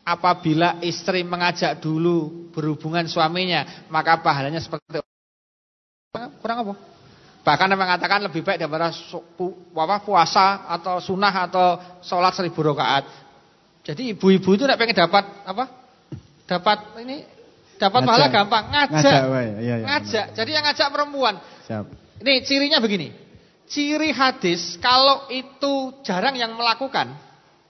apabila 0.05 0.85
istri 0.85 1.25
mengajak 1.25 1.81
dulu 1.81 2.51
berhubungan 2.53 3.09
suaminya, 3.09 3.89
maka 3.89 4.21
pahalanya 4.21 4.61
seperti 4.61 5.01
kurang 6.45 6.59
apa? 6.67 6.75
Bahkan 7.41 7.73
yang 7.73 7.81
mengatakan 7.81 8.21
lebih 8.21 8.45
baik 8.45 8.61
daripada 8.61 8.93
puasa 10.05 10.69
atau 10.69 11.01
sunnah 11.01 11.33
atau 11.49 11.81
sholat 12.05 12.37
seribu 12.37 12.61
rakaat. 12.61 13.30
Jadi 13.91 14.15
ibu-ibu 14.15 14.55
itu 14.55 14.63
tidak 14.63 14.79
pengen 14.79 14.95
dapat 14.95 15.25
apa? 15.43 15.65
Dapat 16.47 16.79
ini 17.03 17.27
dapat 17.75 18.07
pahala 18.07 18.31
gampang, 18.31 18.71
ngajak. 18.71 19.03
Ngajak, 19.03 19.23
ya, 19.59 19.59
ya, 19.59 19.75
ngajak. 19.83 20.27
Jadi 20.39 20.51
yang 20.55 20.63
ngajak 20.63 20.89
perempuan. 20.95 21.35
Siap. 21.67 21.91
Ini 22.23 22.33
cirinya 22.47 22.79
begini. 22.79 23.11
Ciri 23.67 24.15
hadis 24.15 24.79
kalau 24.79 25.27
itu 25.27 25.99
jarang 26.07 26.39
yang 26.39 26.55
melakukan. 26.55 27.19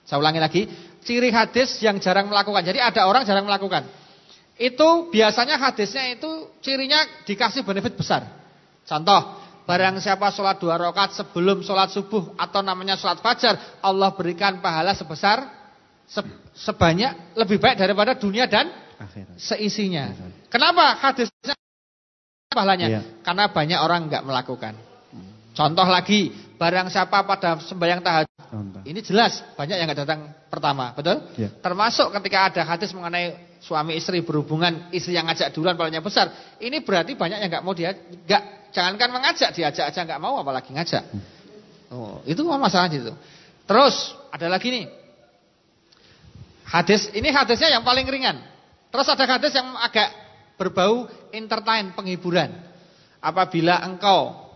Saya 0.04 0.20
ulangi 0.20 0.44
lagi, 0.44 0.68
ciri 1.08 1.32
hadis 1.32 1.80
yang 1.80 1.96
jarang 2.04 2.28
melakukan. 2.28 2.68
Jadi 2.68 2.84
ada 2.84 3.08
orang 3.08 3.24
jarang 3.24 3.48
melakukan. 3.48 3.88
Itu 4.60 5.08
biasanya 5.08 5.56
hadisnya 5.56 6.20
itu 6.20 6.52
cirinya 6.60 7.00
dikasih 7.24 7.64
benefit 7.64 7.96
besar. 7.96 8.28
Contoh, 8.84 9.40
barang 9.64 10.04
siapa 10.04 10.28
sholat 10.36 10.60
dua 10.60 10.76
rakaat 10.76 11.16
sebelum 11.16 11.64
sholat 11.64 11.96
subuh 11.96 12.36
atau 12.36 12.60
namanya 12.60 13.00
sholat 13.00 13.24
fajar, 13.24 13.80
Allah 13.80 14.12
berikan 14.12 14.60
pahala 14.60 14.92
sebesar 14.92 15.59
sebanyak 16.54 17.38
lebih 17.38 17.62
baik 17.62 17.78
daripada 17.78 18.18
dunia 18.18 18.50
dan 18.50 18.70
seisinya. 19.38 20.10
Kenapa 20.50 20.98
hadisnya 20.98 21.54
pahalanya? 22.50 22.86
Iya. 22.90 23.00
Karena 23.22 23.48
banyak 23.48 23.78
orang 23.78 24.10
nggak 24.10 24.24
melakukan. 24.26 24.74
Contoh 25.50 25.86
lagi, 25.86 26.30
barang 26.58 26.88
siapa 26.90 27.26
pada 27.26 27.58
sembahyang 27.62 28.02
tahajud. 28.02 28.86
Ini 28.86 29.00
jelas 29.02 29.42
banyak 29.54 29.76
yang 29.78 29.86
nggak 29.90 30.00
datang 30.06 30.20
pertama, 30.50 30.94
betul? 30.94 31.22
Iya. 31.38 31.50
Termasuk 31.62 32.10
ketika 32.18 32.38
ada 32.50 32.62
hadis 32.66 32.90
mengenai 32.94 33.58
suami 33.60 33.94
istri 33.98 34.24
berhubungan, 34.24 34.90
istri 34.90 35.14
yang 35.14 35.28
ngajak 35.28 35.52
duluan 35.54 35.76
pahalanya 35.76 36.02
besar. 36.02 36.32
Ini 36.58 36.82
berarti 36.82 37.14
banyak 37.14 37.38
yang 37.44 37.50
nggak 37.50 37.64
mau 37.66 37.74
dia 37.76 37.94
nggak 37.94 38.72
jangankan 38.74 39.08
mengajak, 39.10 39.50
diajak 39.54 39.90
aja 39.90 40.00
nggak 40.06 40.20
mau 40.22 40.38
apalagi 40.38 40.70
ngajak. 40.74 41.02
Hmm. 41.06 41.22
Oh, 41.90 42.16
itu 42.22 42.40
masalah 42.46 42.86
itu. 42.90 43.10
Terus 43.66 44.14
ada 44.30 44.46
lagi 44.46 44.70
nih, 44.70 44.84
Hadis 46.70 47.10
ini 47.18 47.34
hadisnya 47.34 47.74
yang 47.74 47.82
paling 47.82 48.06
ringan. 48.06 48.38
Terus 48.94 49.06
ada 49.10 49.26
hadis 49.26 49.50
yang 49.54 49.74
agak 49.74 50.06
berbau 50.54 51.10
entertain, 51.34 51.90
penghiburan. 51.94 52.54
Apabila 53.18 53.82
engkau 53.82 54.48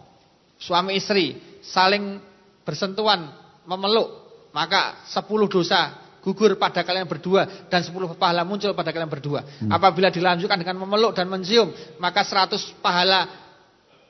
suami 0.57 0.97
istri 0.97 1.37
saling 1.61 2.23
bersentuhan, 2.63 3.29
memeluk, 3.67 4.09
maka 4.55 5.05
sepuluh 5.11 5.51
dosa 5.51 5.99
gugur 6.25 6.57
pada 6.57 6.81
kalian 6.81 7.05
berdua 7.05 7.69
dan 7.69 7.85
sepuluh 7.85 8.09
pahala 8.17 8.49
muncul 8.49 8.73
pada 8.73 8.95
kalian 8.95 9.11
berdua. 9.13 9.45
Hmm. 9.45 9.69
Apabila 9.69 10.09
dilanjutkan 10.09 10.57
dengan 10.57 10.81
memeluk 10.81 11.13
dan 11.13 11.29
mencium, 11.29 11.69
maka 12.01 12.25
seratus 12.25 12.73
pahala 12.81 13.44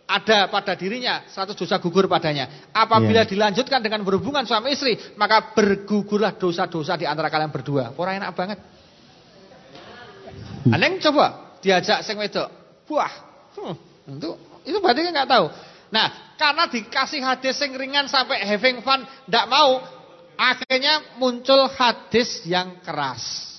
ada 0.05 0.52
pada 0.52 0.76
dirinya, 0.76 1.24
satu 1.32 1.57
dosa 1.57 1.80
gugur 1.80 2.05
padanya. 2.05 2.68
Apabila 2.76 3.24
yeah. 3.24 3.28
dilanjutkan 3.28 3.80
dengan 3.80 4.05
berhubungan 4.05 4.44
suami 4.44 4.76
istri, 4.76 5.00
maka 5.16 5.57
bergugurlah 5.57 6.36
dosa-dosa 6.36 7.00
di 7.00 7.09
antara 7.09 7.32
kalian 7.32 7.48
berdua. 7.48 7.96
Ora 7.96 8.12
enak 8.12 8.30
banget. 8.36 8.59
Hmm. 10.64 10.76
Aneng 10.76 11.00
coba 11.00 11.57
diajak 11.64 12.05
sing 12.05 12.20
wedok, 12.20 12.48
buah. 12.84 13.12
Hmm, 13.57 13.76
itu 14.20 14.30
itu 14.68 14.76
berarti 14.80 15.00
kan 15.09 15.12
nggak 15.12 15.30
tahu. 15.30 15.46
Nah, 15.88 16.07
karena 16.36 16.64
dikasih 16.68 17.20
hadis 17.22 17.57
yang 17.64 17.72
ringan 17.78 18.07
sampai 18.11 18.42
having 18.44 18.82
fun, 18.82 19.07
tidak 19.07 19.46
mau, 19.46 19.78
akhirnya 20.34 21.16
muncul 21.16 21.70
hadis 21.70 22.42
yang 22.44 22.82
keras. 22.82 23.55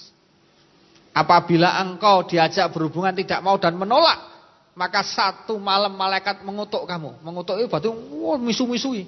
Apabila 1.15 1.79
engkau 1.79 2.27
diajak 2.27 2.75
berhubungan 2.75 3.15
tidak 3.15 3.39
mau 3.39 3.55
dan 3.55 3.79
menolak, 3.79 4.34
maka 4.75 5.01
satu 5.01 5.55
malam 5.55 5.95
malaikat 5.95 6.43
mengutuk 6.43 6.83
kamu. 6.83 7.23
Mengutuk 7.23 7.55
itu 7.57 7.67
batu, 7.71 7.89
wah 8.21 8.35
misu-misui. 8.35 9.07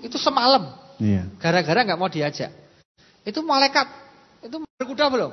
Itu 0.00 0.16
semalam. 0.16 0.72
Iya. 0.96 1.28
Gara-gara 1.36 1.84
nggak 1.84 2.00
mau 2.00 2.08
diajak. 2.08 2.50
Itu 3.22 3.44
malaikat. 3.44 3.84
Itu 4.48 4.64
berkuda 4.80 5.12
belum? 5.12 5.32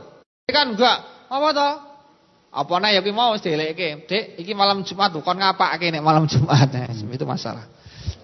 Kan 0.52 0.76
enggak. 0.76 0.98
Apa 1.32 1.48
toh? 1.56 1.74
Apa 2.54 2.74
nih 2.84 3.00
ya 3.00 3.02
mau 3.16 3.34
dieleke. 3.40 4.06
Dek, 4.06 4.38
iki 4.44 4.54
malam 4.54 4.86
Jumat 4.86 5.16
tuh 5.16 5.24
kon 5.26 5.40
ngapa 5.40 5.80
nek 5.80 6.04
malam 6.04 6.28
Jumat. 6.28 6.70
Nah, 6.76 6.92
itu 6.92 7.26
masalah. 7.26 7.66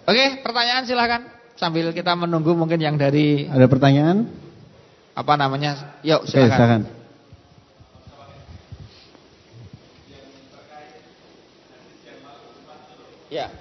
Oke, 0.05 0.41
pertanyaan 0.41 0.84
silahkan 0.84 1.22
Sambil 1.59 1.91
kita 1.91 2.15
menunggu 2.15 2.55
mungkin 2.55 2.80
yang 2.80 2.95
dari 2.95 3.43
Ada 3.43 3.67
pertanyaan? 3.67 4.32
Apa 5.11 5.36
namanya? 5.36 5.99
Yuk 6.07 6.24
silakan. 6.24 6.47
Oke, 6.47 6.55
silakan. 6.55 6.82
Ya. 13.30 13.53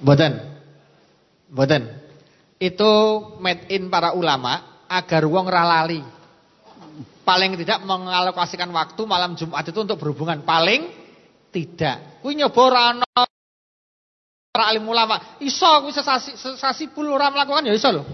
Boten. 0.00 0.40
Boten. 1.52 1.84
Itu 2.56 2.92
made 3.40 3.68
in 3.72 3.92
para 3.92 4.16
ulama 4.16 4.84
agar 4.88 5.28
wong 5.28 5.46
ralali. 5.48 6.00
Paling 7.24 7.54
tidak 7.60 7.84
mengalokasikan 7.84 8.68
waktu 8.72 9.02
malam 9.04 9.36
Jumat 9.36 9.62
itu 9.68 9.80
untuk 9.80 10.00
berhubungan. 10.00 10.40
Paling 10.42 10.88
tidak. 11.52 12.24
Kuwi 12.24 12.40
nyoba 12.40 12.60
ora 12.60 12.82
ana 12.96 13.06
para 14.50 14.64
alim 14.72 14.88
ulama. 14.88 15.38
Iso 15.38 15.68
kuwi 15.84 15.92
sesasi 15.94 16.34
sesasi 16.34 16.90
puluh 16.90 17.14
ora 17.14 17.30
melakukan 17.30 17.68
ya 17.68 17.76
iso 17.76 17.92
loh. 17.92 18.06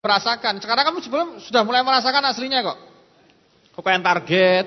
Merasakan. 0.00 0.64
Sekarang 0.64 0.84
kamu 0.86 0.98
sebelum 1.04 1.28
sudah 1.44 1.60
mulai 1.66 1.84
merasakan 1.84 2.24
aslinya 2.24 2.64
kok. 2.64 2.78
Kok 3.76 3.84
kayak 3.84 4.02
target, 4.02 4.66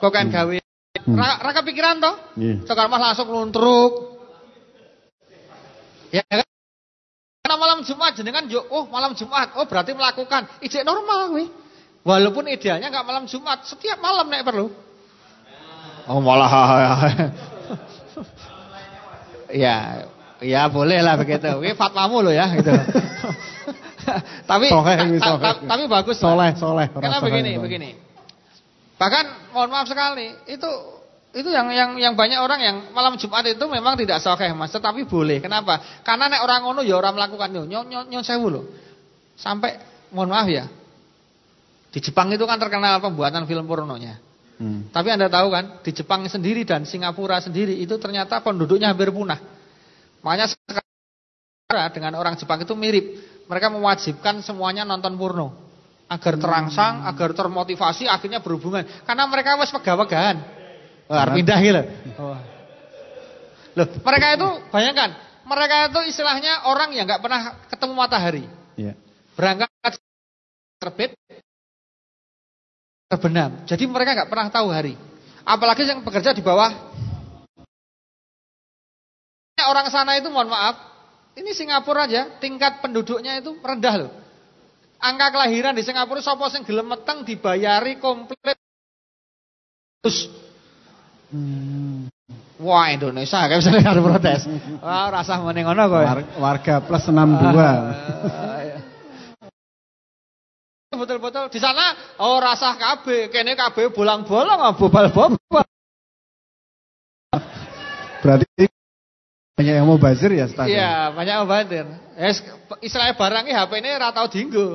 kok 0.00 0.10
kayak 0.10 0.32
gawe 0.32 0.65
Hmm. 1.06 1.14
Raka 1.18 1.62
pikiran 1.62 2.02
toh? 2.02 2.14
Yeah. 2.34 2.66
Sekarang 2.66 2.90
mah 2.90 2.98
langsung 2.98 3.30
nuntruk. 3.30 4.18
Ya 6.10 6.26
kan? 6.26 6.46
Karena 7.46 7.56
malam 7.62 7.78
Jumat 7.86 8.18
jenengan 8.18 8.50
yo 8.50 8.66
oh 8.74 8.90
malam 8.90 9.14
Jumat, 9.14 9.54
oh 9.54 9.70
berarti 9.70 9.94
melakukan 9.94 10.50
ijek 10.66 10.82
normal 10.82 11.30
wi. 11.30 11.46
Walaupun 12.02 12.50
idealnya 12.50 12.90
nggak 12.90 13.06
malam 13.06 13.30
Jumat, 13.30 13.62
setiap 13.70 14.02
malam 14.02 14.26
nek 14.26 14.42
perlu. 14.42 14.66
Oh 16.10 16.18
malah 16.18 16.50
Ya, 19.46 20.10
ya 20.42 20.66
boleh 20.66 20.98
lah 21.06 21.14
begitu. 21.14 21.46
Ini 21.46 21.78
fatwamu 21.78 22.18
loh 22.18 22.34
ya 22.34 22.50
gitu. 22.58 22.74
tapi 24.50 24.66
soleh, 24.70 24.96
ta, 25.22 25.38
ta, 25.38 25.50
tapi 25.62 25.86
bagus. 25.86 26.18
Soleh, 26.18 26.50
soleh. 26.58 26.90
Karena 26.90 27.22
begini, 27.22 27.62
begini. 27.62 27.90
Bahkan 28.98 29.54
mohon 29.54 29.70
maaf 29.70 29.86
sekali, 29.86 30.34
itu 30.50 30.95
itu 31.36 31.52
yang 31.52 31.68
yang 31.68 31.90
yang 32.00 32.14
banyak 32.16 32.40
orang 32.40 32.60
yang 32.64 32.76
malam 32.96 33.20
Jumat 33.20 33.44
itu 33.44 33.60
memang 33.68 33.92
tidak 34.00 34.24
sokeh 34.24 34.56
mas, 34.56 34.72
tetapi 34.72 35.04
boleh. 35.04 35.44
Kenapa? 35.44 36.00
Karena 36.00 36.32
nek 36.32 36.40
orang 36.40 36.64
ngono 36.64 36.80
ya 36.80 36.96
orang 36.96 37.12
melakukan 37.12 37.52
yo 37.52 37.62
nyon 37.68 37.84
nyon 37.92 38.04
nyon 38.08 38.24
sewu. 38.24 38.64
Sampai 39.36 39.76
mohon 40.16 40.32
maaf 40.32 40.48
ya, 40.48 40.64
di 41.92 42.00
Jepang 42.00 42.32
itu 42.32 42.40
kan 42.48 42.56
terkenal 42.56 43.04
pembuatan 43.04 43.44
film 43.44 43.68
pornonya. 43.68 44.16
Hmm. 44.56 44.88
Tapi 44.88 45.12
anda 45.12 45.28
tahu 45.28 45.52
kan, 45.52 45.84
di 45.84 45.92
Jepang 45.92 46.24
sendiri 46.24 46.64
dan 46.64 46.88
Singapura 46.88 47.44
sendiri 47.44 47.76
itu 47.76 48.00
ternyata 48.00 48.40
penduduknya 48.40 48.88
hampir 48.88 49.12
punah. 49.12 49.36
Makanya 50.24 50.48
sekarang 50.48 51.92
dengan 51.92 52.16
orang 52.16 52.40
Jepang 52.40 52.64
itu 52.64 52.72
mirip. 52.72 53.04
Mereka 53.44 53.68
mewajibkan 53.68 54.40
semuanya 54.40 54.88
nonton 54.88 55.12
porno 55.20 55.52
agar 56.08 56.40
terangsang, 56.40 57.04
hmm. 57.04 57.10
agar 57.12 57.30
termotivasi, 57.36 58.08
akhirnya 58.08 58.40
berhubungan. 58.40 58.88
Karena 59.04 59.28
mereka 59.28 59.60
wes 59.60 59.68
pegawai 59.68 60.08
Wah, 61.06 61.24
pindah 61.30 61.58
gitu. 61.62 61.82
Oh. 62.18 62.38
Loh, 63.76 63.86
mereka 64.02 64.26
itu 64.34 64.48
bayangkan, 64.72 65.10
mereka 65.46 65.76
itu 65.92 66.00
istilahnya 66.10 66.66
orang 66.66 66.90
yang 66.96 67.06
nggak 67.06 67.22
pernah 67.22 67.40
ketemu 67.70 67.92
matahari. 67.94 68.44
Yeah. 68.74 68.98
Berangkat 69.38 69.70
terbit 70.82 71.14
terbenam. 73.06 73.62
Jadi 73.68 73.84
mereka 73.86 74.18
nggak 74.18 74.30
pernah 74.32 74.48
tahu 74.50 74.68
hari. 74.74 74.98
Apalagi 75.46 75.86
yang 75.86 76.02
bekerja 76.02 76.34
di 76.34 76.42
bawah. 76.42 76.72
Orang 79.66 79.90
sana 79.90 80.14
itu 80.18 80.30
mohon 80.30 80.46
maaf, 80.46 80.78
ini 81.34 81.50
Singapura 81.50 82.06
aja 82.06 82.38
tingkat 82.38 82.78
penduduknya 82.80 83.38
itu 83.40 83.56
rendah 83.58 83.94
loh. 84.06 84.12
Angka 85.02 85.34
kelahiran 85.34 85.74
di 85.76 85.82
Singapura 85.82 86.22
sopo 86.22 86.48
sing 86.48 86.62
gelem 86.62 86.86
meteng 86.86 87.26
dibayari 87.26 87.98
komplit. 87.98 88.56
Terus 90.00 90.30
Hmm. 91.30 92.10
Wah 92.56 92.88
Indonesia 92.88 93.44
kayak 93.44 93.60
misalnya 93.60 93.92
ada 93.92 94.00
protes. 94.00 94.48
Wah 94.80 95.12
rasa 95.12 95.36
mending 95.42 95.68
ngono. 95.68 95.84
Warga 96.40 96.80
plus 96.80 97.04
62. 97.10 97.52
Betul-betul 100.96 101.52
di 101.52 101.60
sana 101.60 101.92
oh 102.24 102.40
rasa 102.40 102.72
KB, 102.72 103.28
kene 103.28 103.52
KB 103.52 103.92
bolang-bolong 103.92 104.60
ah, 104.64 104.72
bobal-bobal. 104.72 105.66
Berarti 108.24 108.64
banyak 109.56 109.74
yang 109.76 109.88
mau 109.88 110.00
bazir 110.00 110.32
ya 110.32 110.48
Stas? 110.48 110.68
Iya, 110.68 111.12
banyak 111.12 111.32
yang 111.36 111.42
mau 111.44 111.52
bazir. 111.52 111.84
Ya, 112.16 112.28
istilahnya 112.80 113.14
barangnya 113.16 113.52
HP 113.60 113.72
ini 113.84 113.90
ratau 113.96 114.26
dinggo. 114.28 114.66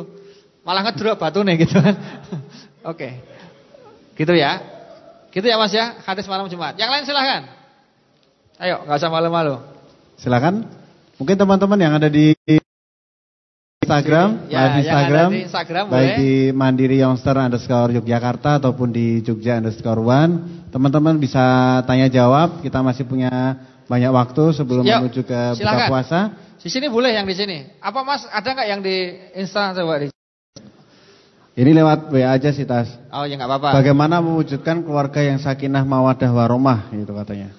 Malah 0.61 0.85
ngedrop 0.85 1.17
batu 1.17 1.41
nih 1.41 1.65
gitu 1.65 1.81
kan. 1.81 1.97
Oke. 2.91 3.17
Gitu 4.13 4.33
ya. 4.37 4.80
Gitu 5.31 5.47
ya 5.47 5.55
Mas 5.55 5.71
ya, 5.71 5.95
hadis 6.03 6.27
malam 6.27 6.51
Jumat. 6.51 6.75
Yang 6.75 6.89
lain 6.91 7.03
silahkan. 7.07 7.41
Ayo, 8.59 8.83
nggak 8.83 8.99
usah 8.99 9.11
malu-malu. 9.11 9.55
Silakan. 10.19 10.67
Mungkin 11.15 11.39
teman-teman 11.39 11.79
yang 11.79 11.93
ada 11.95 12.11
di 12.11 12.35
Instagram, 13.81 14.45
ya, 14.51 14.59
live 14.61 14.77
Instagram, 14.85 15.29
di 15.33 15.41
Instagram 15.49 15.85
baik 15.89 16.11
boleh. 16.13 16.17
di 16.21 16.31
Mandiri 16.53 16.97
Youngster 17.01 17.33
underscore 17.33 17.97
Yogyakarta 17.97 18.61
ataupun 18.61 18.93
di 18.93 19.25
Jogja 19.25 19.57
underscore 19.57 20.03
One. 20.03 20.65
Teman-teman 20.69 21.17
bisa 21.17 21.79
tanya 21.89 22.05
jawab. 22.05 22.61
Kita 22.61 22.85
masih 22.85 23.09
punya 23.09 23.57
banyak 23.89 24.11
waktu 24.13 24.53
sebelum 24.53 24.85
Yuk, 24.85 24.99
menuju 25.09 25.21
ke 25.25 25.39
silakan. 25.57 25.65
buka 25.65 25.91
puasa. 25.91 26.19
Di 26.61 26.69
sini 26.69 26.87
boleh 26.93 27.17
yang 27.17 27.25
di 27.25 27.33
sini. 27.33 27.57
Apa 27.81 28.05
Mas 28.05 28.23
ada 28.29 28.53
nggak 28.53 28.67
yang 28.69 28.81
di 28.85 29.17
Instagram 29.33 29.73
coba 29.81 29.95
di 30.05 30.07
ini 31.61 31.77
lewat 31.77 32.09
WA 32.09 32.33
aja 32.33 32.49
sih 32.49 32.65
Tas. 32.65 32.89
Oh 33.13 33.21
ya 33.21 33.37
nggak 33.37 33.45
apa-apa. 33.45 33.69
Bagaimana 33.77 34.17
mewujudkan 34.17 34.81
keluarga 34.81 35.21
yang 35.21 35.37
sakinah 35.37 35.85
mawadah 35.85 36.33
warahmah 36.33 36.89
itu 36.89 37.13
katanya. 37.13 37.53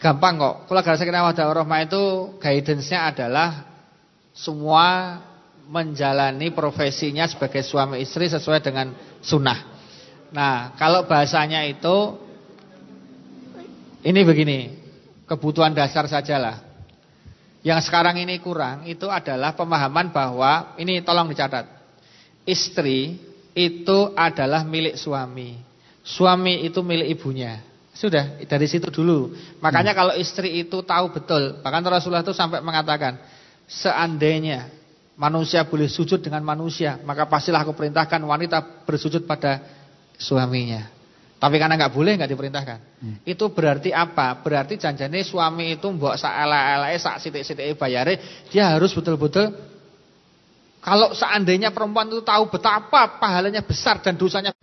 Gampang 0.00 0.40
kok. 0.40 0.54
Keluarga 0.64 0.96
sakinah 0.96 1.20
mawadah 1.28 1.44
warahmah 1.44 1.84
itu 1.84 2.02
guidance-nya 2.40 3.12
adalah 3.12 3.68
semua 4.32 5.20
menjalani 5.68 6.48
profesinya 6.56 7.28
sebagai 7.28 7.60
suami 7.60 8.00
istri 8.00 8.32
sesuai 8.32 8.64
dengan 8.64 8.96
sunnah. 9.20 9.76
Nah, 10.32 10.72
kalau 10.80 11.04
bahasanya 11.04 11.68
itu 11.68 12.16
ini 14.08 14.24
begini, 14.24 14.72
kebutuhan 15.28 15.76
dasar 15.76 16.08
sajalah. 16.08 16.64
Yang 17.60 17.92
sekarang 17.92 18.16
ini 18.16 18.40
kurang 18.40 18.88
itu 18.88 19.04
adalah 19.12 19.52
pemahaman 19.52 20.16
bahwa 20.16 20.72
ini 20.80 21.04
tolong 21.04 21.28
dicatat 21.28 21.77
istri 22.48 23.20
itu 23.52 23.98
adalah 24.16 24.64
milik 24.64 24.96
suami. 24.96 25.60
Suami 26.00 26.64
itu 26.64 26.80
milik 26.80 27.20
ibunya. 27.20 27.60
Sudah, 27.92 28.40
dari 28.46 28.64
situ 28.70 28.88
dulu. 28.88 29.36
Makanya 29.60 29.92
hmm. 29.92 29.98
kalau 29.98 30.14
istri 30.16 30.62
itu 30.62 30.80
tahu 30.86 31.12
betul, 31.12 31.60
bahkan 31.60 31.84
Rasulullah 31.84 32.24
itu 32.24 32.32
sampai 32.32 32.62
mengatakan, 32.62 33.18
seandainya 33.66 34.70
manusia 35.18 35.66
boleh 35.66 35.90
sujud 35.90 36.22
dengan 36.22 36.40
manusia, 36.46 36.96
maka 37.02 37.26
pastilah 37.26 37.66
aku 37.66 37.74
perintahkan 37.74 38.22
wanita 38.22 38.86
bersujud 38.86 39.26
pada 39.26 39.60
suaminya. 40.14 40.86
Tapi 41.38 41.54
karena 41.58 41.74
nggak 41.78 41.94
boleh 41.94 42.18
nggak 42.18 42.30
diperintahkan. 42.34 42.78
Hmm. 43.02 43.16
Itu 43.26 43.50
berarti 43.50 43.90
apa? 43.90 44.38
Berarti 44.42 44.78
janjane 44.78 45.22
suami 45.26 45.78
itu 45.78 45.86
mbok 45.90 46.18
sak 46.18 46.34
elek-eleke 46.34 46.98
sak 46.98 47.16
sithik-sithike 47.22 47.74
bayare, 47.78 48.46
dia 48.50 48.74
harus 48.74 48.94
betul-betul 48.94 49.54
kalau 50.88 51.12
seandainya 51.12 51.68
perempuan 51.68 52.08
itu 52.08 52.24
tahu 52.24 52.48
betapa 52.48 53.20
pahalanya 53.20 53.60
besar 53.60 54.00
dan 54.00 54.16
dosanya 54.16 54.56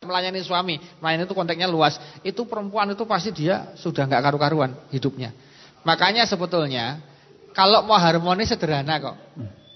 melayani 0.00 0.40
suami, 0.40 0.80
melayani 1.04 1.28
itu 1.28 1.36
konteksnya 1.36 1.68
luas, 1.68 2.00
itu 2.24 2.48
perempuan 2.48 2.88
itu 2.96 3.04
pasti 3.04 3.28
dia 3.28 3.76
sudah 3.76 4.08
nggak 4.08 4.24
karu-karuan 4.24 4.72
hidupnya. 4.88 5.36
Makanya 5.84 6.24
sebetulnya 6.24 7.04
kalau 7.52 7.84
mau 7.84 8.00
harmonis 8.00 8.48
sederhana 8.48 8.96
kok. 9.04 9.16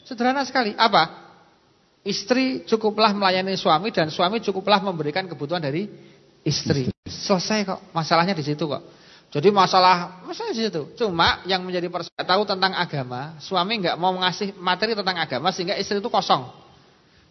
Sederhana 0.08 0.48
sekali. 0.48 0.72
Apa? 0.72 1.20
Istri 2.04 2.64
cukuplah 2.64 3.12
melayani 3.12 3.56
suami 3.56 3.92
dan 3.92 4.08
suami 4.08 4.40
cukuplah 4.40 4.80
memberikan 4.80 5.28
kebutuhan 5.28 5.60
dari 5.60 5.88
istri. 6.44 6.88
Selesai 7.04 7.68
kok. 7.68 7.80
Masalahnya 7.92 8.32
di 8.32 8.44
situ 8.44 8.64
kok. 8.64 8.80
Jadi 9.34 9.50
masalah 9.50 10.22
masalah 10.22 10.54
di 10.54 10.62
situ. 10.62 10.94
Cuma 10.94 11.42
yang 11.42 11.66
menjadi 11.66 11.90
persoalan 11.90 12.22
tahu 12.22 12.42
tentang 12.46 12.70
agama, 12.70 13.34
suami 13.42 13.82
nggak 13.82 13.98
mau 13.98 14.14
mengasih 14.14 14.54
materi 14.62 14.94
tentang 14.94 15.18
agama 15.18 15.50
sehingga 15.50 15.74
istri 15.74 15.98
itu 15.98 16.06
kosong. 16.06 16.46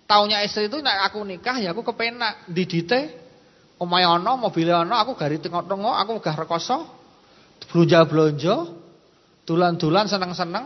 Taunya 0.03 0.43
istri 0.43 0.67
itu 0.67 0.83
nak 0.83 1.07
aku 1.07 1.23
nikah 1.23 1.55
ya 1.63 1.71
aku 1.71 1.79
kepenak 1.79 2.43
didite 2.51 3.23
omahe 3.79 4.03
ana, 4.03 4.35
mobil 4.35 4.67
ana, 4.67 4.99
aku 4.99 5.15
gari 5.15 5.39
tengok-tengok, 5.39 5.95
aku 5.95 6.11
gah 6.19 6.35
rekoso, 6.35 6.87
blonjo-blonjo, 7.71 8.55
tulan-tulan 9.47 10.07
seneng-seneng. 10.11 10.65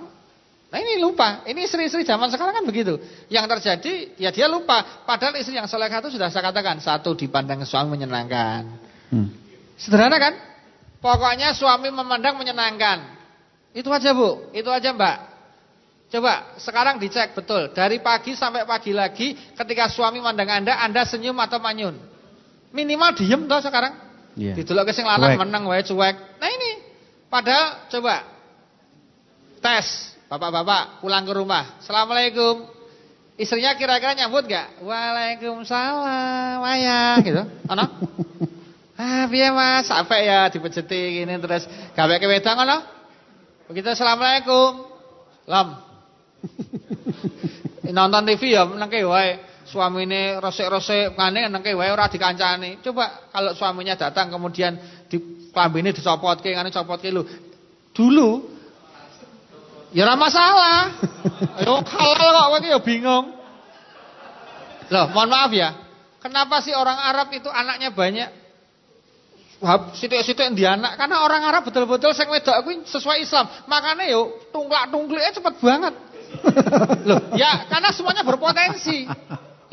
Nah 0.68 0.78
ini 0.84 1.00
lupa, 1.00 1.48
ini 1.48 1.64
istri-istri 1.64 2.04
zaman 2.04 2.28
sekarang 2.28 2.52
kan 2.62 2.66
begitu. 2.68 3.00
Yang 3.32 3.46
terjadi 3.58 3.94
ya 4.20 4.30
dia 4.36 4.52
lupa. 4.52 5.06
Padahal 5.08 5.40
istri 5.40 5.56
yang 5.56 5.70
soleh 5.70 5.88
itu 5.88 6.12
sudah 6.12 6.28
saya 6.28 6.52
katakan 6.52 6.84
satu 6.84 7.16
dipandang 7.16 7.64
suami 7.64 7.96
menyenangkan. 7.96 8.68
Hmm. 9.08 9.32
Sederhana 9.80 10.20
kan? 10.20 10.57
Pokoknya 10.98 11.54
suami 11.54 11.93
memandang 11.93 12.38
menyenangkan. 12.41 13.18
Itu 13.78 13.93
aja 13.93 14.14
bu, 14.18 14.50
itu 14.54 14.68
aja 14.74 14.89
mbak. 14.93 15.18
Coba 16.08 16.56
sekarang 16.58 16.98
dicek 16.98 17.36
betul. 17.36 17.70
Dari 17.76 18.00
pagi 18.00 18.34
sampai 18.34 18.64
pagi 18.64 18.95
lagi 18.95 19.36
ketika 19.36 19.91
suami 19.91 20.24
mandang 20.24 20.48
anda, 20.48 20.80
anda 20.80 21.04
senyum 21.04 21.36
atau 21.38 21.60
manyun. 21.60 22.00
Minimal 22.72 23.14
diem 23.20 23.43
toh 23.45 23.60
sekarang. 23.60 23.93
Yeah. 24.38 24.56
Ditulak 24.56 24.88
ke 24.88 24.93
sing 24.95 25.04
lanang 25.04 25.36
menang 25.36 25.68
wae 25.68 25.84
cuek. 25.84 26.16
Nah 26.39 26.50
ini. 26.50 26.72
Padahal 27.28 27.91
coba 27.91 28.24
tes 29.60 30.16
bapak-bapak 30.32 31.04
pulang 31.04 31.28
ke 31.28 31.34
rumah. 31.36 31.78
Assalamualaikum. 31.84 32.72
Istrinya 33.38 33.78
kira-kira 33.78 34.18
nyambut 34.18 34.50
gak? 34.50 34.82
Waalaikumsalam, 34.82 36.58
ayah 36.66 37.22
gitu. 37.22 37.43
Ono? 37.70 37.86
Ah, 38.98 39.30
piye 39.30 39.54
Mas? 39.54 39.86
Sampai 39.86 40.26
ya 40.26 40.50
dipejeti 40.50 41.22
gini 41.22 41.38
terus 41.38 41.70
gawe 41.93 42.16
ke 42.18 42.26
wedang 42.26 42.58
ngono. 42.58 42.78
Begitu 43.70 43.93
Assalamualaikum. 43.93 44.89
Lam. 45.45 45.78
Nonton 47.98 48.26
TV 48.26 48.58
ya 48.58 48.66
nengke 48.66 49.06
wae. 49.06 49.38
Suamine 49.70 50.41
resik-resik 50.41 51.14
ngene 51.14 51.45
nengke 51.54 51.78
wae 51.78 51.93
ora 51.93 52.10
dikancani. 52.10 52.82
Coba 52.82 53.30
kalau 53.30 53.54
suaminya 53.54 53.93
datang 53.93 54.34
kemudian 54.34 55.06
di 55.06 55.45
klambine 55.54 55.93
dicopotke 55.93 56.58
ngene 56.58 56.74
copotke 56.74 57.14
lho. 57.14 57.22
Dulu 57.93 58.30
ya 59.93 60.10
ora 60.10 60.18
masalah. 60.18 60.78
Yo 61.70 61.86
halal 61.86 62.34
kok 62.34 62.48
kowe 62.50 62.60
ya 62.66 62.80
bingung. 62.82 63.26
Loh, 64.89 65.06
mohon 65.14 65.30
maaf 65.30 65.52
ya. 65.54 65.70
Kenapa 66.18 66.64
sih 66.66 66.74
orang 66.74 66.98
Arab 66.98 67.30
itu 67.36 67.52
anaknya 67.52 67.93
banyak? 67.93 68.30
Sitik-sitik 69.97 70.53
di 70.53 70.70
anak 70.70 71.01
karena 71.01 71.26
orang 71.26 71.41
Arab 71.41 71.66
betul-betul 71.66 72.14
sing 72.14 72.30
wedok 72.30 72.62
kuwi 72.62 72.86
sesuai 72.86 73.26
Islam. 73.26 73.49
Makanya 73.66 74.05
yo 74.05 74.38
tungklak-tungkliknya 74.53 75.34
cepet 75.34 75.55
banget. 75.58 75.93
Loh, 77.10 77.20
ya 77.34 77.66
karena 77.66 77.89
semuanya 77.89 78.22
berpotensi. 78.22 79.10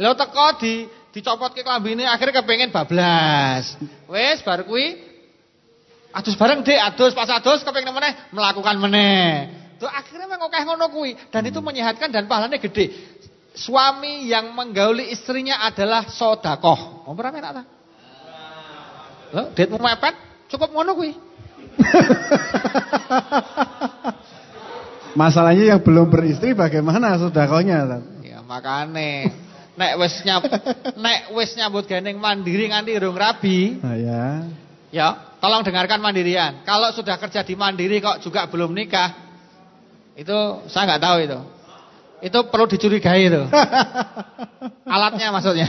Lo 0.01 0.16
teko 0.16 0.57
di 0.57 0.89
dicopot 1.12 1.53
ke 1.53 1.61
klambine 1.61 2.09
akhirnya 2.09 2.41
kepengen 2.41 2.72
bablas. 2.72 3.76
Wes 4.09 4.41
bar 4.41 4.64
kuwi 4.64 4.97
adus 6.14 6.35
bareng 6.39 6.64
dek 6.64 6.80
adus 6.80 7.12
pas 7.12 7.28
adus 7.28 7.61
kepengen 7.61 7.93
meneh 7.93 8.12
melakukan 8.32 8.80
meneh. 8.80 9.53
Tuh 9.76 9.91
akhirnya 9.91 10.30
mengokeh 10.32 10.64
ngono 10.64 10.89
kuwi 10.89 11.12
dan 11.28 11.45
itu 11.45 11.61
menyehatkan 11.61 12.09
dan 12.09 12.24
pahalanya 12.24 12.57
gede. 12.57 12.95
Suami 13.55 14.26
yang 14.26 14.51
menggauli 14.51 15.12
istrinya 15.14 15.62
adalah 15.62 16.11
sodakoh. 16.11 17.07
Mau 17.07 17.14
berapa 17.14 17.39
tak? 17.39 17.74
Duitmu 19.55 19.78
mepet, 19.82 20.14
cukup 20.51 20.70
ngono 20.70 20.95
kuwi. 20.95 21.12
Masalahnya 25.18 25.74
yang 25.74 25.80
belum 25.82 26.11
beristri 26.11 26.55
bagaimana 26.55 27.18
sedakonya? 27.18 28.03
Ya 28.22 28.43
makane 28.43 29.30
nek 29.74 29.93
wis 29.99 30.22
nyab 30.22 30.47
nek 31.05 31.35
wis 31.35 31.51
nyambut 31.59 31.87
gandeng 31.87 32.18
mandiri 32.18 32.70
nganti 32.70 32.95
urung 32.99 33.18
rabi. 33.18 33.78
Nah, 33.82 33.97
ya. 33.99 34.24
Ya, 34.95 35.35
tolong 35.43 35.66
dengarkan 35.66 35.99
mandirian. 35.99 36.62
Kalau 36.62 36.95
sudah 36.95 37.18
kerja 37.18 37.43
di 37.43 37.59
mandiri 37.59 37.99
kok 37.99 38.22
juga 38.22 38.47
belum 38.47 38.70
nikah, 38.70 39.11
itu 40.14 40.39
saya 40.70 40.87
nggak 40.87 41.03
tahu 41.03 41.16
itu. 41.18 41.39
Itu 42.30 42.39
perlu 42.47 42.70
dicurigai 42.70 43.26
itu. 43.26 43.43
Alatnya 44.95 45.35
maksudnya. 45.35 45.66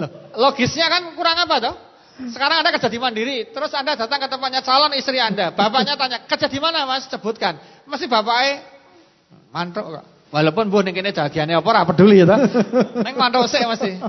Loh, 0.00 0.21
logisnya 0.36 0.86
kan 0.88 1.02
kurang 1.16 1.36
apa 1.36 1.56
toh? 1.58 1.74
Sekarang 2.12 2.60
Anda 2.60 2.70
kerja 2.76 2.92
di 2.92 3.00
Mandiri, 3.00 3.50
terus 3.50 3.72
Anda 3.72 3.96
datang 3.96 4.20
ke 4.20 4.28
tempatnya 4.28 4.60
calon 4.60 4.92
istri 4.94 5.16
Anda. 5.16 5.50
Bapaknya 5.50 5.96
tanya, 5.96 6.18
"Kerja 6.28 6.46
di 6.46 6.60
mana, 6.60 6.84
Mas?" 6.84 7.08
Sebutkan. 7.08 7.56
Masih 7.88 8.06
bapaknya 8.06 8.62
mantuk 9.48 9.96
kok. 9.96 10.04
Walaupun 10.32 10.72
bu 10.72 10.80
ning 10.80 10.96
kene 10.96 11.12
jagiane 11.12 11.52
apa 11.52 11.68
ora 11.68 11.84
peduli 11.84 12.24
ya 12.24 12.24
ta. 12.24 12.40
Ning 13.04 13.14
mantuk 13.20 13.44
sik 13.52 13.68
mesti. 13.68 14.00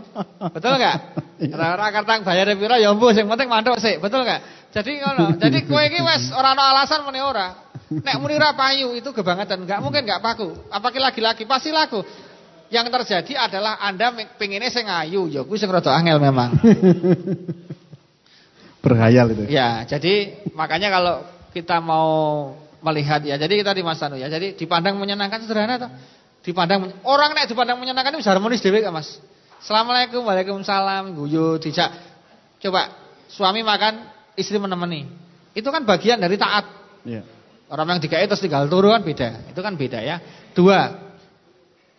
Betul 0.55 0.79
enggak? 0.79 1.19
Ora 1.51 1.91
kertang 1.91 2.23
bayar 2.23 2.47
pira 2.55 2.79
ya 2.79 2.95
mbuh 2.95 3.11
sing 3.11 3.27
penting 3.27 3.51
mantuk 3.51 3.75
sik, 3.75 3.99
betul 3.99 4.23
enggak? 4.23 4.39
Jadi 4.71 5.03
ngono. 5.03 5.35
Jadi 5.35 5.67
kowe 5.67 5.83
iki 5.83 5.99
wis 5.99 6.31
ora 6.31 6.55
ana 6.55 6.63
alasan 6.71 7.03
muni 7.03 7.19
ora. 7.19 7.51
Nek 7.91 8.23
muni 8.23 8.39
ora 8.39 8.55
payu 8.55 8.95
itu 8.95 9.11
kebangetan, 9.11 9.67
enggak 9.67 9.83
mungkin 9.83 10.07
enggak 10.07 10.23
paku. 10.23 10.47
Apalagi 10.71 11.03
laki-laki 11.03 11.43
pasti 11.43 11.75
laku. 11.75 11.99
Yang 12.71 12.87
terjadi 12.89 13.49
adalah 13.49 13.77
Anda 13.81 14.13
pengennya 14.39 14.71
sing 14.71 14.87
ayu, 14.87 15.29
ya 15.29 15.43
kuwi 15.43 15.59
sing 15.59 15.69
rada 15.69 15.93
angel 15.93 16.17
memang. 16.17 16.53
Berhayal 18.83 19.31
itu. 19.31 19.47
Ya, 19.47 19.87
jadi 19.87 20.43
makanya 20.51 20.91
kalau 20.91 21.23
kita 21.55 21.79
mau 21.79 22.51
melihat 22.83 23.23
ya, 23.23 23.39
jadi 23.39 23.63
kita 23.63 23.71
di 23.71 23.83
Mas 23.85 24.03
Anu 24.03 24.19
ya. 24.19 24.27
Jadi 24.27 24.59
dipandang 24.59 24.99
menyenangkan 24.99 25.47
sederhana 25.47 25.79
toh. 25.79 25.91
Dipandang 26.43 26.91
orang 27.07 27.31
nek 27.31 27.47
dipandang 27.47 27.79
menyenangkan 27.79 28.19
itu 28.19 28.19
bisa 28.19 28.35
harmonis 28.35 28.59
dhewe 28.59 28.83
Mas? 28.91 29.15
Assalamualaikum, 29.63 30.27
Waalaikumsalam, 30.27 31.15
guyu, 31.15 31.55
dijak. 31.55 31.87
Coba 32.59 32.91
suami 33.31 33.63
makan, 33.63 34.11
istri 34.35 34.59
menemani. 34.59 35.07
Itu 35.55 35.71
kan 35.71 35.87
bagian 35.87 36.19
dari 36.19 36.35
taat. 36.35 36.67
Ya. 37.07 37.23
Orang 37.71 37.87
yang 37.87 38.03
dikai 38.03 38.27
terus 38.27 38.43
tinggal 38.43 38.67
turu 38.67 38.91
kan 38.91 39.07
beda. 39.07 39.55
Itu 39.55 39.63
kan 39.63 39.79
beda 39.79 40.03
ya. 40.03 40.19
Dua, 40.51 41.02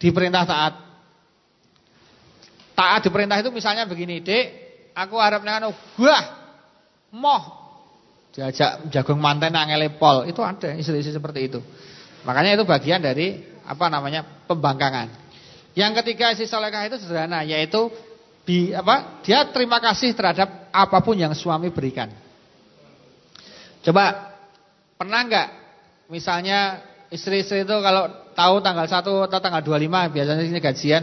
diperintah 0.04 0.44
taat. 0.44 0.74
Taat 2.76 3.00
diperintah 3.08 3.40
itu 3.40 3.48
misalnya 3.48 3.88
begini, 3.88 4.20
Dek, 4.20 4.44
aku 4.92 5.16
harap 5.16 5.40
anu, 5.40 5.72
wah, 5.96 6.24
moh. 7.08 7.42
Diajak 8.34 8.90
jagung 8.90 9.22
manten 9.22 9.54
angele 9.54 9.94
pol. 9.94 10.26
Itu 10.26 10.42
ada 10.42 10.74
istri-istri 10.74 11.14
seperti 11.14 11.40
itu. 11.48 11.62
Makanya 12.26 12.58
itu 12.58 12.66
bagian 12.66 12.98
dari 12.98 13.38
apa 13.62 13.86
namanya 13.86 14.26
pembangkangan. 14.50 15.22
Yang 15.78 16.02
ketiga 16.02 16.34
isi 16.34 16.50
solekah 16.50 16.82
itu 16.90 16.98
sederhana 16.98 17.46
yaitu 17.46 17.94
di 18.42 18.74
apa 18.74 19.22
dia 19.22 19.46
terima 19.54 19.78
kasih 19.78 20.18
terhadap 20.18 20.66
apa 20.74 20.98
pun 20.98 21.14
yang 21.14 21.30
suami 21.30 21.70
berikan. 21.70 22.10
Coba 23.86 24.34
pernah 24.98 25.22
nggak 25.30 25.48
misalnya 26.10 26.82
istri-istri 27.14 27.62
itu 27.62 27.76
kalau 27.78 28.23
tahu 28.34 28.60
tanggal 28.60 28.84
1 28.84 29.00
atau 29.00 29.38
tanggal 29.40 29.62
25 29.62 30.14
biasanya 30.14 30.42
ini 30.44 30.60
gajian 30.60 31.02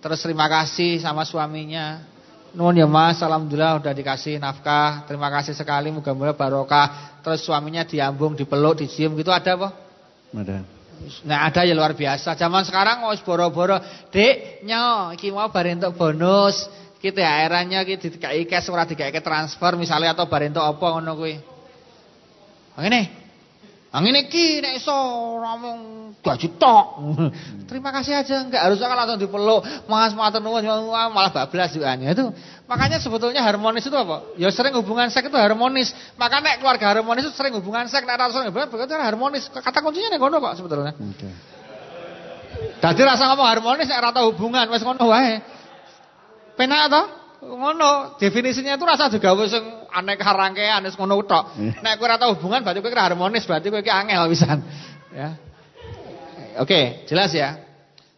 terus 0.00 0.22
terima 0.22 0.46
kasih 0.46 1.02
sama 1.02 1.26
suaminya 1.26 2.16
Nuhun 2.56 2.72
ya 2.72 2.88
Mas, 2.88 3.20
alhamdulillah 3.20 3.84
udah 3.84 3.92
dikasih 3.92 4.40
nafkah. 4.40 5.04
Terima 5.04 5.28
kasih 5.28 5.52
sekali, 5.52 5.92
moga-moga 5.92 6.32
barokah. 6.32 7.20
Terus 7.20 7.44
suaminya 7.44 7.84
diambung, 7.84 8.32
dipeluk, 8.32 8.80
dicium 8.80 9.12
gitu 9.12 9.28
ada 9.28 9.60
apa? 9.60 9.68
Ada. 10.32 10.64
Nah 11.28 11.38
ada 11.44 11.68
ya 11.68 11.76
luar 11.76 11.92
biasa. 11.92 12.32
Zaman 12.32 12.64
sekarang 12.64 13.04
mau 13.04 13.12
boro-boro, 13.12 13.76
"Dek, 14.08 14.64
nyo, 14.64 15.12
iki 15.12 15.28
mau 15.28 15.52
bar 15.52 15.68
entuk 15.68 15.92
bonus." 16.00 16.64
Kita 16.96 17.20
airannya 17.20 17.84
kita 17.84 18.08
dikai 18.08 18.48
cash 18.48 18.72
ora 18.72 18.88
dikai 18.88 19.12
transfer 19.20 19.76
misalnya 19.76 20.16
atau 20.16 20.24
bar 20.24 20.48
entuk 20.48 20.64
apa 20.64 20.86
ngono 20.96 21.12
kuwi. 21.12 21.36
Ngene. 22.80 23.25
Angin 23.96 24.12
iki 24.12 24.60
nek 24.60 24.76
iso 24.76 24.92
ramung 25.40 26.12
gaji 26.20 26.52
tok. 26.60 27.00
Terima 27.64 27.88
kasih 27.96 28.20
aja, 28.20 28.44
enggak 28.44 28.60
harus 28.68 28.76
kan 28.76 28.92
langsung 28.92 29.16
dipeluk. 29.16 29.64
Mas 29.88 30.12
matur 30.12 30.44
nuwun 30.44 30.68
malah 30.92 31.32
bablas 31.32 31.72
juga 31.72 31.96
itu. 31.96 32.28
Makanya 32.68 33.00
sebetulnya 33.00 33.40
harmonis 33.40 33.88
itu 33.88 33.96
apa? 33.96 34.36
Ya 34.36 34.52
sering 34.52 34.76
hubungan 34.76 35.08
seks 35.08 35.32
itu 35.32 35.38
harmonis. 35.40 35.96
Maka 36.20 36.44
nek 36.44 36.60
keluarga 36.60 36.92
harmonis 36.92 37.24
itu 37.24 37.32
sering 37.40 37.56
hubungan 37.56 37.88
seks, 37.88 38.04
nek 38.04 38.20
rasa 38.20 38.44
hubungan 38.44 38.68
berarti 38.68 38.92
harmonis. 39.00 39.48
Kata 39.48 39.80
kuncinya 39.80 40.12
nek 40.12 40.20
ngono 40.20 40.44
kok 40.44 40.60
sebetulnya. 40.60 40.92
Oke. 40.92 41.30
Dadi 42.84 43.00
rasa 43.00 43.32
ngomong 43.32 43.48
harmonis 43.48 43.88
nek 43.88 44.12
rata 44.12 44.28
hubungan 44.28 44.68
wis 44.68 44.84
ngono 44.84 45.08
wae. 45.08 45.40
Penak 46.60 46.92
to? 46.92 47.02
Ngono 47.46 48.18
definisinya 48.18 48.74
itu 48.74 48.84
rasa 48.84 49.06
juga 49.06 49.30
wis 49.38 49.54
aneh 49.94 50.18
karangkean 50.18 50.82
wis 50.82 50.98
ngono 50.98 51.22
tok. 51.22 51.54
Iya. 51.54 51.78
nek 51.80 51.94
kowe 51.96 52.06
ora 52.10 52.18
tau 52.18 52.34
hubungan 52.34 52.66
berarti 52.66 52.82
kowe 52.82 52.90
harmonis 52.90 53.46
berarti 53.46 53.70
kowe 53.70 53.80
iki 53.80 53.92
angel 53.92 54.26
pisan. 54.26 54.58
Ya. 55.14 55.38
Oke 56.58 57.06
jelas 57.06 57.30
ya. 57.30 57.62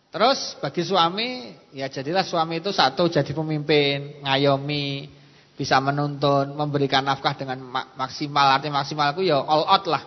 Terus 0.08 0.56
bagi 0.58 0.82
suami 0.82 1.52
ya 1.76 1.92
jadilah 1.92 2.24
suami 2.24 2.64
itu 2.64 2.72
satu 2.72 3.12
jadi 3.12 3.28
pemimpin 3.36 4.24
ngayomi 4.24 5.12
bisa 5.52 5.76
menuntun 5.84 6.56
memberikan 6.56 7.04
nafkah 7.04 7.36
dengan 7.36 7.60
maksimal. 7.98 8.56
Arti 8.56 8.72
maksimal 8.72 9.12
itu 9.18 9.28
ya 9.28 9.44
all 9.44 9.68
out 9.68 9.84
lah. 9.84 10.02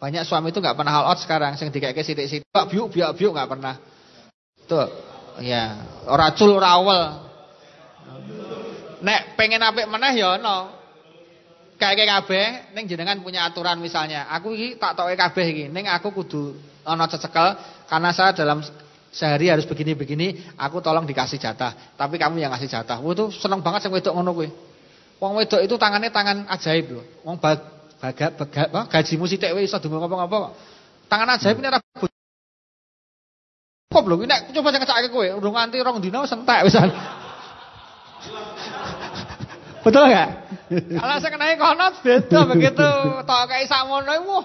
Banyak 0.00 0.24
suami 0.24 0.54
itu 0.54 0.64
nggak 0.64 0.78
pernah 0.78 1.02
all 1.02 1.12
out 1.12 1.20
sekarang 1.20 1.60
sing 1.60 1.68
dikeke 1.68 2.00
sithik-sithik. 2.00 2.48
Biuk 2.72 2.88
biuk 2.88 3.12
biuk 3.18 3.32
nggak 3.36 3.50
pernah. 3.52 3.76
Tuh 4.64 4.88
ya. 5.44 5.84
Ora 6.08 6.32
cul 6.32 6.56
ora 6.56 6.78
awel 6.80 7.27
Nek 9.02 9.38
pengen 9.38 9.62
apik 9.62 9.86
meneh 9.86 10.18
ya 10.18 10.38
ono. 10.38 10.74
Kayak 11.78 12.10
kabeh 12.10 12.74
ning 12.74 12.90
jenengan 12.90 13.22
punya 13.22 13.46
aturan 13.46 13.78
misalnya. 13.78 14.26
Aku 14.34 14.50
iki 14.50 14.74
tak 14.82 14.98
toke 14.98 15.14
kabeh 15.14 15.46
iki. 15.46 15.64
Ning 15.70 15.86
aku 15.86 16.10
kudu 16.10 16.58
ana 16.82 17.06
cecekel 17.06 17.54
karena 17.86 18.10
saya 18.10 18.34
dalam 18.34 18.58
sehari 19.14 19.48
harus 19.48 19.64
begini-begini, 19.64 20.58
aku 20.58 20.82
tolong 20.82 21.06
dikasih 21.06 21.38
jatah. 21.38 21.94
Tapi 21.94 22.18
kamu 22.18 22.42
yang 22.42 22.50
ngasih 22.50 22.66
jatah. 22.66 22.98
Wah 22.98 23.12
itu 23.14 23.30
seneng 23.30 23.62
banget 23.62 23.86
sing 23.86 23.92
wedok 23.94 24.14
ngono 24.14 24.30
kuwi. 24.34 24.50
Wong 25.18 25.38
wedok 25.38 25.62
itu 25.62 25.74
tangannya 25.78 26.10
tangan 26.10 26.46
ajaib 26.50 26.98
loh. 26.98 27.04
Wong 27.22 27.38
bag, 27.38 27.58
baga, 27.98 28.26
baga, 28.34 28.62
apa, 28.70 28.80
gajimu 28.90 29.26
sithik 29.26 29.54
wis 29.54 29.70
iso 29.70 29.78
dungo 29.82 30.02
ngapa-ngapa 30.02 30.36
kok. 30.50 30.52
Tangan 31.06 31.28
ajaib 31.38 31.56
ini 31.58 31.68
ora 31.70 31.80
Kok 33.88 34.02
belum 34.04 34.28
nek 34.28 34.52
coba 34.52 34.68
jangan 34.68 34.84
cakake 34.84 35.08
kowe, 35.08 35.26
urung 35.40 35.56
nganti 35.56 35.80
rong 35.80 36.04
dina 36.04 36.20
wis 36.20 36.34
entek. 36.34 36.68
Betul 39.88 40.04
enggak? 40.12 40.30
Kalau 40.68 41.16
saya 41.16 41.32
kenai 41.32 41.56
kono 41.56 41.86
beda 42.04 42.38
begitu 42.52 42.88
tok 43.24 43.42
kayak 43.48 43.66
sakmono 43.72 44.12
wah 44.28 44.44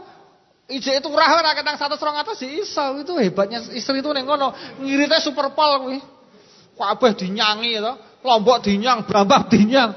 ije 0.71 0.95
itu 0.95 1.07
rah 1.11 1.31
ora 1.35 1.51
ketang 1.51 1.75
100 1.75 1.99
200 1.99 2.39
sih 2.39 2.49
iso 2.63 3.03
itu 3.03 3.13
hebatnya 3.19 3.59
istri 3.75 3.99
itu 3.99 4.07
ning 4.15 4.23
kono 4.23 4.55
ngirite 4.79 5.19
super 5.19 5.51
pol 5.51 5.83
kuwi. 5.83 5.99
Kabeh 6.73 7.13
dinyangi 7.13 7.77
to, 7.77 7.93
Lombok 8.25 8.65
dinyang, 8.65 9.05
Brambang 9.05 9.45
dinyang. 9.45 9.93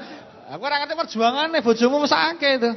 Aku 0.53 0.61
ora 0.61 0.79
ngerti 0.79 0.93
perjuangane 0.93 1.59
bojomu 1.59 2.05
mesake 2.05 2.61
itu. 2.61 2.71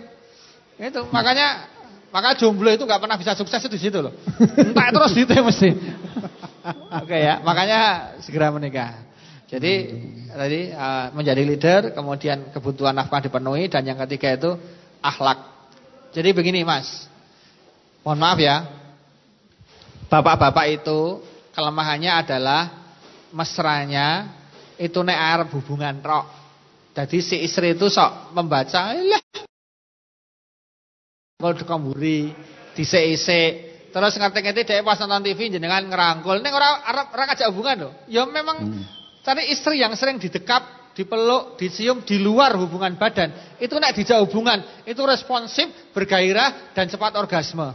Itu 0.80 1.04
makanya 1.12 1.68
maka 2.10 2.34
jomblo 2.34 2.72
itu 2.72 2.82
nggak 2.82 3.02
pernah 3.02 3.14
bisa 3.20 3.36
sukses 3.38 3.60
itu 3.60 3.70
di 3.76 3.78
situ 3.78 3.98
loh. 4.00 4.14
Entah 4.56 4.88
terus 4.90 5.12
gitu 5.14 5.30
mesti. 5.36 5.70
Oke 7.02 7.16
ya, 7.18 7.38
makanya 7.44 8.12
segera 8.24 8.50
menikah. 8.50 9.09
Jadi 9.50 9.72
tadi 10.30 10.70
uh, 10.70 11.10
menjadi 11.10 11.42
leader, 11.42 11.80
kemudian 11.90 12.54
kebutuhan 12.54 12.94
nafkah 12.94 13.18
dipenuhi 13.18 13.66
dan 13.66 13.82
yang 13.82 13.98
ketiga 14.06 14.38
itu 14.38 14.50
akhlak. 15.02 15.42
Jadi 16.14 16.30
begini 16.30 16.62
Mas. 16.62 17.10
Mohon 18.06 18.18
maaf 18.22 18.38
ya. 18.38 18.56
Bapak-bapak 20.06 20.66
itu 20.70 21.18
kelemahannya 21.50 22.12
adalah 22.14 22.70
mesranya 23.34 24.30
itu 24.78 25.02
nek 25.02 25.18
arep 25.18 25.48
hubungan 25.58 25.98
rok. 25.98 26.26
Jadi 26.94 27.18
si 27.18 27.36
istri 27.42 27.74
itu 27.74 27.90
sok 27.90 28.34
membaca, 28.34 28.94
lah 28.94 29.22
kalau 31.38 31.54
dikamburi, 31.56 32.34
disik-isik, 32.74 33.70
Terus 33.90 34.14
ngerti-ngerti 34.14 34.62
dia 34.62 34.86
pas 34.86 35.02
nonton 35.02 35.26
TV 35.26 35.50
jenengan 35.50 35.82
ngerangkul. 35.82 36.38
Ini 36.38 36.48
orang 36.54 36.74
orang 37.10 37.26
ngajak 37.34 37.50
hubungan 37.50 37.76
loh. 37.90 37.92
Ya 38.06 38.22
memang 38.22 38.70
hmm. 38.70 38.99
Cari 39.24 39.52
istri 39.52 39.80
yang 39.80 39.92
sering 39.96 40.20
didekap, 40.20 40.92
dipeluk, 40.96 41.56
dicium 41.56 42.02
di 42.04 42.20
luar 42.20 42.56
hubungan 42.56 42.96
badan. 42.96 43.56
Itu 43.62 43.78
nek 43.80 43.96
dijak 43.96 44.20
hubungan, 44.26 44.84
itu 44.84 45.00
responsif, 45.06 45.92
bergairah 45.94 46.74
dan 46.76 46.88
cepat 46.88 47.16
orgasme. 47.16 47.72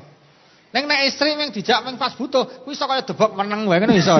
Neng 0.75 0.91
nek 0.91 1.07
istri 1.07 1.31
yang 1.31 1.55
dijak 1.55 1.87
meng 1.87 1.95
pas 1.95 2.11
butuh, 2.19 2.67
kuwi 2.67 2.75
iso 2.75 2.83
kaya 2.83 3.07
debok 3.07 3.31
meneng 3.31 3.63
wae 3.63 3.79
kan 3.79 3.91
iso. 3.95 4.11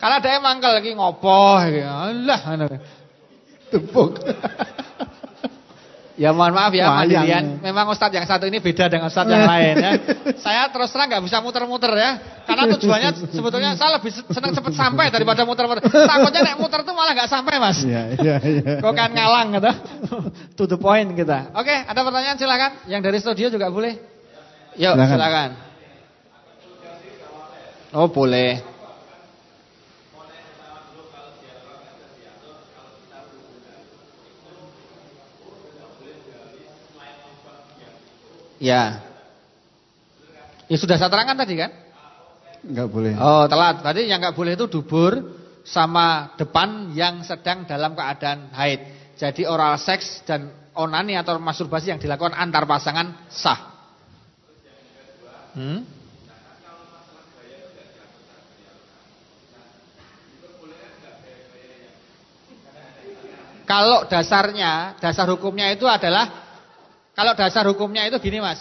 Kalau 0.00 0.18
dia 0.20 0.40
mangkel 0.40 0.72
lagi 0.72 0.92
ngopo 0.96 1.60
iki. 1.64 1.84
Allah 1.84 2.40
ngono. 2.48 2.66
Debok. 3.68 4.12
Ya 6.14 6.30
mohon 6.30 6.54
maaf 6.54 6.70
ya 6.70 6.86
Mandirian, 6.94 7.58
memang 7.58 7.90
Ustadz 7.90 8.14
yang 8.14 8.22
satu 8.22 8.46
ini 8.46 8.62
beda 8.62 8.86
dengan 8.86 9.10
Ustadz 9.10 9.34
yang 9.34 9.50
lain 9.50 9.74
ya. 9.82 9.92
Saya 10.46 10.70
terus 10.70 10.94
terang 10.94 11.10
nggak 11.10 11.26
bisa 11.26 11.42
muter-muter 11.42 11.90
ya, 11.90 12.10
karena 12.46 12.70
tujuannya 12.70 13.10
sebetulnya 13.34 13.74
saya 13.74 13.98
lebih 13.98 14.14
senang 14.30 14.54
cepat 14.54 14.78
sampai 14.78 15.10
daripada 15.10 15.42
muter-muter. 15.42 15.82
Takutnya 15.82 16.54
naik 16.54 16.58
muter 16.62 16.86
tuh 16.86 16.94
malah 16.94 17.18
nggak 17.18 17.26
sampai 17.26 17.58
mas. 17.58 17.82
Iya 17.82 18.14
iya 18.14 18.36
iya. 18.46 18.62
Kok 18.78 18.94
kan 18.94 19.10
ngalang 19.10 19.58
gitu, 19.58 19.72
to 20.62 20.62
the 20.70 20.78
point 20.78 21.10
kita. 21.18 21.50
Oke, 21.50 21.74
ada 21.74 22.00
pertanyaan 22.06 22.38
silakan. 22.38 22.70
Yang 22.86 23.00
dari 23.10 23.18
studio 23.18 23.46
juga 23.50 23.66
boleh. 23.74 23.98
Yuk 24.78 24.94
silakan. 24.94 25.10
silakan. 25.10 25.48
Oh 27.90 28.06
boleh. 28.06 28.73
Ya. 38.64 39.04
Ya 40.72 40.76
sudah 40.80 40.96
saya 40.96 41.12
terangkan 41.12 41.36
tadi 41.36 41.60
kan? 41.60 41.68
Enggak 42.64 42.88
boleh. 42.88 43.12
Oh, 43.20 43.44
telat. 43.44 43.84
Tadi 43.84 44.08
yang 44.08 44.24
enggak 44.24 44.32
boleh 44.32 44.56
itu 44.56 44.64
dubur 44.72 45.20
sama 45.68 46.32
depan 46.40 46.96
yang 46.96 47.20
sedang 47.20 47.68
dalam 47.68 47.92
keadaan 47.92 48.48
haid. 48.56 48.80
Jadi 49.20 49.44
oral 49.44 49.76
seks 49.76 50.24
dan 50.24 50.48
onani 50.72 51.12
atau 51.12 51.36
masturbasi 51.36 51.92
yang 51.92 52.00
dilakukan 52.00 52.32
antar 52.32 52.64
pasangan 52.64 53.28
sah. 53.28 53.60
Hmm? 55.52 55.84
Kalau 63.64 64.04
dasarnya, 64.08 65.00
dasar 65.00 65.24
hukumnya 65.32 65.72
itu 65.72 65.88
adalah 65.88 66.43
kalau 67.14 67.32
dasar 67.38 67.64
hukumnya 67.70 68.10
itu 68.10 68.18
gini 68.18 68.42
mas. 68.42 68.58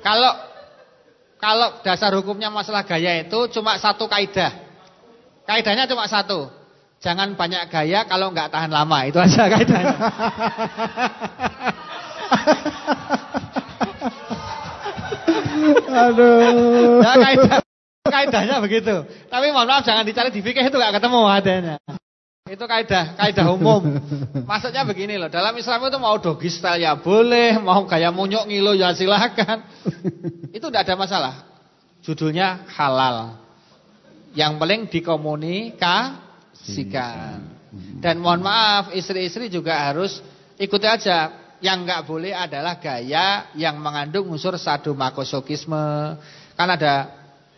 Kalau 0.00 0.32
kalau 1.36 1.76
dasar 1.84 2.08
hukumnya 2.16 2.48
masalah 2.48 2.88
gaya 2.88 3.20
itu 3.20 3.52
cuma 3.52 3.76
satu 3.76 4.08
kaidah. 4.08 4.52
Kaidahnya 5.44 5.84
cuma 5.84 6.08
satu. 6.08 6.48
Jangan 7.04 7.36
banyak 7.36 7.68
gaya 7.68 8.08
kalau 8.08 8.32
nggak 8.32 8.48
tahan 8.48 8.72
lama. 8.72 9.04
Itu 9.04 9.20
aja 9.20 9.44
kaidahnya. 9.52 9.96
Aduh. 15.84 17.04
Ya, 17.04 17.12
kaidah, 17.20 17.60
kaidahnya 18.08 18.56
begitu. 18.64 19.04
Tapi 19.28 19.52
mohon 19.52 19.68
maaf 19.68 19.84
jangan 19.84 20.08
dicari 20.08 20.32
di 20.32 20.40
fikih 20.40 20.64
itu 20.64 20.76
nggak 20.80 20.96
ketemu 20.96 21.20
adanya. 21.28 21.76
Itu 22.44 22.68
kaidah, 22.68 23.16
kaidah 23.16 23.56
umum. 23.56 23.80
Maksudnya 24.52 24.84
begini 24.84 25.16
loh, 25.16 25.32
dalam 25.32 25.56
Islam 25.56 25.88
itu 25.88 25.96
mau 25.96 26.20
doggy 26.20 26.52
style 26.52 26.84
ya 26.84 26.92
boleh, 26.92 27.56
mau 27.56 27.88
gaya 27.88 28.12
munyuk 28.12 28.44
ngilu 28.44 28.76
ya 28.76 28.92
silahkan. 28.92 29.64
Itu 30.56 30.68
tidak 30.68 30.84
ada 30.84 30.94
masalah. 31.00 31.40
Judulnya 32.04 32.68
halal. 32.68 33.40
Yang 34.36 34.60
paling 34.60 34.92
dikomunikasikan. 34.92 37.48
Dan 38.04 38.20
mohon 38.20 38.44
maaf, 38.44 38.92
istri-istri 38.92 39.48
juga 39.48 39.80
harus 39.80 40.20
ikuti 40.60 40.84
aja. 40.84 41.32
Yang 41.64 41.88
nggak 41.88 42.04
boleh 42.04 42.36
adalah 42.36 42.76
gaya 42.76 43.48
yang 43.56 43.80
mengandung 43.80 44.28
unsur 44.28 44.52
sadomasochisme. 44.60 46.20
Kan 46.60 46.68
ada 46.68 47.08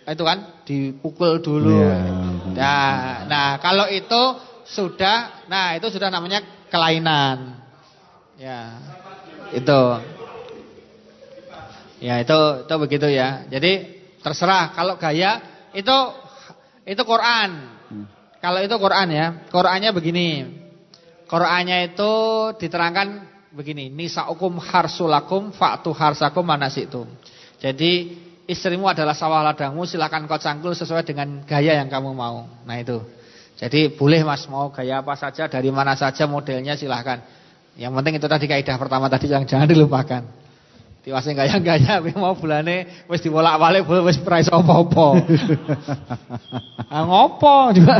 itu 0.07 0.22
kan 0.22 0.62
dipukul 0.62 1.43
dulu. 1.43 1.74
Yeah. 1.74 2.55
Nah, 2.55 3.26
nah 3.26 3.59
kalau 3.59 3.91
itu 3.91 4.55
sudah, 4.67 5.47
nah 5.47 5.79
itu 5.79 5.87
sudah 5.91 6.11
namanya 6.11 6.43
kelainan. 6.69 7.59
Ya. 8.37 8.79
Itu. 9.55 9.81
Ya, 12.03 12.21
itu 12.21 12.39
itu 12.67 12.75
begitu 12.77 13.09
ya. 13.09 13.47
Jadi 13.49 13.97
terserah 14.21 14.75
kalau 14.77 15.01
gaya 15.01 15.41
itu 15.73 15.97
itu 16.85 17.03
Quran. 17.03 17.51
Kalau 18.43 18.61
itu 18.61 18.75
Quran 18.77 19.09
ya. 19.11 19.27
Qurannya 19.49 19.91
begini. 19.97 20.29
Qurannya 21.27 21.91
itu 21.91 22.12
diterangkan 22.62 23.27
begini, 23.51 23.91
nisaukum 23.91 24.61
harsulakum 24.61 25.51
fa'tu 25.51 25.91
harsakum 25.91 26.45
manasitum. 26.45 27.09
Jadi 27.59 28.14
istrimu 28.47 28.87
adalah 28.87 29.17
sawah 29.17 29.43
ladangmu, 29.43 29.89
silakan 29.89 30.29
kau 30.31 30.39
cangkul 30.39 30.77
sesuai 30.77 31.03
dengan 31.03 31.43
gaya 31.43 31.75
yang 31.81 31.91
kamu 31.91 32.12
mau. 32.12 32.47
Nah 32.62 32.77
itu. 32.79 33.01
Jadi 33.57 33.89
boleh 33.97 34.21
mas 34.21 34.45
mau 34.53 34.69
gaya 34.69 35.01
apa 35.01 35.17
saja 35.17 35.49
dari 35.49 35.73
mana 35.73 35.97
saja 35.97 36.29
modelnya 36.29 36.77
silahkan. 36.77 37.25
Yang 37.77 37.93
penting 37.93 38.15
itu 38.21 38.27
tadi 38.29 38.45
kaidah 38.45 38.77
pertama 38.77 39.09
tadi 39.09 39.33
yang 39.33 39.49
jangan 39.49 39.65
dilupakan. 39.65 40.23
Diwasing 41.07 41.39
gaya-gaya 41.39 42.03
mau 42.21 42.37
bulane 42.37 43.07
wis 43.09 43.25
dibolak-balik 43.25 43.89
wis 44.05 44.21
price 44.21 44.53
apa-apa. 44.53 45.09
ah, 46.93 47.03
ngopo 47.09 47.73
juga. 47.73 47.97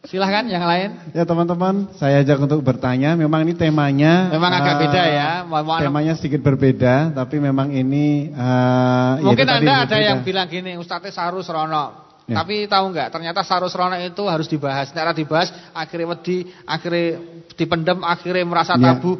Silahkan 0.00 0.48
yang 0.48 0.64
lain. 0.64 0.96
Ya 1.12 1.28
teman-teman, 1.28 1.92
saya 2.00 2.24
ajak 2.24 2.40
untuk 2.40 2.64
bertanya. 2.64 3.12
Memang 3.20 3.44
ini 3.44 3.52
temanya 3.52 4.32
memang 4.32 4.52
agak 4.52 4.74
uh, 4.74 4.80
beda 4.80 5.02
ya. 5.06 5.30
Mohon 5.44 5.80
temanya 5.80 6.12
sedikit 6.16 6.40
berbeda, 6.40 7.12
tapi 7.12 7.36
memang 7.36 7.68
ini 7.68 8.32
uh, 8.32 9.20
mungkin 9.20 9.44
ya 9.44 9.60
anda 9.60 9.74
ada 9.84 9.98
yang 10.00 10.24
bilang 10.24 10.48
gini, 10.48 10.80
Ustadz 10.80 11.12
Sarus 11.12 11.52
Rono. 11.52 12.09
Ya. 12.30 12.46
Tapi 12.46 12.70
tahu 12.70 12.94
nggak? 12.94 13.10
Ternyata 13.10 13.42
sarus 13.42 13.74
rona 13.74 13.98
itu 13.98 14.22
harus 14.30 14.46
dibahas. 14.46 14.94
Nek 14.94 15.18
dibahas, 15.18 15.50
akhirnya 15.74 16.14
wedi, 16.14 16.46
akhirnya 16.62 17.18
dipendem, 17.58 17.98
akhirnya 18.06 18.46
merasa 18.46 18.78
ya. 18.78 18.94
tabu. 18.94 19.18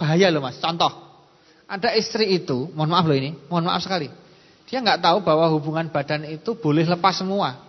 Bahaya 0.00 0.32
loh 0.32 0.40
mas. 0.40 0.56
Contoh, 0.56 0.88
ada 1.68 1.92
istri 1.92 2.32
itu, 2.32 2.72
mohon 2.72 2.88
maaf 2.88 3.04
loh 3.04 3.16
ini, 3.16 3.36
mohon 3.52 3.68
maaf 3.68 3.84
sekali. 3.84 4.08
Dia 4.64 4.80
nggak 4.80 5.04
tahu 5.04 5.20
bahwa 5.20 5.52
hubungan 5.52 5.92
badan 5.92 6.24
itu 6.24 6.56
boleh 6.56 6.88
lepas 6.88 7.20
semua. 7.20 7.60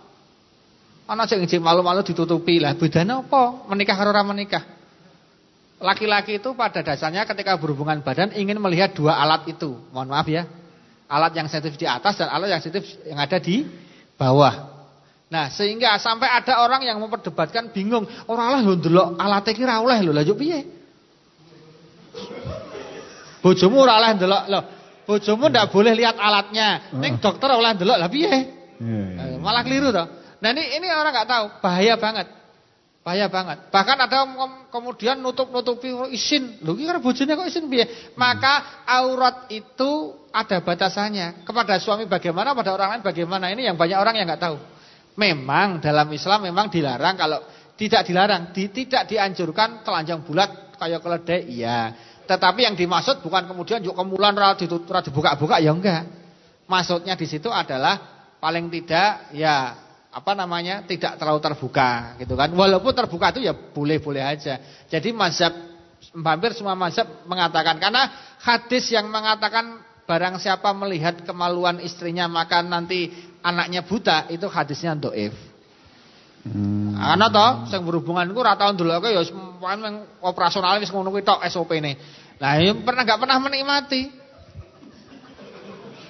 Mana 1.08 1.24
sing 1.24 1.40
malu-malu 1.60 2.04
ditutupi 2.04 2.60
lah. 2.60 2.76
Bedanya 2.76 3.20
apa? 3.24 3.68
Menikah 3.68 3.96
karo 3.96 4.12
menikah. 4.24 4.60
Laki-laki 5.78 6.36
itu 6.36 6.52
pada 6.52 6.84
dasarnya 6.84 7.24
ketika 7.24 7.56
berhubungan 7.56 8.02
badan 8.02 8.34
ingin 8.36 8.60
melihat 8.60 8.92
dua 8.92 9.16
alat 9.16 9.48
itu. 9.48 9.78
Mohon 9.92 10.08
maaf 10.10 10.28
ya. 10.28 10.44
Alat 11.08 11.32
yang 11.32 11.48
sensitif 11.48 11.80
di 11.80 11.88
atas 11.88 12.20
dan 12.20 12.28
alat 12.28 12.52
yang 12.52 12.60
sensitif 12.60 12.84
yang 13.08 13.16
ada 13.16 13.40
di 13.40 13.64
bawah. 14.20 14.67
Nah, 15.28 15.52
sehingga 15.52 16.00
sampai 16.00 16.24
ada 16.24 16.64
orang 16.64 16.88
yang 16.88 16.96
memperdebatkan 17.04 17.68
bingung, 17.68 18.08
orang 18.32 18.48
lah 18.48 18.60
lho 18.64 18.80
ndelok 18.80 19.08
alate 19.20 19.52
iki 19.52 19.60
ra 19.60 19.84
oleh 19.84 20.00
lho, 20.00 20.12
lha 20.16 20.24
yo 20.24 20.32
piye? 20.32 20.64
Bojomu 23.44 23.84
ora 23.84 24.00
oleh 24.00 24.16
ndelok 24.16 24.44
lho. 24.48 24.60
Bojomu 25.04 25.52
ndak 25.52 25.68
boleh 25.68 25.92
lihat 25.92 26.16
alatnya. 26.16 26.96
Ning 26.96 27.20
dokter 27.20 27.48
oleh 27.52 27.76
ndelok, 27.76 27.96
lah 28.00 28.08
piye? 28.08 28.32
Iya, 28.80 29.36
iya. 29.36 29.36
Malah 29.36 29.62
keliru 29.68 29.92
toh. 29.92 30.08
Nah, 30.40 30.48
ini 30.56 30.80
ini 30.80 30.88
orang 30.88 31.12
nggak 31.12 31.28
tahu, 31.28 31.44
bahaya 31.60 32.00
banget. 32.00 32.26
Bahaya 33.04 33.28
banget. 33.28 33.68
Bahkan 33.68 33.96
ada 34.00 34.24
kemudian 34.72 35.20
nutup-nutupi 35.20 35.92
isin. 36.16 36.56
Lho 36.64 36.72
iki 36.72 36.88
kan 36.88 37.04
bojone 37.04 37.32
kok 37.36 37.48
isin 37.52 37.68
piye? 37.68 37.84
Maka 38.16 38.84
aurat 38.88 39.44
itu 39.52 40.16
ada 40.32 40.64
batasannya. 40.64 41.44
Kepada 41.44 41.76
suami 41.76 42.08
bagaimana, 42.08 42.56
pada 42.56 42.72
orang 42.72 42.96
lain 42.96 43.02
bagaimana. 43.04 43.52
Ini 43.52 43.68
yang 43.68 43.76
banyak 43.76 43.98
orang 44.00 44.16
yang 44.16 44.24
nggak 44.24 44.40
tahu. 44.40 44.77
Memang 45.18 45.82
dalam 45.82 46.06
Islam 46.14 46.46
memang 46.46 46.70
dilarang 46.70 47.18
kalau 47.18 47.42
tidak 47.74 48.06
dilarang, 48.06 48.54
di, 48.54 48.70
tidak 48.70 49.10
dianjurkan 49.10 49.82
telanjang 49.82 50.22
bulat 50.22 50.78
kayak 50.78 51.02
keledai, 51.02 51.42
iya. 51.50 51.90
Tetapi 52.22 52.62
yang 52.62 52.78
dimaksud 52.78 53.24
bukan 53.24 53.50
kemudian 53.50 53.82
yuk 53.82 53.98
kemulan 53.98 54.36
dibuka-buka 55.02 55.58
ya 55.58 55.74
enggak. 55.74 56.06
Maksudnya 56.68 57.18
di 57.18 57.26
situ 57.26 57.48
adalah 57.48 57.98
paling 58.38 58.68
tidak 58.68 59.32
ya 59.32 59.74
apa 60.12 60.32
namanya 60.36 60.84
tidak 60.84 61.16
terlalu 61.16 61.40
terbuka 61.40 62.14
gitu 62.20 62.36
kan. 62.36 62.52
Walaupun 62.52 62.92
terbuka 62.92 63.32
itu 63.32 63.48
ya 63.48 63.56
boleh-boleh 63.56 64.20
aja. 64.20 64.60
Jadi 64.86 65.10
mazhab 65.16 65.56
hampir 66.12 66.52
semua 66.54 66.76
mazhab 66.78 67.08
mengatakan 67.24 67.80
karena 67.80 68.36
hadis 68.44 68.92
yang 68.92 69.08
mengatakan 69.08 69.82
barang 70.08 70.40
siapa 70.40 70.72
melihat 70.72 71.20
kemaluan 71.24 71.84
istrinya 71.84 72.24
maka 72.28 72.64
nanti 72.64 73.12
anaknya 73.42 73.82
buta 73.86 74.26
itu 74.30 74.46
hadisnya 74.48 74.94
doif. 74.98 75.34
Hmm. 76.46 76.94
Karena 76.94 77.26
toh 77.28 77.50
sing 77.68 77.82
berhubungan 77.82 78.30
iku 78.30 78.40
ora 78.40 78.54
tau 78.54 78.72
ndeloke 78.72 79.10
ya 79.10 79.22
yang 79.24 80.06
operasional 80.22 80.78
wis 80.78 80.90
ngono 80.94 81.10
kuwi 81.10 81.26
tok 81.26 81.42
SOP-ne. 81.50 81.98
Lah 82.38 82.62
ya 82.62 82.72
pernah 82.78 83.02
enggak 83.02 83.20
pernah 83.20 83.36
menikmati. 83.42 84.02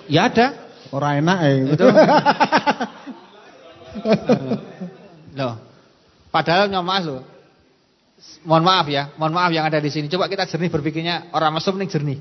Ya 0.09 0.29
ada. 0.29 0.57
Orang 0.89 1.21
enak 1.21 1.39
ya. 1.45 1.53
Itu. 1.77 1.87
loh. 5.39 5.55
Padahal 6.29 6.69
nyomas 6.69 7.05
loh. 7.09 7.23
Mohon 8.43 8.65
maaf 8.67 8.87
ya, 8.91 9.15
mohon 9.15 9.35
maaf 9.35 9.51
yang 9.55 9.63
ada 9.63 9.79
di 9.79 9.91
sini. 9.95 10.11
Coba 10.11 10.27
kita 10.27 10.43
jernih 10.51 10.71
berpikirnya 10.75 11.31
orang 11.31 11.55
mesum 11.55 11.79
nih 11.79 11.87
jernih. 11.87 12.19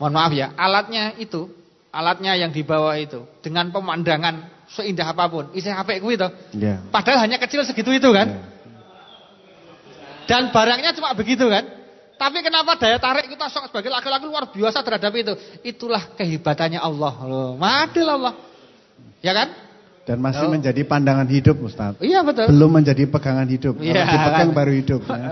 Mohon 0.00 0.14
maaf 0.16 0.32
ya, 0.32 0.56
alatnya 0.56 1.12
itu, 1.20 1.52
alatnya 1.90 2.38
yang 2.38 2.54
dibawa 2.54 2.94
itu 2.98 3.26
dengan 3.42 3.74
pemandangan 3.74 4.66
seindah 4.70 5.10
apa 5.10 5.26
pun, 5.26 5.50
isi 5.54 5.66
HP 5.66 5.98
gue 5.98 6.12
itu. 6.14 6.28
Yeah. 6.54 6.86
Padahal 6.94 7.26
hanya 7.26 7.42
kecil 7.42 7.66
segitu 7.66 7.90
itu 7.90 8.10
kan. 8.14 8.26
Yeah. 8.30 8.58
Dan 10.30 10.54
barangnya 10.54 10.94
cuma 10.94 11.10
begitu 11.18 11.50
kan. 11.50 11.66
Tapi 12.14 12.44
kenapa 12.44 12.76
daya 12.76 13.00
tarik 13.00 13.26
kita 13.26 13.48
sebagai 13.48 13.90
laki-laki 13.90 14.28
luar 14.28 14.46
biasa 14.52 14.84
terhadap 14.84 15.10
itu? 15.16 15.34
Itulah 15.66 16.14
kehebatannya 16.14 16.78
Allah. 16.78 17.12
Loh, 17.26 17.50
madil 17.58 18.06
Allah. 18.06 18.36
Ya 19.24 19.32
kan? 19.34 19.50
Dan 20.04 20.20
masih 20.20 20.46
oh. 20.46 20.52
menjadi 20.52 20.84
pandangan 20.84 21.26
hidup 21.26 21.56
Ustaz. 21.64 21.96
Iya 21.98 22.20
betul. 22.22 22.52
Belum 22.52 22.70
menjadi 22.72 23.08
pegangan 23.08 23.48
hidup. 23.48 23.78
Iya, 23.80 24.04
Kalau 24.04 24.12
dipegang 24.12 24.50
kan? 24.52 24.58
baru 24.58 24.72
hidup. 24.74 25.00
Ya. 25.06 25.28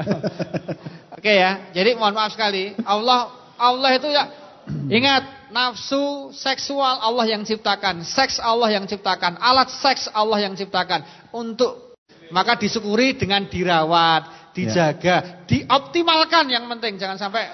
Oke 1.18 1.32
ya. 1.34 1.50
Jadi 1.76 1.90
mohon 1.94 2.14
maaf 2.16 2.32
sekali. 2.32 2.74
Allah 2.84 3.32
Allah 3.58 3.90
itu 3.94 4.08
ya 4.08 4.24
ingat 4.98 5.52
nafsu 5.52 6.32
seksual 6.36 7.00
Allah 7.00 7.26
yang 7.28 7.42
ciptakan, 7.44 8.04
seks 8.04 8.40
Allah 8.40 8.68
yang 8.72 8.84
ciptakan, 8.84 9.40
alat 9.40 9.72
seks 9.72 10.08
Allah 10.12 10.44
yang 10.44 10.54
ciptakan 10.54 11.04
untuk 11.32 11.96
maka 12.28 12.60
disyukuri 12.60 13.16
dengan 13.16 13.48
dirawat, 13.48 14.52
dijaga, 14.52 15.00
ya. 15.00 15.16
dioptimalkan 15.48 16.44
yang 16.52 16.68
penting 16.76 17.00
jangan 17.00 17.16
sampai 17.16 17.48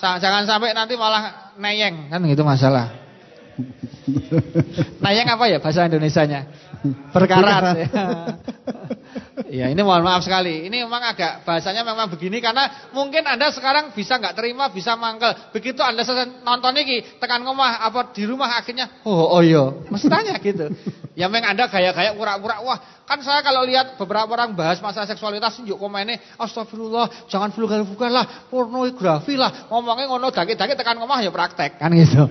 jangan 0.00 0.48
sampai 0.48 0.72
nanti 0.72 0.96
malah 0.96 1.54
neyeng 1.60 2.08
kan 2.08 2.20
gitu 2.24 2.42
masalah. 2.42 3.02
Nayang 5.04 5.28
apa 5.28 5.44
ya 5.46 5.60
bahasa 5.60 5.84
Indonesianya? 5.86 6.48
Berkarat. 7.12 7.62
ya. 7.76 7.86
ya 9.52 9.68
ini 9.68 9.80
mohon 9.84 10.00
maaf 10.00 10.24
sekali. 10.24 10.64
Ini 10.64 10.88
memang 10.88 11.12
agak 11.12 11.44
bahasanya 11.44 11.84
memang 11.84 12.08
begini 12.08 12.40
karena 12.40 12.88
mungkin 12.96 13.20
Anda 13.28 13.52
sekarang 13.52 13.92
bisa 13.92 14.16
nggak 14.16 14.32
terima, 14.32 14.72
bisa 14.72 14.96
mangkel. 14.96 15.52
Begitu 15.52 15.84
Anda 15.84 16.00
selesai 16.00 16.40
nonton 16.40 16.72
ini, 16.80 17.04
tekan 17.20 17.44
ngomah 17.44 17.84
apa 17.84 18.16
di 18.16 18.24
rumah 18.24 18.56
akhirnya, 18.56 19.04
oh 19.04 19.36
oh 19.36 19.44
yo, 19.44 19.84
iya. 19.84 19.92
mesti 19.92 20.08
tanya 20.08 20.34
gitu. 20.40 20.72
Ya 21.12 21.28
memang 21.28 21.52
Anda 21.52 21.68
gaya-gaya 21.68 22.16
pura-pura, 22.16 22.64
wah 22.64 22.80
kan 23.04 23.20
saya 23.20 23.44
kalau 23.44 23.60
lihat 23.68 24.00
beberapa 24.00 24.32
orang 24.32 24.56
bahas 24.56 24.80
masalah 24.80 25.04
seksualitas, 25.04 25.60
yuk 25.68 25.76
komennya, 25.76 26.16
astagfirullah, 26.40 27.28
jangan 27.28 27.52
vulgar-vulgar 27.52 28.08
lah, 28.08 28.48
pornografi 28.48 29.36
lah, 29.36 29.68
ngomongnya 29.68 30.08
ngono 30.08 30.32
daki-daki 30.32 30.72
tekan 30.72 30.96
ngomah 30.96 31.20
ya 31.20 31.28
praktek, 31.28 31.76
kan 31.76 31.92
gitu. 31.92 32.24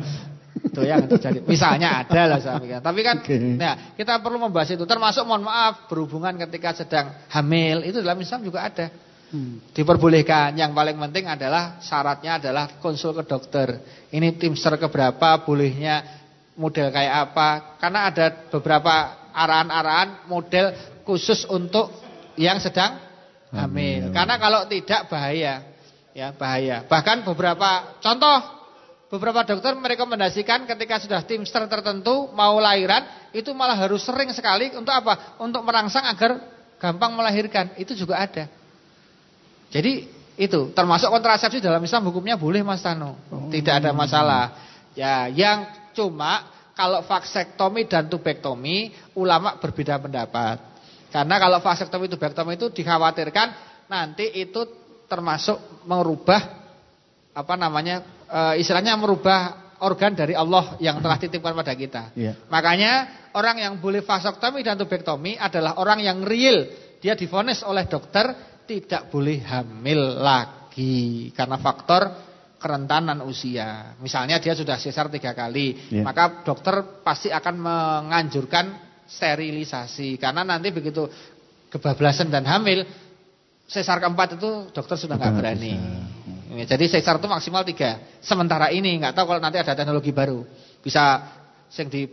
Itu 0.72 0.88
yang 0.88 1.03
terjadi. 1.03 1.43
Misalnya 1.43 1.99
ada 1.99 2.22
lah 2.32 2.39
saya 2.39 2.63
pikir. 2.63 2.80
Tapi 2.80 2.99
kan 3.03 3.19
okay. 3.19 3.59
nah, 3.59 3.91
kita 3.99 4.24
perlu 4.24 4.39
membahas 4.39 4.72
itu. 4.72 4.88
Termasuk 4.88 5.28
mohon 5.28 5.43
maaf 5.43 5.91
berhubungan 5.91 6.32
ketika 6.47 6.72
sedang 6.72 7.11
hamil 7.28 7.84
itu 7.84 7.99
dalam 7.99 8.15
Islam 8.24 8.39
juga 8.47 8.63
ada. 8.63 8.88
Hmm. 9.36 9.59
Diperbolehkan. 9.76 10.55
Yang 10.55 10.72
paling 10.72 10.95
penting 10.95 11.28
adalah 11.28 11.84
syaratnya 11.84 12.39
adalah 12.39 12.80
konsul 12.80 13.11
ke 13.19 13.28
dokter. 13.28 13.84
Ini 14.15 14.39
tim 14.39 14.55
ser 14.55 14.80
keberapa, 14.80 15.43
bolehnya 15.43 16.24
model 16.55 16.88
kayak 16.88 17.15
apa. 17.32 17.49
Karena 17.76 18.07
ada 18.07 18.26
beberapa 18.47 19.28
arahan-arahan 19.36 20.32
model 20.32 20.72
khusus 21.03 21.43
untuk 21.51 21.91
yang 22.39 22.63
sedang 22.63 22.95
hamil. 23.51 24.15
Karena 24.15 24.39
kalau 24.39 24.63
tidak 24.72 25.11
bahaya. 25.11 25.67
Ya, 26.11 26.36
bahaya. 26.36 26.84
Bahkan 26.88 27.24
beberapa 27.24 27.99
contoh 28.03 28.61
Beberapa 29.12 29.43
dokter 29.43 29.76
merekomendasikan 29.76 30.64
ketika 30.64 31.03
sudah 31.03 31.20
timster 31.28 31.68
tertentu 31.68 32.32
mau 32.32 32.55
lahiran 32.64 33.03
itu 33.36 33.51
malah 33.51 33.76
harus 33.76 34.07
sering 34.07 34.32
sekali 34.32 34.72
untuk 34.72 34.95
apa? 34.95 35.36
Untuk 35.43 35.68
merangsang 35.68 36.07
agar 36.07 36.39
gampang 36.80 37.12
melahirkan. 37.20 37.76
Itu 37.76 37.91
juga 37.91 38.24
ada. 38.24 38.47
Jadi 39.68 40.07
itu 40.39 40.72
termasuk 40.72 41.12
kontrasepsi 41.12 41.59
dalam 41.59 41.84
Islam 41.84 42.07
hukumnya 42.07 42.39
boleh 42.39 42.64
Mas 42.64 42.80
Tano. 42.80 43.20
Tidak 43.51 43.84
ada 43.84 43.91
masalah. 43.91 44.55
Ya, 44.95 45.28
yang 45.28 45.68
cuma 45.91 46.47
kalau 46.72 47.03
vaksektomi 47.03 47.91
dan 47.91 48.07
tubektomi 48.07 48.95
ulama 49.20 49.59
berbeda 49.59 49.99
pendapat. 49.99 50.55
Karena 51.12 51.36
kalau 51.36 51.59
vaksektomi 51.59 52.07
tubektomi 52.07 52.55
itu 52.55 52.72
dikhawatirkan 52.72 53.47
nanti 53.91 54.32
itu 54.39 54.64
termasuk 55.12 55.84
merubah 55.84 56.39
apa 57.36 57.59
namanya 57.59 58.03
uh, 58.32 58.56
istilahnya 58.56 58.96
merubah 58.96 59.72
organ 59.84 60.16
dari 60.16 60.38
Allah 60.38 60.78
yang 60.80 61.04
telah 61.04 61.18
titipkan 61.20 61.52
pada 61.58 61.74
kita. 61.76 62.16
Yeah. 62.16 62.38
Makanya 62.48 63.28
orang 63.36 63.60
yang 63.60 63.74
boleh 63.82 64.06
vasoktomi 64.06 64.64
dan 64.64 64.80
tubektomi 64.80 65.36
adalah 65.36 65.78
orang 65.82 66.00
yang 66.00 66.24
real. 66.24 66.70
Dia 67.02 67.18
difonis 67.18 67.66
oleh 67.66 67.90
dokter 67.90 68.32
tidak 68.70 69.10
boleh 69.10 69.42
hamil 69.42 70.22
lagi 70.22 71.34
karena 71.34 71.58
faktor 71.58 72.08
kerentanan 72.62 73.26
usia. 73.26 73.98
Misalnya 73.98 74.38
dia 74.38 74.54
sudah 74.54 74.78
sesar 74.78 75.10
tiga 75.10 75.34
kali, 75.34 75.90
yeah. 75.90 76.06
maka 76.06 76.46
dokter 76.46 77.02
pasti 77.02 77.34
akan 77.34 77.56
menganjurkan 77.58 78.66
sterilisasi 79.10 80.22
karena 80.22 80.46
nanti 80.46 80.70
begitu 80.72 81.10
kebablasan 81.74 82.30
dan 82.30 82.46
hamil 82.46 82.86
sesar 83.66 83.98
keempat 83.98 84.38
itu 84.38 84.70
dokter 84.72 84.96
sudah 84.96 85.18
nggak 85.18 85.34
berani. 85.36 85.74
Bisa. 85.74 86.11
Ya, 86.52 86.68
jadi 86.68 86.84
sesar 86.91 87.16
itu 87.16 87.28
maksimal 87.32 87.64
tiga. 87.64 88.04
Sementara 88.20 88.68
ini 88.76 88.99
nggak 88.99 89.16
tahu 89.16 89.32
kalau 89.32 89.39
nanti 89.39 89.56
ada 89.56 89.72
teknologi 89.72 90.12
baru. 90.12 90.43
Bisa 90.84 91.24
sing 91.72 91.88
di 91.88 92.04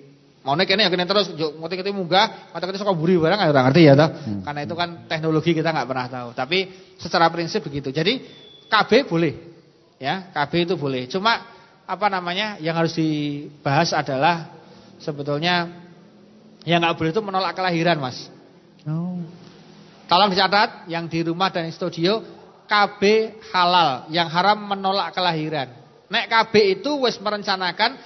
naik 0.46 0.70
ini 0.70 0.86
yakin 0.86 1.04
terus 1.04 1.26
mau 1.58 1.66
kita 1.66 1.90
munggah, 1.90 2.54
mata 2.54 2.64
kita 2.64 2.78
suka 2.78 2.94
buri 2.94 3.18
barang 3.18 3.34
nggak 3.34 3.64
ngerti 3.68 3.82
ya 3.82 3.94
toh. 3.98 4.08
Hmm. 4.14 4.40
Karena 4.46 4.60
itu 4.62 4.74
kan 4.78 4.88
teknologi 5.10 5.50
kita 5.58 5.74
nggak 5.74 5.88
pernah 5.90 6.06
tahu. 6.06 6.28
Tapi 6.38 6.58
secara 7.02 7.26
prinsip 7.34 7.66
begitu. 7.66 7.90
Jadi 7.90 8.22
KB 8.70 9.10
boleh. 9.10 9.34
Ya, 9.98 10.30
KB 10.30 10.70
itu 10.70 10.74
boleh. 10.78 11.10
Cuma 11.10 11.42
apa 11.82 12.06
namanya 12.06 12.62
yang 12.62 12.78
harus 12.78 12.94
dibahas 12.94 13.90
adalah 13.90 14.54
sebetulnya 15.02 15.66
yang 16.62 16.78
nggak 16.78 16.94
boleh 16.94 17.10
itu 17.10 17.22
menolak 17.26 17.58
kelahiran, 17.58 17.98
Mas. 17.98 18.30
Oh. 18.86 19.18
Tolong 20.06 20.30
dicatat 20.30 20.86
yang 20.86 21.10
di 21.10 21.26
rumah 21.26 21.50
dan 21.50 21.66
di 21.66 21.74
studio 21.74 22.37
KB 22.68 23.02
halal, 23.50 24.12
yang 24.12 24.28
haram 24.28 24.60
menolak 24.60 25.16
kelahiran. 25.16 25.72
Nek 26.12 26.28
KB 26.28 26.78
itu 26.80 27.00
wis 27.00 27.16
merencanakan 27.16 27.96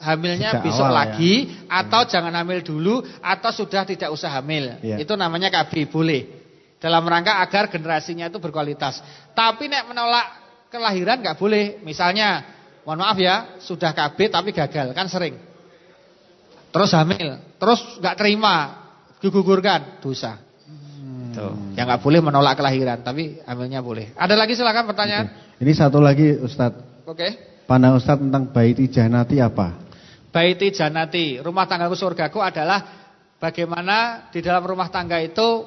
hamilnya 0.00 0.56
Sejak 0.56 0.64
besok 0.64 0.88
awal, 0.88 0.94
ya. 0.94 0.98
lagi 1.04 1.34
ya. 1.44 1.84
atau 1.84 2.00
ya. 2.06 2.08
jangan 2.16 2.32
hamil 2.32 2.60
dulu 2.64 3.04
atau 3.20 3.50
sudah 3.52 3.84
tidak 3.84 4.08
usah 4.08 4.32
hamil. 4.40 4.80
Ya. 4.80 4.96
Itu 4.96 5.12
namanya 5.14 5.52
KB 5.52 5.92
boleh. 5.92 6.22
Dalam 6.78 7.02
rangka 7.04 7.42
agar 7.42 7.68
generasinya 7.68 8.30
itu 8.30 8.40
berkualitas. 8.40 9.02
Tapi 9.36 9.68
nek 9.68 9.90
menolak 9.90 10.26
kelahiran 10.72 11.20
nggak 11.20 11.36
boleh. 11.36 11.82
Misalnya, 11.84 12.46
mohon 12.88 13.04
maaf 13.04 13.18
ya, 13.20 13.60
sudah 13.60 13.92
KB 13.92 14.32
tapi 14.32 14.56
gagal, 14.56 14.96
kan 14.96 15.10
sering. 15.10 15.36
Terus 16.68 16.90
hamil, 16.94 17.40
terus 17.58 17.80
nggak 17.98 18.16
terima, 18.16 18.56
digugurkan, 19.18 20.00
dosa. 20.00 20.47
Gitu. 21.38 21.50
Hmm. 21.54 21.74
Yang 21.78 21.86
nggak 21.86 22.02
boleh 22.02 22.20
menolak 22.20 22.54
kelahiran, 22.58 22.98
tapi 23.06 23.38
hamilnya 23.46 23.80
boleh. 23.80 24.10
Ada 24.18 24.34
lagi 24.34 24.58
silakan 24.58 24.84
pertanyaan. 24.90 25.26
Oke. 25.30 25.62
Ini 25.62 25.72
satu 25.74 25.98
lagi 26.02 26.34
Ustadz. 26.34 27.06
Oke. 27.06 27.14
Okay. 27.14 27.30
Pandang 27.70 27.94
Ustadz 27.94 28.24
tentang 28.26 28.50
baiti 28.50 28.90
janati 28.90 29.38
apa? 29.38 29.78
Baiti 30.34 30.74
janati, 30.74 31.38
rumah 31.38 31.64
tanggaku 31.70 31.94
surgaku 31.94 32.42
adalah 32.42 33.08
bagaimana 33.38 34.28
di 34.34 34.42
dalam 34.42 34.66
rumah 34.66 34.90
tangga 34.90 35.22
itu 35.22 35.64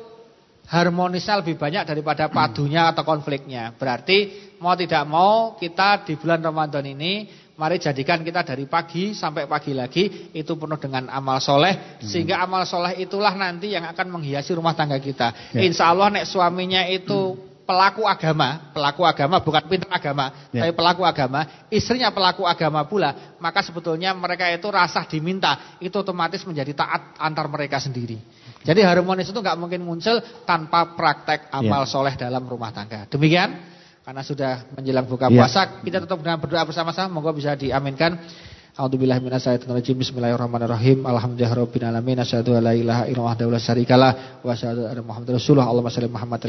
harmonisnya 0.68 1.42
lebih 1.42 1.56
banyak 1.56 1.88
daripada 1.88 2.28
padunya 2.36 2.92
atau 2.92 3.08
konfliknya. 3.08 3.72
Berarti 3.74 4.52
mau 4.60 4.76
tidak 4.76 5.04
mau 5.08 5.56
kita 5.56 6.04
di 6.04 6.20
bulan 6.20 6.44
Ramadan 6.44 6.84
ini 6.84 7.26
Mari 7.52 7.78
jadikan 7.78 8.24
kita 8.24 8.48
dari 8.48 8.66
pagi 8.66 9.12
sampai 9.12 9.46
pagi 9.46 9.76
lagi 9.76 10.32
itu 10.34 10.56
penuh 10.56 10.80
dengan 10.80 11.12
amal 11.12 11.38
soleh. 11.44 12.00
Hmm. 12.00 12.08
Sehingga 12.08 12.42
amal 12.42 12.64
soleh 12.64 12.98
itulah 12.98 13.36
nanti 13.36 13.76
yang 13.76 13.86
akan 13.92 14.08
menghiasi 14.08 14.56
rumah 14.56 14.74
tangga 14.74 14.98
kita. 14.98 15.54
Ya. 15.54 15.68
Insya 15.68 15.92
Allah 15.92 16.10
nek 16.10 16.26
suaminya 16.26 16.88
itu 16.88 17.36
hmm. 17.36 17.68
pelaku 17.68 18.08
agama, 18.08 18.72
pelaku 18.74 19.04
agama 19.04 19.44
bukan 19.44 19.64
pintar 19.68 19.92
agama, 19.94 20.50
ya. 20.52 20.66
tapi 20.66 20.74
pelaku 20.74 21.04
agama, 21.06 21.68
istrinya 21.72 22.10
pelaku 22.12 22.44
agama 22.44 22.84
pula, 22.84 23.38
maka 23.38 23.64
sebetulnya 23.64 24.12
mereka 24.12 24.50
itu 24.52 24.68
rasa 24.68 25.08
diminta, 25.08 25.78
itu 25.80 25.94
otomatis 25.96 26.44
menjadi 26.44 26.76
taat 26.76 27.16
antar 27.16 27.48
mereka 27.48 27.80
sendiri. 27.80 28.20
Jadi 28.62 28.82
harmonis 28.86 29.30
itu 29.30 29.40
nggak 29.42 29.58
mungkin 29.58 29.82
muncul 29.82 30.22
tanpa 30.46 30.94
praktek 30.94 31.50
amal 31.50 31.84
ya. 31.86 31.90
soleh 31.90 32.14
dalam 32.14 32.46
rumah 32.46 32.70
tangga. 32.70 33.10
Demikian. 33.10 33.71
Karena 34.02 34.26
sudah 34.26 34.66
menjelang 34.74 35.06
buka 35.06 35.30
ya. 35.30 35.38
puasa, 35.46 35.62
kita 35.86 36.02
tetap 36.02 36.18
dengan 36.18 36.42
berdoa 36.42 36.66
bersama-sama, 36.66 37.22
moga 37.22 37.30
bisa 37.38 37.54
diaminkan. 37.54 38.18
A'udzubillahi 38.72 39.20
minasyaitonir 39.20 39.84
rajim. 39.84 40.00
Bismillahirrahmanirrahim. 40.00 41.04
Alhamdulillahirabbil 41.04 41.84
alamin. 41.84 42.24
Asyhadu 42.24 42.56
an 42.56 42.64
la 42.64 42.72
ilaha 42.72 43.04
illallah 43.04 43.36
la 43.36 43.60
syarikalah 43.60 44.12
wa 44.40 44.48
asyhadu 44.48 44.88
anna 44.88 45.04
Muhammadar 45.04 45.36
Rasulullah. 45.36 45.68
Allahumma 45.68 45.92
shalli 45.92 46.08
Muhammad 46.08 46.40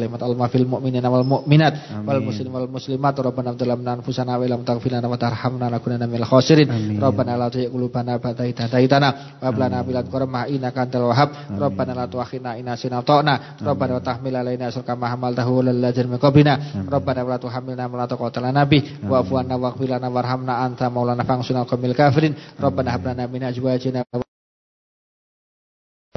fil 0.54 0.62
mu'minina 0.70 1.10
wal 1.10 1.26
mu'minat 1.26 2.06
wal 2.06 2.22
muslimin 2.22 2.54
wal 2.54 2.70
muslimat. 2.70 3.18
Rabbana 3.18 3.58
anfusana 3.98 4.38
wa 4.38 4.46
lam 4.46 4.62
taghfir 4.62 4.94
lana 4.94 5.10
wa 5.10 5.18
tarhamna 5.18 5.66
minal 6.06 6.22
khasirin. 6.30 6.70
Rabbana 7.02 7.34
la 7.34 7.50
tuzigh 7.50 7.74
qulubana 7.74 8.22
ba'da 8.22 8.46
idh 8.46 8.70
hadaytana 8.70 9.42
wa 9.42 9.50
hab 9.50 9.58
lana 9.58 9.82
min 9.82 9.90
ladunka 9.90 10.22
rahmah 10.22 10.46
innaka 10.46 10.78
antal 10.86 11.10
wahhab. 11.10 11.58
Rabbana 11.58 12.06
la 12.06 12.06
in 12.54 12.70
nasina 12.70 13.02
ta'na. 13.02 13.58
Rabbana 13.66 13.98
wa 13.98 14.02
tahmil 14.06 14.38
alaina 14.38 14.70
kama 14.70 15.10
hamaltahu 15.10 15.66
ladzina 15.66 16.06
min 16.06 16.22
qablina. 16.22 16.86
Rabbana 16.86 17.26
wa 17.26 17.34
la 17.34 17.38
tuhammilna 17.42 17.90
ma 17.90 17.96
la 17.98 18.06
taqata 18.06 18.38
lana 18.38 18.62
bih 18.62 19.10
wa'fu 19.10 19.42
anna 19.42 19.58
waghfir 19.58 19.90
lana 19.90 20.06
warhamna 20.06 20.62
anta 20.62 20.86
maulana 20.86 21.26
fa'ansurna 21.26 21.66
qawmil 21.66 22.11
kafirin 22.12 22.36
Rabbana 22.60 22.92
hab 22.92 23.04
lana 23.08 23.24
min 23.26 23.40
azwajina 23.42 24.04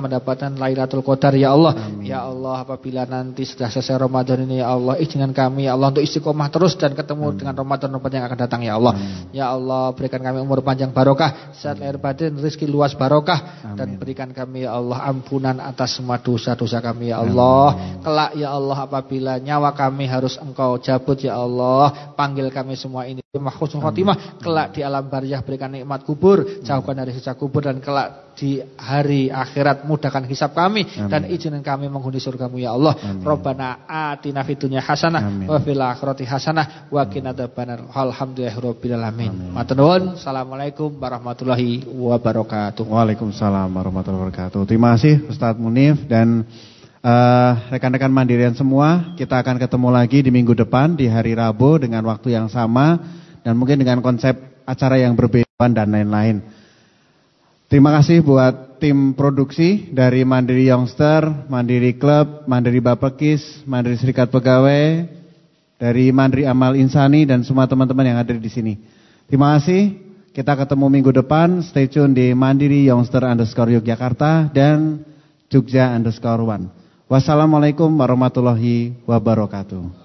mendapatkan 0.06 0.54
Lailatul 0.56 1.02
Qadar 1.02 1.34
ya 1.34 1.58
Allah. 1.58 1.74
Amin. 1.76 2.06
Ya 2.06 2.24
Allah 2.24 2.62
apabila 2.62 3.04
nanti 3.04 3.44
sudah 3.44 3.68
selesai 3.68 3.98
Ramadan 3.98 4.46
ini 4.46 4.62
ya 4.62 4.72
Allah 4.72 4.96
izinkan 5.02 5.34
kami 5.34 5.66
ya 5.66 5.74
Allah 5.74 5.92
untuk 5.92 6.06
istiqomah 6.06 6.48
terus 6.54 6.78
dan 6.78 6.94
ketemu 6.94 7.34
Amin. 7.34 7.38
dengan 7.42 7.54
Ramadan-Ramadan 7.58 8.18
yang 8.22 8.28
akan 8.30 8.40
datang 8.40 8.62
ya 8.64 8.74
Allah. 8.78 8.94
Amin. 8.94 9.34
Ya 9.34 9.46
Allah 9.52 9.84
berikan 9.92 10.22
kami 10.22 10.38
umur 10.40 10.62
panjang 10.62 10.94
barokah, 10.94 11.54
sehat 11.58 11.82
lahir 11.82 11.98
batin, 11.98 12.38
rezeki 12.38 12.70
luas 12.70 12.94
barokah 12.94 13.66
Amin. 13.66 13.78
dan 13.78 13.88
berikan 13.98 14.30
kami 14.32 14.64
ya 14.64 14.78
Allah 14.78 15.04
ampunan 15.10 15.58
atas 15.60 15.98
semua 15.98 16.22
dosa-dosa 16.22 16.80
kami 16.80 17.12
ya 17.12 17.26
Allah. 17.26 17.76
Amin. 17.76 18.02
Kelak 18.06 18.32
ya 18.38 18.50
Allah 18.54 18.78
apabila 18.86 19.34
nyawa 19.42 19.76
kami 19.76 20.06
harus 20.08 20.38
Engkau 20.38 20.78
cabut 20.80 21.20
ya 21.20 21.36
Allah, 21.36 22.14
panggil 22.16 22.48
kami 22.54 22.78
semua 22.78 23.10
ini 23.10 23.26
mahfuzul 23.36 23.84
khotimah 23.84 24.40
kelak 24.40 24.76
di 24.76 24.82
alam 24.82 25.08
barzah 25.12 25.44
berikan 25.44 25.72
nikmat 25.72 26.08
kubur, 26.08 26.64
jauhkan 26.64 26.96
dari 26.96 27.12
siksa 27.12 27.36
kubur 27.36 27.68
dan 27.68 27.84
kelak 27.84 28.25
di 28.36 28.60
hari 28.76 29.32
akhirat 29.32 29.88
mudahkan 29.88 30.28
hisab 30.28 30.52
kami 30.52 30.84
Amin. 30.84 31.08
dan 31.08 31.22
izinkan 31.32 31.64
kami 31.64 31.88
menghuni 31.88 32.20
surgamu 32.20 32.60
ya 32.60 32.76
Allah. 32.76 32.94
Amin. 33.00 33.24
Rabbana 33.24 33.88
atina 33.88 34.44
fid 34.44 34.60
dunya 34.60 34.84
hasanah 34.84 35.48
wa 35.48 35.58
fil 35.64 35.80
akhirati 35.80 36.28
hasanah 36.28 36.92
wa 36.92 37.02
qina 37.08 37.32
adzabannar. 37.32 37.88
Alhamdulillahirabbil 37.88 38.94
alamin. 38.94 39.56
Matur 39.56 39.76
nuwun. 39.80 40.04
Assalamualaikum 40.20 41.00
warahmatullahi 41.00 41.88
wabarakatuh. 41.88 42.84
Waalaikumsalam 42.84 43.72
warahmatullahi 43.72 44.22
wabarakatuh. 44.28 44.60
Terima 44.68 45.00
kasih 45.00 45.32
Ustadz 45.32 45.58
Munif 45.58 46.04
dan 46.06 46.44
uh, 47.06 47.52
rekan-rekan 47.72 48.12
mandirian 48.12 48.54
semua. 48.58 49.16
Kita 49.16 49.40
akan 49.40 49.62
ketemu 49.62 49.88
lagi 49.96 50.20
di 50.20 50.30
minggu 50.34 50.52
depan 50.52 51.00
di 51.00 51.08
hari 51.08 51.32
Rabu 51.38 51.80
dengan 51.80 52.04
waktu 52.10 52.36
yang 52.36 52.52
sama 52.52 53.00
dan 53.46 53.56
mungkin 53.56 53.80
dengan 53.80 54.04
konsep 54.04 54.34
acara 54.66 54.98
yang 54.98 55.14
berbeda 55.14 55.46
dan 55.56 55.88
lain-lain. 55.88 56.65
Terima 57.76 57.92
kasih 57.92 58.24
buat 58.24 58.80
tim 58.80 59.12
produksi 59.12 59.92
dari 59.92 60.24
Mandiri 60.24 60.64
Youngster, 60.72 61.44
Mandiri 61.52 62.00
Club, 62.00 62.48
Mandiri 62.48 62.80
Bapekis, 62.80 63.68
Mandiri 63.68 64.00
Serikat 64.00 64.32
Pegawai, 64.32 65.04
dari 65.76 66.08
Mandiri 66.16 66.48
Amal 66.48 66.80
Insani 66.80 67.28
dan 67.28 67.44
semua 67.44 67.68
teman-teman 67.68 68.08
yang 68.08 68.16
ada 68.16 68.32
di 68.32 68.48
sini. 68.48 68.80
Terima 69.28 69.60
kasih. 69.60 69.92
Kita 70.32 70.56
ketemu 70.56 70.88
minggu 70.88 71.12
depan. 71.20 71.68
Stay 71.68 71.92
tune 71.92 72.16
di 72.16 72.32
Mandiri 72.32 72.88
Youngster 72.88 73.28
underscore 73.28 73.76
Yogyakarta 73.76 74.56
dan 74.56 75.04
Jogja 75.52 75.92
underscore 76.00 76.48
One. 76.48 76.72
Wassalamualaikum 77.12 77.92
warahmatullahi 77.92 79.04
wabarakatuh. 79.04 80.05